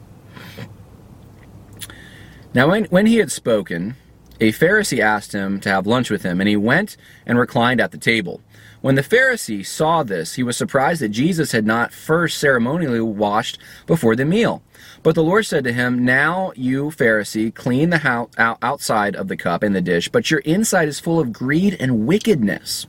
now, 2.53 2.69
when, 2.69 2.85
when 2.85 3.05
he 3.05 3.17
had 3.17 3.31
spoken, 3.31 3.95
a 4.39 4.51
Pharisee 4.51 4.99
asked 4.99 5.33
him 5.33 5.59
to 5.61 5.69
have 5.69 5.87
lunch 5.87 6.09
with 6.09 6.23
him, 6.23 6.39
and 6.39 6.47
he 6.47 6.55
went 6.55 6.97
and 7.25 7.39
reclined 7.39 7.81
at 7.81 7.91
the 7.91 7.97
table. 7.97 8.41
When 8.81 8.95
the 8.95 9.01
Pharisee 9.01 9.65
saw 9.65 10.03
this, 10.03 10.35
he 10.35 10.43
was 10.43 10.55
surprised 10.55 11.01
that 11.01 11.09
Jesus 11.09 11.51
had 11.51 11.65
not 11.65 11.91
first 11.91 12.37
ceremonially 12.37 13.01
washed 13.01 13.57
before 13.87 14.15
the 14.15 14.25
meal. 14.25 14.61
But 15.01 15.15
the 15.15 15.23
Lord 15.23 15.45
said 15.45 15.63
to 15.63 15.73
him, 15.73 16.05
Now 16.05 16.51
you, 16.55 16.91
Pharisee, 16.91 17.53
clean 17.53 17.89
the 17.89 17.99
house, 17.99 18.29
outside 18.37 19.15
of 19.15 19.27
the 19.27 19.37
cup 19.37 19.63
and 19.63 19.75
the 19.75 19.81
dish, 19.81 20.09
but 20.09 20.29
your 20.29 20.41
inside 20.41 20.87
is 20.87 20.99
full 20.99 21.19
of 21.19 21.33
greed 21.33 21.75
and 21.79 22.05
wickedness. 22.05 22.85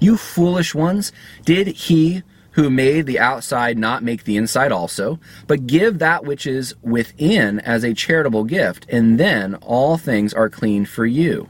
You 0.00 0.16
foolish 0.16 0.74
ones, 0.74 1.12
did 1.44 1.66
he 1.68 2.22
who 2.54 2.70
made 2.70 3.06
the 3.06 3.18
outside 3.18 3.76
not 3.76 4.02
make 4.02 4.24
the 4.24 4.36
inside 4.36 4.72
also, 4.72 5.18
but 5.46 5.66
give 5.66 5.98
that 5.98 6.24
which 6.24 6.46
is 6.46 6.74
within 6.82 7.60
as 7.60 7.84
a 7.84 7.94
charitable 7.94 8.44
gift, 8.44 8.86
and 8.88 9.18
then 9.18 9.54
all 9.56 9.96
things 9.96 10.32
are 10.32 10.48
clean 10.48 10.84
for 10.84 11.04
you. 11.04 11.48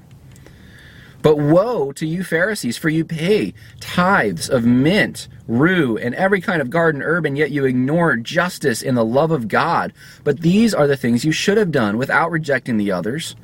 But 1.20 1.38
woe 1.38 1.92
to 1.92 2.06
you, 2.06 2.22
Pharisees, 2.22 2.76
for 2.76 2.90
you 2.90 3.02
pay 3.02 3.54
tithes 3.80 4.50
of 4.50 4.66
mint, 4.66 5.28
rue, 5.48 5.96
and 5.96 6.14
every 6.14 6.42
kind 6.42 6.60
of 6.60 6.68
garden 6.68 7.02
herb, 7.02 7.24
and 7.24 7.38
yet 7.38 7.50
you 7.50 7.64
ignore 7.64 8.16
justice 8.16 8.82
in 8.82 8.94
the 8.94 9.04
love 9.04 9.30
of 9.30 9.48
God. 9.48 9.94
But 10.22 10.40
these 10.40 10.74
are 10.74 10.86
the 10.86 10.98
things 10.98 11.24
you 11.24 11.32
should 11.32 11.56
have 11.56 11.70
done 11.70 11.96
without 11.96 12.30
rejecting 12.30 12.76
the 12.76 12.92
others. 12.92 13.36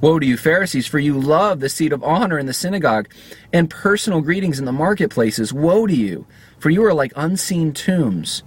Woe 0.00 0.18
to 0.18 0.26
you, 0.26 0.36
Pharisees, 0.36 0.86
for 0.86 0.98
you 0.98 1.18
love 1.18 1.60
the 1.60 1.68
seat 1.68 1.92
of 1.92 2.02
honor 2.02 2.38
in 2.38 2.46
the 2.46 2.52
synagogue 2.52 3.08
and 3.52 3.68
personal 3.68 4.22
greetings 4.22 4.58
in 4.58 4.64
the 4.64 4.72
marketplaces. 4.72 5.52
Woe 5.52 5.86
to 5.86 5.94
you, 5.94 6.26
for 6.60 6.70
you 6.70 6.84
are 6.84 6.94
like 6.94 7.12
unseen 7.16 7.72
tombs, 7.72 8.42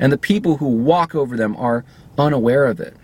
and 0.00 0.12
the 0.12 0.18
people 0.18 0.56
who 0.56 0.68
walk 0.68 1.14
over 1.14 1.36
them 1.36 1.56
are 1.56 1.84
unaware 2.18 2.64
of 2.64 2.80
it. 2.80 2.96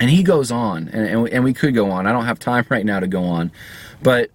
And 0.00 0.10
he 0.10 0.22
goes 0.22 0.50
on, 0.50 0.88
and, 0.88 1.28
and, 1.28 1.44
we 1.44 1.52
could 1.52 1.74
go 1.74 1.90
on. 1.90 2.06
I 2.06 2.12
don't 2.12 2.24
have 2.24 2.38
time 2.38 2.64
right 2.70 2.86
now 2.86 3.00
to 3.00 3.06
go 3.06 3.24
on. 3.24 3.50
But 4.02 4.30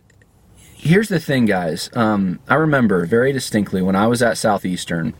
here's 0.76 1.10
the 1.10 1.20
thing, 1.20 1.46
guys. 1.46 1.90
Um, 1.94 2.40
I 2.48 2.56
remember 2.56 3.06
very 3.06 3.32
distinctly 3.32 3.82
when 3.82 3.96
I 3.96 4.08
was 4.08 4.22
at 4.22 4.38
Southeastern, 4.38 5.14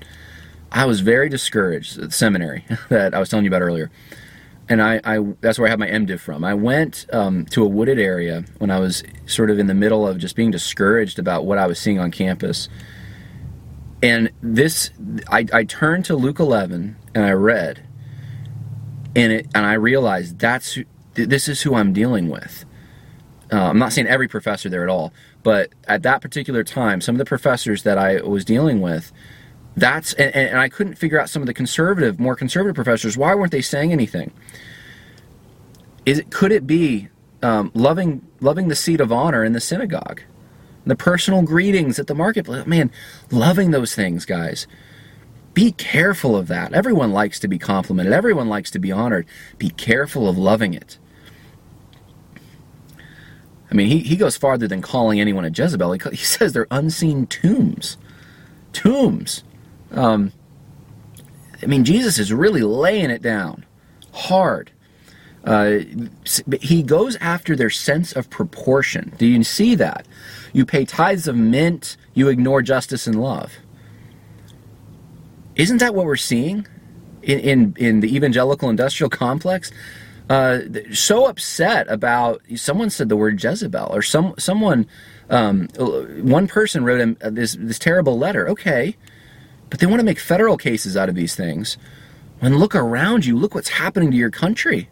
I 0.72 0.86
was 0.86 1.00
very 1.00 1.30
discouraged 1.30 1.98
at 1.98 2.10
the 2.10 2.12
seminary 2.12 2.66
that 2.90 3.14
I 3.14 3.20
was 3.20 3.30
telling 3.30 3.46
you 3.46 3.50
about 3.50 3.62
earlier. 3.62 3.90
And 4.70 4.82
I, 4.82 5.02
I 5.04 5.20
that's 5.42 5.60
where 5.60 5.68
I 5.68 5.70
have 5.70 5.80
my 5.80 5.90
MDiv 5.90 6.20
from. 6.20 6.44
I 6.44 6.54
went 6.54 7.06
um, 7.12 7.46
to 7.48 7.64
a 7.64 7.68
wooded 7.68 8.00
area 8.00 8.46
when 8.60 8.72
I 8.72 8.80
was 8.80 9.04
sort 9.26 9.50
of 9.50 9.60
in 9.60 9.68
the 9.68 9.74
middle 9.74 10.08
of 10.08 10.18
just 10.18 10.36
being 10.36 10.52
discouraged 10.52 11.20
about 11.20 11.46
what 11.46 11.58
I 11.58 11.68
was 11.68 11.80
seeing 11.80 12.00
on 12.00 12.12
campus. 12.12 12.70
And 14.04 14.32
this, 14.42 14.92
I, 15.30 15.46
I 15.54 15.64
turned 15.64 16.04
to 16.06 16.16
Luke 16.16 16.40
11 16.40 16.98
and 17.16 17.24
I 17.24 17.32
read, 17.32 17.88
and 19.16 19.32
it, 19.32 19.48
and 19.56 19.66
I 19.66 19.74
realized 19.74 20.40
that's 20.40 20.78
this 21.14 21.48
is 21.48 21.62
who 21.62 21.76
I'm 21.76 21.94
dealing 21.94 22.30
with. 22.30 22.66
Uh, 23.52 23.70
I'm 23.70 23.80
not 23.80 23.94
saying 23.94 24.08
every 24.08 24.28
professor 24.28 24.68
there 24.68 24.84
at 24.84 24.90
all, 24.90 25.14
but 25.42 25.72
at 25.88 26.04
that 26.04 26.22
particular 26.22 26.64
time, 26.66 27.00
some 27.00 27.16
of 27.16 27.20
the 27.20 27.26
professors 27.26 27.84
that 27.84 27.98
I 27.98 28.22
was 28.22 28.44
dealing 28.44 28.82
with, 28.82 29.14
that's 29.78 30.14
and, 30.14 30.36
and 30.36 30.60
I 30.60 30.68
couldn't 30.68 30.96
figure 30.96 31.20
out 31.20 31.30
some 31.30 31.42
of 31.42 31.46
the 31.46 31.54
conservative, 31.54 32.20
more 32.20 32.36
conservative 32.36 32.76
professors. 32.76 33.16
Why 33.16 33.34
weren't 33.36 33.52
they 33.52 33.62
saying 33.62 33.94
anything? 33.94 34.34
Is 36.06 36.20
it 36.20 36.30
could 36.30 36.52
it 36.52 36.68
be 36.68 37.08
um, 37.42 37.72
loving 37.74 38.28
loving 38.42 38.68
the 38.68 38.76
seat 38.76 39.00
of 39.00 39.14
honor 39.14 39.46
in 39.46 39.54
the 39.54 39.62
synagogue, 39.62 40.22
the 40.86 40.96
personal 40.96 41.42
greetings 41.42 42.00
at 42.00 42.08
the 42.08 42.16
marketplace? 42.16 42.66
Man, 42.66 42.92
loving 43.32 43.72
those 43.72 43.96
things, 43.96 44.26
guys. 44.26 44.68
Be 45.54 45.72
careful 45.72 46.36
of 46.36 46.48
that. 46.48 46.74
Everyone 46.74 47.12
likes 47.12 47.40
to 47.42 47.48
be 47.48 47.60
complimented. 47.60 48.12
Everyone 48.12 48.50
likes 48.50 48.72
to 48.72 48.80
be 48.80 48.92
honored. 48.92 49.28
Be 49.58 49.70
careful 49.70 50.28
of 50.28 50.38
loving 50.38 50.74
it. 50.74 50.98
I 53.70 53.76
mean, 53.76 53.88
he, 53.88 54.00
he 54.00 54.16
goes 54.16 54.38
farther 54.38 54.68
than 54.68 54.82
calling 54.82 55.20
anyone 55.20 55.46
a 55.46 55.50
Jezebel. 55.50 55.94
He, 55.94 56.10
he 56.12 56.16
says 56.18 56.54
they're 56.54 56.68
unseen 56.72 57.28
tombs. 57.28 57.98
Tombs. 58.72 59.44
Um, 59.92 60.32
I 61.62 61.66
mean, 61.66 61.84
Jesus 61.84 62.20
is 62.20 62.34
really 62.34 62.62
laying 62.62 63.10
it 63.10 63.22
down 63.22 63.66
hard. 64.14 64.72
Uh, 65.44 65.80
he 66.62 66.84
goes 66.84 67.18
after 67.18 67.56
their 67.56 67.70
sense 67.70 68.14
of 68.14 68.30
proportion. 68.30 69.14
Do 69.18 69.26
you 69.26 69.44
see 69.44 69.76
that? 69.76 70.08
You 70.54 70.66
pay 70.66 70.86
tithes 70.86 71.28
of 71.28 71.36
mint, 71.36 71.98
you 72.14 72.30
ignore 72.30 72.62
justice 72.62 73.08
and 73.08 73.22
love. 73.22 73.54
Isn't 75.56 75.78
that 75.78 75.94
what 75.94 76.06
we're 76.06 76.16
seeing 76.16 76.68
in, 77.22 77.40
in, 77.40 77.76
in 77.78 78.00
the 78.00 78.16
evangelical 78.16 78.70
industrial 78.70 79.10
complex? 79.26 79.72
uh, 80.30 80.62
so 80.94 81.26
upset 81.26 81.90
about 81.90 82.42
someone 82.56 82.90
said 82.90 83.10
the 83.10 83.18
word 83.18 83.42
Jezebel 83.44 83.90
or 83.94 84.02
some 84.02 84.34
someone 84.38 84.88
um, 85.30 85.68
one 86.22 86.48
person 86.48 86.84
wrote 86.84 87.02
him 87.02 87.18
uh, 87.22 87.30
this 87.30 87.56
this 87.60 87.80
terrible 87.80 88.18
letter. 88.18 88.48
Okay, 88.50 88.96
but 89.70 89.80
they 89.80 89.86
want 89.86 90.00
to 90.00 90.06
make 90.06 90.20
federal 90.20 90.58
cases 90.58 90.96
out 90.96 91.10
of 91.10 91.16
these 91.16 91.36
things. 91.36 91.78
When 92.40 92.58
look 92.58 92.76
around 92.76 93.26
you, 93.26 93.38
look 93.38 93.54
what's 93.56 93.70
happening 93.70 94.12
to 94.12 94.18
your 94.18 94.32
country. 94.32 94.90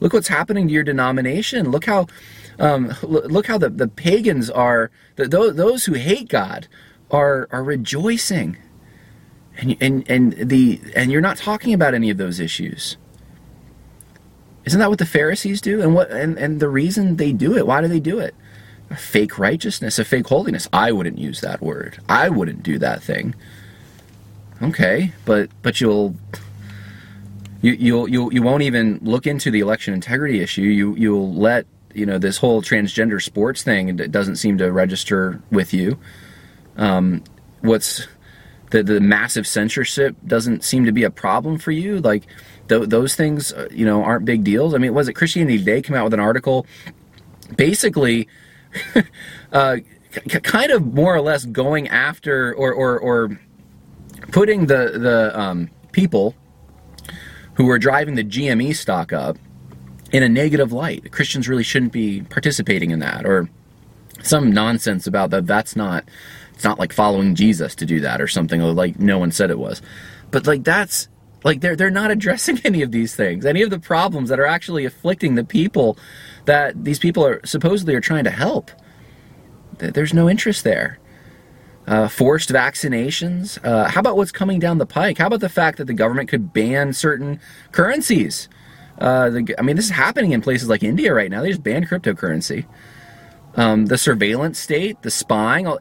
Look 0.00 0.12
what's 0.12 0.28
happening 0.28 0.68
to 0.68 0.74
your 0.74 0.84
denomination. 0.84 1.70
Look 1.70 1.86
how 1.86 2.06
um, 2.58 2.94
look 3.02 3.46
how 3.46 3.58
the, 3.58 3.70
the 3.70 3.88
pagans 3.88 4.50
are 4.50 4.90
the, 5.16 5.26
those, 5.26 5.56
those 5.56 5.84
who 5.84 5.94
hate 5.94 6.28
God 6.28 6.68
are 7.10 7.48
are 7.50 7.62
rejoicing. 7.62 8.56
And, 9.56 9.76
and 9.80 10.10
and 10.10 10.32
the 10.32 10.80
and 10.96 11.12
you're 11.12 11.20
not 11.20 11.36
talking 11.36 11.72
about 11.72 11.94
any 11.94 12.10
of 12.10 12.18
those 12.18 12.40
issues. 12.40 12.96
Isn't 14.64 14.80
that 14.80 14.88
what 14.88 14.98
the 14.98 15.06
Pharisees 15.06 15.60
do? 15.60 15.80
And 15.80 15.94
what 15.94 16.10
and, 16.10 16.36
and 16.38 16.58
the 16.58 16.68
reason 16.68 17.16
they 17.16 17.32
do 17.32 17.56
it, 17.56 17.66
why 17.66 17.80
do 17.80 17.86
they 17.86 18.00
do 18.00 18.18
it? 18.18 18.34
A 18.90 18.96
fake 18.96 19.38
righteousness, 19.38 19.98
a 19.98 20.04
fake 20.04 20.26
holiness. 20.26 20.68
I 20.72 20.90
wouldn't 20.90 21.18
use 21.18 21.40
that 21.40 21.60
word. 21.62 22.00
I 22.08 22.28
wouldn't 22.30 22.62
do 22.62 22.78
that 22.78 23.02
thing. 23.02 23.34
Okay, 24.60 25.12
but 25.24 25.50
but 25.62 25.80
you'll 25.80 26.16
you 27.62 27.72
you'll 27.72 28.08
you 28.08 28.30
you 28.32 28.42
won't 28.42 28.62
even 28.62 28.98
look 29.02 29.26
into 29.26 29.50
the 29.50 29.60
election 29.60 29.94
integrity 29.94 30.40
issue. 30.40 30.62
You 30.62 30.96
you'll 30.96 31.32
let 31.32 31.66
you 31.94 32.06
know 32.06 32.18
this 32.18 32.38
whole 32.38 32.62
transgender 32.62 33.22
sports 33.22 33.62
thing 33.62 33.96
doesn't 33.96 34.36
seem 34.36 34.58
to 34.58 34.70
register 34.72 35.42
with 35.50 35.72
you. 35.72 35.98
Um, 36.76 37.22
what's 37.60 38.06
the 38.70 38.82
the 38.82 39.00
massive 39.00 39.46
censorship 39.46 40.16
doesn't 40.26 40.64
seem 40.64 40.84
to 40.84 40.92
be 40.92 41.04
a 41.04 41.10
problem 41.10 41.58
for 41.58 41.70
you. 41.70 42.00
Like 42.00 42.24
th- 42.68 42.88
those 42.88 43.14
things, 43.14 43.52
uh, 43.52 43.68
you 43.70 43.86
know, 43.86 44.02
aren't 44.02 44.24
big 44.24 44.42
deals. 44.42 44.74
I 44.74 44.78
mean, 44.78 44.94
was 44.94 45.08
it 45.08 45.14
Christianity 45.14 45.58
Today 45.58 45.80
came 45.80 45.94
out 45.94 46.04
with 46.04 46.14
an 46.14 46.20
article, 46.20 46.66
basically, 47.56 48.28
uh, 49.52 49.76
c- 50.12 50.40
kind 50.40 50.72
of 50.72 50.92
more 50.92 51.14
or 51.14 51.20
less 51.20 51.44
going 51.44 51.88
after 51.88 52.52
or 52.54 52.72
or, 52.72 52.98
or 52.98 53.40
putting 54.32 54.66
the 54.66 54.98
the 54.98 55.38
um, 55.38 55.70
people 55.92 56.34
who 57.54 57.66
were 57.66 57.78
driving 57.78 58.16
the 58.16 58.24
GME 58.24 58.74
stock 58.74 59.12
up 59.12 59.38
in 60.14 60.22
a 60.22 60.28
negative 60.28 60.72
light. 60.72 61.10
Christians 61.10 61.48
really 61.48 61.64
shouldn't 61.64 61.92
be 61.92 62.22
participating 62.22 62.92
in 62.92 63.00
that, 63.00 63.26
or 63.26 63.50
some 64.22 64.52
nonsense 64.52 65.08
about 65.08 65.30
that. 65.30 65.44
That's 65.44 65.74
not. 65.74 66.04
It's 66.54 66.62
not 66.62 66.78
like 66.78 66.92
following 66.92 67.34
Jesus 67.34 67.74
to 67.74 67.84
do 67.84 67.98
that, 68.00 68.20
or 68.20 68.28
something 68.28 68.60
like 68.60 68.96
no 69.00 69.18
one 69.18 69.32
said 69.32 69.50
it 69.50 69.58
was. 69.58 69.82
But 70.30 70.46
like 70.46 70.62
that's 70.62 71.08
like 71.42 71.60
they're 71.60 71.74
they're 71.74 71.90
not 71.90 72.10
addressing 72.12 72.60
any 72.64 72.82
of 72.82 72.92
these 72.92 73.16
things, 73.16 73.44
any 73.44 73.62
of 73.62 73.70
the 73.70 73.80
problems 73.80 74.28
that 74.28 74.38
are 74.38 74.46
actually 74.46 74.84
afflicting 74.84 75.34
the 75.34 75.42
people 75.42 75.98
that 76.44 76.84
these 76.84 77.00
people 77.00 77.26
are 77.26 77.44
supposedly 77.44 77.96
are 77.96 78.00
trying 78.00 78.24
to 78.24 78.30
help. 78.30 78.70
There's 79.78 80.14
no 80.14 80.30
interest 80.30 80.62
there. 80.62 81.00
Uh, 81.88 82.06
forced 82.06 82.50
vaccinations. 82.50 83.58
Uh, 83.64 83.88
how 83.88 83.98
about 83.98 84.16
what's 84.16 84.30
coming 84.30 84.60
down 84.60 84.78
the 84.78 84.86
pike? 84.86 85.18
How 85.18 85.26
about 85.26 85.40
the 85.40 85.48
fact 85.48 85.78
that 85.78 85.86
the 85.86 85.92
government 85.92 86.28
could 86.28 86.52
ban 86.52 86.92
certain 86.92 87.40
currencies? 87.72 88.48
Uh, 88.98 89.30
the, 89.30 89.54
I 89.58 89.62
mean, 89.62 89.76
this 89.76 89.86
is 89.86 89.90
happening 89.90 90.32
in 90.32 90.40
places 90.40 90.68
like 90.68 90.82
India 90.82 91.12
right 91.12 91.30
now. 91.30 91.42
They 91.42 91.48
just 91.48 91.62
banned 91.62 91.88
cryptocurrency. 91.88 92.66
Um, 93.56 93.86
the 93.86 93.98
surveillance 93.98 94.58
state, 94.58 95.02
the 95.02 95.10
spying. 95.10 95.66
All, 95.66 95.78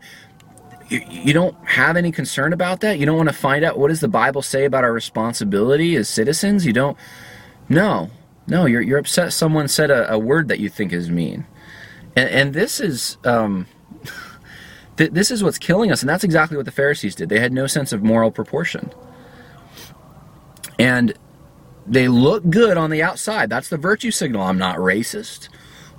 you, 0.89 1.01
you 1.09 1.33
don't 1.33 1.55
have 1.67 1.95
any 1.95 2.11
concern 2.11 2.53
about 2.53 2.81
that? 2.81 2.99
You 2.99 3.05
don't 3.05 3.17
want 3.17 3.29
to 3.29 3.35
find 3.35 3.63
out 3.63 3.77
what 3.77 3.87
does 3.87 3.99
the 3.99 4.07
Bible 4.07 4.41
say 4.41 4.65
about 4.65 4.83
our 4.83 4.93
responsibility 4.93 5.95
as 5.95 6.09
citizens? 6.09 6.65
You 6.65 6.73
don't. 6.73 6.97
No, 7.69 8.09
no. 8.47 8.65
You're 8.65 8.81
you're 8.81 8.99
upset. 8.99 9.33
Someone 9.33 9.67
said 9.67 9.89
a, 9.89 10.13
a 10.13 10.19
word 10.19 10.47
that 10.49 10.59
you 10.59 10.69
think 10.69 10.93
is 10.93 11.09
mean, 11.09 11.45
and, 12.15 12.29
and 12.29 12.53
this 12.53 12.79
is. 12.79 13.17
Um, 13.23 13.67
th- 14.97 15.11
this 15.11 15.31
is 15.31 15.43
what's 15.43 15.57
killing 15.57 15.91
us, 15.91 16.01
and 16.01 16.09
that's 16.09 16.23
exactly 16.23 16.57
what 16.57 16.65
the 16.65 16.71
Pharisees 16.71 17.15
did. 17.15 17.29
They 17.29 17.39
had 17.39 17.53
no 17.53 17.67
sense 17.67 17.91
of 17.91 18.03
moral 18.03 18.31
proportion. 18.31 18.91
And 20.79 21.13
they 21.87 22.07
look 22.07 22.49
good 22.49 22.77
on 22.77 22.89
the 22.89 23.03
outside. 23.03 23.49
That's 23.49 23.69
the 23.69 23.77
virtue 23.77 24.11
signal. 24.11 24.41
I'm 24.41 24.57
not 24.57 24.77
racist. 24.77 25.49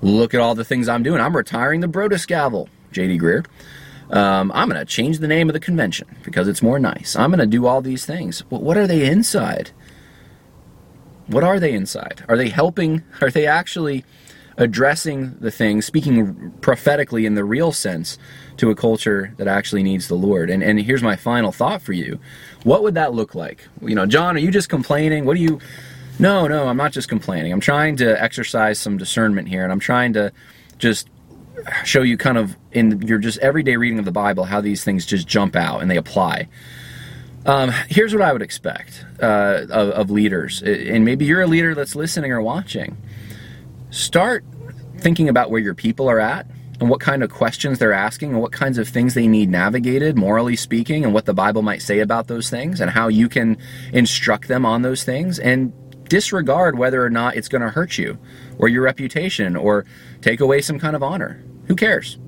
Look 0.01 0.35
at 0.35 0.41
all 0.41 0.55
the 0.55 0.65
things 0.65 0.89
I'm 0.89 1.03
doing. 1.03 1.21
I'm 1.21 1.37
retiring 1.37 1.81
the 1.81 1.89
Broadus 1.89 2.27
gavel, 2.27 2.69
J.D. 2.93 3.19
Greear. 3.19 3.47
Um, 4.11 4.53
I'm 4.55 4.69
going 4.69 4.79
to 4.79 4.85
change 4.85 5.19
the 5.19 5.29
name 5.29 5.49
of 5.49 5.55
the 5.55 5.61
convention 5.61 6.17
because 6.25 6.47
it's 6.47 6.63
more 6.63 6.79
nice. 6.79 7.17
I'm 7.17 7.31
going 7.31 7.41
to 7.41 7.47
do 7.47 7.67
all 7.67 7.81
these 7.81 8.05
things. 8.05 8.45
Well, 8.51 8.61
what 8.61 8.77
are 8.77 8.87
they 8.87 9.09
inside? 9.09 9.71
What 11.27 11.43
are 11.43 11.59
they 11.59 11.73
inside? 11.73 12.25
Are 12.29 12.37
they 12.37 12.51
helping? 12.51 13.03
Are 13.21 13.31
they 13.31 13.47
actually 13.47 14.05
addressing 14.57 15.35
the 15.41 15.51
things, 15.51 15.85
speaking 15.85 16.53
prophetically 16.61 17.27
in 17.27 17.35
the 17.35 17.45
real 17.45 17.73
sense 17.73 18.19
to 18.59 18.71
a 18.71 18.75
culture 18.75 19.35
that 19.37 19.49
actually 19.49 19.83
needs 19.83 20.09
the 20.09 20.15
Lord? 20.15 20.51
And, 20.51 20.63
and 20.63 20.81
here's 20.81 21.03
my 21.03 21.17
final 21.17 21.51
thought 21.51 21.81
for 21.83 21.93
you. 21.93 22.21
What 22.65 22.83
would 22.83 22.95
that 22.95 23.15
look 23.15 23.35
like? 23.35 23.69
You 23.83 23.95
know, 23.95 24.07
John, 24.07 24.37
are 24.37 24.41
you 24.41 24.51
just 24.51 24.69
complaining? 24.69 25.25
What 25.25 25.37
do 25.37 25.43
you. 25.43 25.61
No, 26.19 26.47
no, 26.47 26.69
I'm 26.69 26.77
not 26.77 26.93
just 26.93 27.09
complaining. 27.09 27.53
I'm 27.53 27.61
trying 27.61 27.97
to 27.97 28.21
exercise 28.23 28.79
some 28.79 28.97
discernment 28.97 29.49
here, 29.49 29.65
and 29.65 29.73
I'm 29.73 29.81
trying 29.81 30.13
to 30.15 30.33
just 30.79 31.09
show 31.85 32.03
you 32.03 32.17
kind 32.17 32.39
of 32.39 32.57
in 32.73 33.03
your 33.03 33.19
just 33.19 33.39
everyday 33.39 33.77
reading 33.77 33.99
of 33.99 34.05
the 34.05 34.13
Bible 34.13 34.45
how 34.45 34.61
these 34.61 34.85
things 34.85 35.07
just 35.07 35.27
jump 35.27 35.57
out 35.57 35.81
and 35.81 35.91
they 35.91 35.97
apply. 35.97 36.49
Um, 37.47 37.71
here's 37.89 38.15
what 38.15 38.23
I 38.23 38.33
would 38.33 38.43
expect 38.43 39.05
uh, 39.21 39.67
of, 39.71 39.91
of 39.91 40.11
leaders, 40.11 40.63
and 40.63 41.05
maybe 41.05 41.27
you're 41.27 41.43
a 41.43 41.47
leader 41.47 41.75
that's 41.75 41.95
listening 41.95 42.33
or 42.33 42.41
watching. 42.41 42.97
Start 43.91 44.45
thinking 44.99 45.29
about 45.29 45.51
where 45.51 45.61
your 45.61 45.75
people 45.75 46.09
are 46.09 46.21
at 46.21 46.47
and 46.81 46.91
what 46.91 47.01
kind 47.01 47.23
of 47.23 47.31
questions 47.31 47.79
they're 47.79 47.93
asking 47.93 48.31
and 48.33 48.41
what 48.41 48.53
kinds 48.53 48.79
of 48.79 48.89
things 48.89 49.15
they 49.15 49.29
need 49.29 49.49
navigated, 49.49 50.17
morally 50.17 50.57
speaking, 50.57 51.05
and 51.05 51.15
what 51.15 51.25
the 51.25 51.35
Bible 51.35 51.63
might 51.63 51.83
say 51.83 52.01
about 52.01 52.27
those 52.27 52.51
things 52.51 52.81
and 52.81 52.91
how 52.91 53.09
you 53.09 53.29
can 53.29 53.57
instruct 53.93 54.49
them 54.49 54.67
on 54.67 54.83
those 54.83 55.05
things 55.05 55.39
and 55.39 55.73
disregard 56.09 56.77
whether 56.77 57.05
or 57.05 57.11
not 57.11 57.37
it's 57.37 57.49
going 57.49 57.63
to 57.63 57.71
hurt 57.71 57.97
you 57.97 58.19
or 58.59 58.69
your 58.69 58.83
reputation 58.83 59.57
or 59.57 59.85
take 60.21 60.41
away 60.41 60.61
some 60.61 60.79
kind 60.79 60.97
of 60.97 61.03
honor. 61.03 61.43
Who 61.67 61.77
cares? 61.77 62.19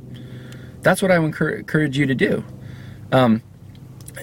That's 0.83 1.03
what 1.03 1.11
I 1.11 1.19
would 1.19 1.27
encourage 1.27 1.99
you 1.99 2.07
to 2.07 2.15
do. 2.15 2.45
Um, 3.13 3.43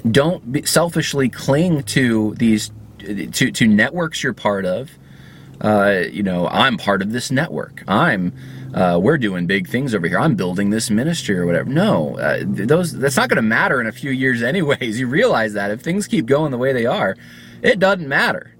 don't 0.09 0.67
selfishly 0.67 1.29
cling 1.29 1.83
to 1.83 2.33
these 2.35 2.71
to, 2.99 3.51
to 3.51 3.67
networks 3.67 4.23
you're 4.23 4.33
part 4.33 4.65
of, 4.65 4.91
uh, 5.61 6.03
you 6.09 6.23
know, 6.23 6.47
I'm 6.47 6.77
part 6.77 7.01
of 7.01 7.11
this 7.11 7.31
network. 7.31 7.83
I'm 7.87 8.33
uh, 8.73 8.99
we're 9.01 9.17
doing 9.17 9.45
big 9.45 9.67
things 9.67 9.93
over 9.93 10.07
here. 10.07 10.17
I'm 10.17 10.35
building 10.35 10.71
this 10.71 10.89
ministry 10.89 11.37
or 11.37 11.45
whatever. 11.45 11.69
No, 11.69 12.17
uh, 12.17 12.39
those 12.43 12.91
that's 12.91 13.17
not 13.17 13.29
going 13.29 13.37
to 13.37 13.43
matter 13.43 13.79
in 13.79 13.87
a 13.87 13.91
few 13.91 14.11
years, 14.11 14.41
anyways. 14.43 14.99
You 14.99 15.07
realize 15.07 15.53
that 15.53 15.71
if 15.71 15.81
things 15.81 16.07
keep 16.07 16.25
going 16.25 16.51
the 16.51 16.57
way 16.57 16.73
they 16.73 16.85
are, 16.85 17.15
it 17.61 17.79
doesn't 17.79 18.07
matter. 18.07 18.55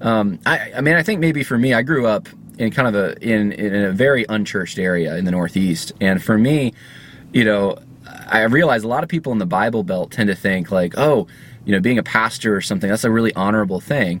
Um, 0.00 0.38
I, 0.44 0.72
I 0.76 0.80
mean, 0.80 0.96
I 0.96 1.02
think 1.02 1.20
maybe 1.20 1.42
for 1.42 1.56
me, 1.56 1.72
I 1.72 1.82
grew 1.82 2.06
up 2.06 2.28
in 2.58 2.70
kind 2.70 2.88
of 2.88 2.94
a 2.94 3.22
in 3.26 3.52
in 3.52 3.74
a 3.74 3.92
very 3.92 4.26
unchurched 4.28 4.78
area 4.78 5.16
in 5.16 5.24
the 5.24 5.30
Northeast, 5.30 5.92
and 6.00 6.22
for 6.22 6.36
me, 6.36 6.74
you 7.32 7.44
know, 7.44 7.78
I 8.26 8.42
realize 8.42 8.84
a 8.84 8.88
lot 8.88 9.02
of 9.02 9.08
people 9.08 9.32
in 9.32 9.38
the 9.38 9.46
Bible 9.46 9.82
Belt 9.82 10.10
tend 10.10 10.28
to 10.28 10.34
think 10.34 10.70
like, 10.70 10.94
oh, 10.98 11.26
you 11.64 11.72
know, 11.72 11.80
being 11.80 11.98
a 11.98 12.02
pastor 12.02 12.54
or 12.54 12.60
something 12.60 12.90
that's 12.90 13.04
a 13.04 13.10
really 13.10 13.34
honorable 13.34 13.80
thing. 13.80 14.20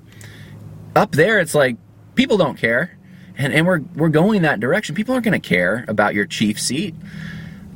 Up 0.96 1.12
there, 1.12 1.38
it's 1.38 1.54
like 1.54 1.76
people 2.14 2.38
don't 2.38 2.56
care 2.56 2.96
and 3.36 3.52
and 3.52 3.66
we're 3.66 3.80
we're 3.94 4.08
going 4.08 4.42
that 4.42 4.60
direction. 4.60 4.94
People 4.94 5.14
aren't 5.14 5.24
going 5.24 5.40
to 5.40 5.48
care 5.48 5.84
about 5.88 6.14
your 6.14 6.26
chief 6.26 6.60
seat. 6.60 6.94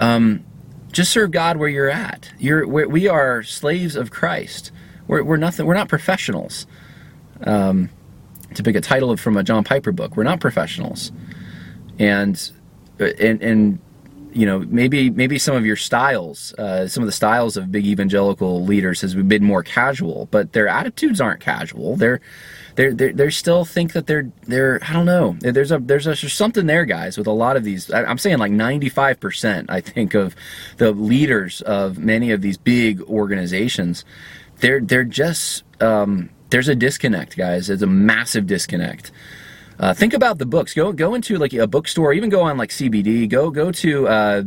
Um, 0.01 0.45
just 0.93 1.13
serve 1.13 1.31
God 1.31 1.57
where 1.57 1.69
you're 1.69 1.91
at. 1.91 2.31
You're 2.39 2.67
we 2.67 3.09
are 3.09 3.43
slaves 3.43 3.97
of 3.97 4.11
Christ. 4.11 4.73
We're 5.07 5.23
we're 5.23 5.37
nothing. 5.37 5.67
We're 5.67 5.75
not 5.75 5.89
professionals. 5.89 6.67
Um, 7.43 7.91
to 8.55 8.63
pick 8.63 8.75
a 8.77 8.81
title 8.81 9.17
from 9.17 9.37
a 9.37 9.43
John 9.43 9.63
Piper 9.65 9.93
book, 9.93 10.17
we're 10.17 10.25
not 10.25 10.41
professionals. 10.41 11.13
And 11.99 12.51
and 12.99 13.43
and 13.43 13.79
you 14.33 14.47
know 14.47 14.61
maybe 14.61 15.11
maybe 15.11 15.39
some 15.39 15.57
of 15.57 15.67
your 15.67 15.77
styles, 15.77 16.55
uh, 16.55 16.89
some 16.89 17.03
of 17.03 17.07
the 17.07 17.13
styles 17.13 17.57
of 17.57 17.71
big 17.71 17.87
evangelical 17.87 18.65
leaders 18.65 19.01
has 19.01 19.15
been 19.15 19.45
more 19.45 19.63
casual, 19.63 20.27
but 20.31 20.53
their 20.53 20.69
attitudes 20.69 21.21
aren't 21.21 21.41
casual. 21.41 21.97
They're 21.97 22.21
they 22.79 22.91
they 22.91 23.11
they 23.11 23.29
still 23.31 23.65
think 23.65 23.93
that 23.95 24.07
they're 24.07 24.31
they're 24.45 24.79
I 24.85 24.93
don't 24.93 25.05
know. 25.05 25.37
There's 25.41 25.73
a 25.73 25.79
there's 25.79 26.07
a 26.07 26.11
there's 26.11 26.33
something 26.33 26.67
there, 26.67 26.85
guys, 26.85 27.19
with 27.19 27.27
a 27.27 27.33
lot 27.33 27.57
of 27.57 27.65
these. 27.65 27.93
I'm 27.93 28.19
saying 28.19 28.39
like 28.39 28.53
95 28.53 29.19
percent. 29.19 29.69
I 29.69 29.81
think 29.81 30.15
of 30.15 30.37
the 30.77 30.93
leaders 30.93 31.61
of 31.63 31.99
many 31.99 32.31
of 32.31 32.41
these 32.41 32.57
big 32.57 33.03
organizations. 33.03 34.05
They're 34.61 34.81
they're 34.81 35.03
just 35.03 35.65
um, 35.83 36.31
there's 36.51 36.69
a 36.69 36.77
disconnect, 36.77 37.37
guys. 37.37 37.67
There's 37.67 37.83
a 37.83 37.89
massive 37.89 38.47
disconnect. 38.47 39.11
Uh, 39.81 39.93
think 39.93 40.15
about 40.15 40.39
the 40.39 40.47
books. 40.47 40.73
Go 40.73 40.93
go 40.93 41.17
into 41.17 41.37
like 41.37 41.53
a 41.55 41.67
bookstore. 41.67 42.13
Even 42.13 42.31
go 42.31 42.43
on 42.43 42.59
like 42.59 42.71
CBD. 42.71 43.29
Go 43.29 43.51
go 43.51 43.73
to 43.73 44.07
uh, 44.07 44.43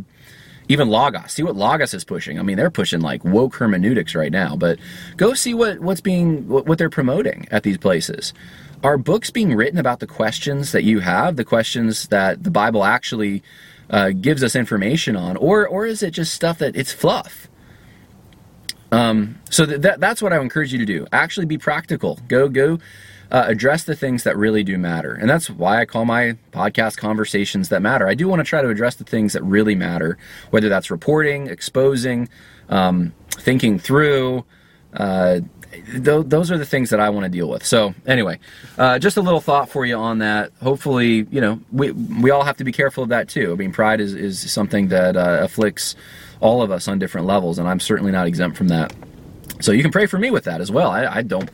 even 0.71 0.89
Logos. 0.89 1.33
See 1.33 1.43
what 1.43 1.55
Logos 1.55 1.93
is 1.93 2.03
pushing. 2.03 2.39
I 2.39 2.43
mean, 2.43 2.57
they're 2.57 2.71
pushing 2.71 3.01
like 3.01 3.23
woke 3.25 3.55
hermeneutics 3.55 4.15
right 4.15 4.31
now. 4.31 4.55
But 4.55 4.79
go 5.17 5.33
see 5.33 5.53
what 5.53 5.79
what's 5.79 6.01
being 6.01 6.47
what, 6.47 6.65
what 6.65 6.77
they're 6.77 6.89
promoting 6.89 7.47
at 7.51 7.63
these 7.63 7.77
places. 7.77 8.33
Are 8.83 8.97
books 8.97 9.29
being 9.29 9.53
written 9.53 9.77
about 9.77 9.99
the 9.99 10.07
questions 10.07 10.71
that 10.71 10.83
you 10.83 10.99
have, 11.01 11.35
the 11.35 11.43
questions 11.43 12.07
that 12.07 12.43
the 12.43 12.49
Bible 12.49 12.83
actually 12.83 13.43
uh, 13.89 14.09
gives 14.09 14.43
us 14.43 14.55
information 14.55 15.15
on, 15.15 15.37
or 15.37 15.67
or 15.67 15.85
is 15.85 16.01
it 16.01 16.11
just 16.11 16.33
stuff 16.33 16.59
that 16.59 16.75
it's 16.75 16.93
fluff? 16.93 17.47
Um, 18.91 19.39
so 19.49 19.65
that, 19.65 19.99
that's 19.99 20.21
what 20.21 20.33
I 20.33 20.37
would 20.37 20.43
encourage 20.43 20.73
you 20.73 20.79
to 20.79 20.85
do. 20.85 21.07
Actually, 21.11 21.45
be 21.45 21.57
practical. 21.57 22.19
Go 22.27 22.49
go 22.49 22.79
uh, 23.31 23.45
address 23.47 23.85
the 23.85 23.95
things 23.95 24.23
that 24.23 24.35
really 24.37 24.63
do 24.63 24.77
matter. 24.77 25.13
And 25.13 25.29
that's 25.29 25.49
why 25.49 25.79
I 25.79 25.85
call 25.85 26.05
my 26.05 26.37
podcast 26.51 26.97
Conversations 26.97 27.69
That 27.69 27.81
Matter. 27.81 28.07
I 28.07 28.13
do 28.13 28.27
want 28.27 28.41
to 28.41 28.43
try 28.43 28.61
to 28.61 28.69
address 28.69 28.95
the 28.95 29.05
things 29.05 29.33
that 29.33 29.43
really 29.43 29.73
matter, 29.73 30.17
whether 30.49 30.67
that's 30.67 30.91
reporting, 30.91 31.47
exposing, 31.47 32.27
um, 32.69 33.13
thinking 33.31 33.79
through. 33.79 34.43
Uh, 34.93 35.39
th- 35.71 36.25
those 36.25 36.51
are 36.51 36.57
the 36.57 36.65
things 36.65 36.89
that 36.89 36.99
I 36.99 37.09
want 37.09 37.23
to 37.23 37.29
deal 37.29 37.49
with. 37.49 37.65
So 37.65 37.95
anyway, 38.05 38.39
uh, 38.77 38.99
just 38.99 39.15
a 39.15 39.21
little 39.21 39.39
thought 39.39 39.69
for 39.69 39.85
you 39.85 39.95
on 39.95 40.19
that. 40.19 40.51
Hopefully, 40.61 41.25
you 41.31 41.39
know, 41.39 41.61
we 41.71 41.91
we 41.91 42.31
all 42.31 42.43
have 42.43 42.57
to 42.57 42.65
be 42.65 42.73
careful 42.73 43.03
of 43.03 43.09
that 43.09 43.29
too. 43.29 43.53
I 43.53 43.55
mean, 43.55 43.71
pride 43.71 44.01
is 44.01 44.13
is 44.13 44.51
something 44.51 44.89
that 44.89 45.15
uh, 45.15 45.39
afflicts 45.41 45.95
all 46.41 46.61
of 46.61 46.69
us 46.71 46.89
on 46.89 46.99
different 46.99 47.27
levels, 47.27 47.59
and 47.59 47.67
I'm 47.67 47.79
certainly 47.79 48.11
not 48.11 48.27
exempt 48.27 48.57
from 48.57 48.67
that. 48.69 48.93
So 49.61 49.71
you 49.71 49.83
can 49.83 49.91
pray 49.91 50.07
for 50.07 50.17
me 50.17 50.31
with 50.31 50.43
that 50.45 50.59
as 50.59 50.71
well. 50.71 50.89
I, 50.89 51.05
I 51.05 51.21
don't 51.21 51.49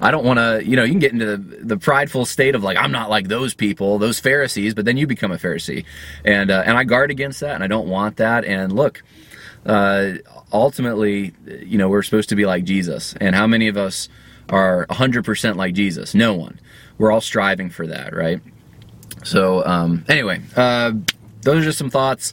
I 0.00 0.10
don't 0.10 0.24
want 0.24 0.38
to, 0.38 0.62
you 0.64 0.76
know, 0.76 0.84
you 0.84 0.92
can 0.92 0.98
get 0.98 1.12
into 1.12 1.24
the, 1.24 1.36
the, 1.36 1.76
prideful 1.76 2.26
state 2.26 2.54
of 2.54 2.62
like, 2.62 2.76
I'm 2.76 2.92
not 2.92 3.08
like 3.08 3.28
those 3.28 3.54
people, 3.54 3.98
those 3.98 4.20
Pharisees, 4.20 4.74
but 4.74 4.84
then 4.84 4.96
you 4.96 5.06
become 5.06 5.32
a 5.32 5.36
Pharisee. 5.36 5.84
And, 6.24 6.50
uh, 6.50 6.62
and 6.66 6.76
I 6.76 6.84
guard 6.84 7.10
against 7.10 7.40
that 7.40 7.54
and 7.54 7.64
I 7.64 7.66
don't 7.66 7.88
want 7.88 8.16
that. 8.16 8.44
And 8.44 8.72
look, 8.72 9.02
uh, 9.64 10.14
ultimately, 10.52 11.32
you 11.62 11.78
know, 11.78 11.88
we're 11.88 12.02
supposed 12.02 12.28
to 12.28 12.36
be 12.36 12.46
like 12.46 12.64
Jesus. 12.64 13.14
And 13.20 13.34
how 13.34 13.46
many 13.46 13.68
of 13.68 13.76
us 13.76 14.08
are 14.48 14.86
100% 14.86 15.56
like 15.56 15.74
Jesus? 15.74 16.14
No 16.14 16.34
one. 16.34 16.60
We're 16.98 17.10
all 17.10 17.20
striving 17.20 17.70
for 17.70 17.86
that, 17.86 18.14
right? 18.14 18.40
So, 19.24 19.64
um, 19.64 20.04
anyway, 20.08 20.40
uh, 20.56 20.92
those 21.42 21.62
are 21.62 21.64
just 21.64 21.78
some 21.78 21.90
thoughts. 21.90 22.32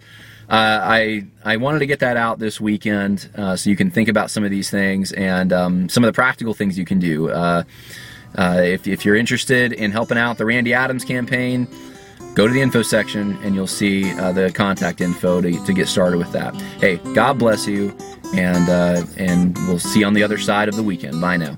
Uh, 0.49 0.79
I 0.81 1.25
I 1.43 1.57
wanted 1.57 1.79
to 1.79 1.85
get 1.85 1.99
that 1.99 2.17
out 2.17 2.39
this 2.39 2.59
weekend 2.59 3.29
uh, 3.35 3.55
so 3.55 3.69
you 3.69 3.75
can 3.75 3.89
think 3.89 4.09
about 4.09 4.29
some 4.29 4.43
of 4.43 4.51
these 4.51 4.69
things 4.69 5.11
and 5.13 5.51
um, 5.53 5.89
some 5.89 6.03
of 6.03 6.07
the 6.07 6.13
practical 6.13 6.53
things 6.53 6.77
you 6.77 6.85
can 6.85 6.99
do. 6.99 7.29
Uh, 7.29 7.63
uh, 8.37 8.61
if, 8.63 8.87
if 8.87 9.05
you're 9.05 9.15
interested 9.15 9.73
in 9.73 9.91
helping 9.91 10.17
out 10.17 10.37
the 10.37 10.45
Randy 10.45 10.73
Adams 10.73 11.05
campaign, 11.05 11.67
go 12.33 12.47
to 12.47 12.53
the 12.53 12.61
info 12.61 12.81
section 12.81 13.37
and 13.43 13.53
you'll 13.55 13.67
see 13.67 14.11
uh, 14.19 14.31
the 14.31 14.51
contact 14.51 15.01
info 15.01 15.39
to, 15.39 15.65
to 15.65 15.73
get 15.73 15.87
started 15.87 16.17
with 16.17 16.31
that. 16.31 16.55
Hey, 16.79 16.97
God 17.13 17.37
bless 17.37 17.67
you, 17.67 17.95
and 18.35 18.67
and 19.17 19.57
we'll 19.67 19.79
see 19.79 19.99
you 19.99 20.05
on 20.05 20.13
the 20.13 20.23
other 20.23 20.37
side 20.37 20.67
of 20.67 20.75
the 20.75 20.83
weekend. 20.83 21.21
Bye 21.21 21.37
now. 21.37 21.57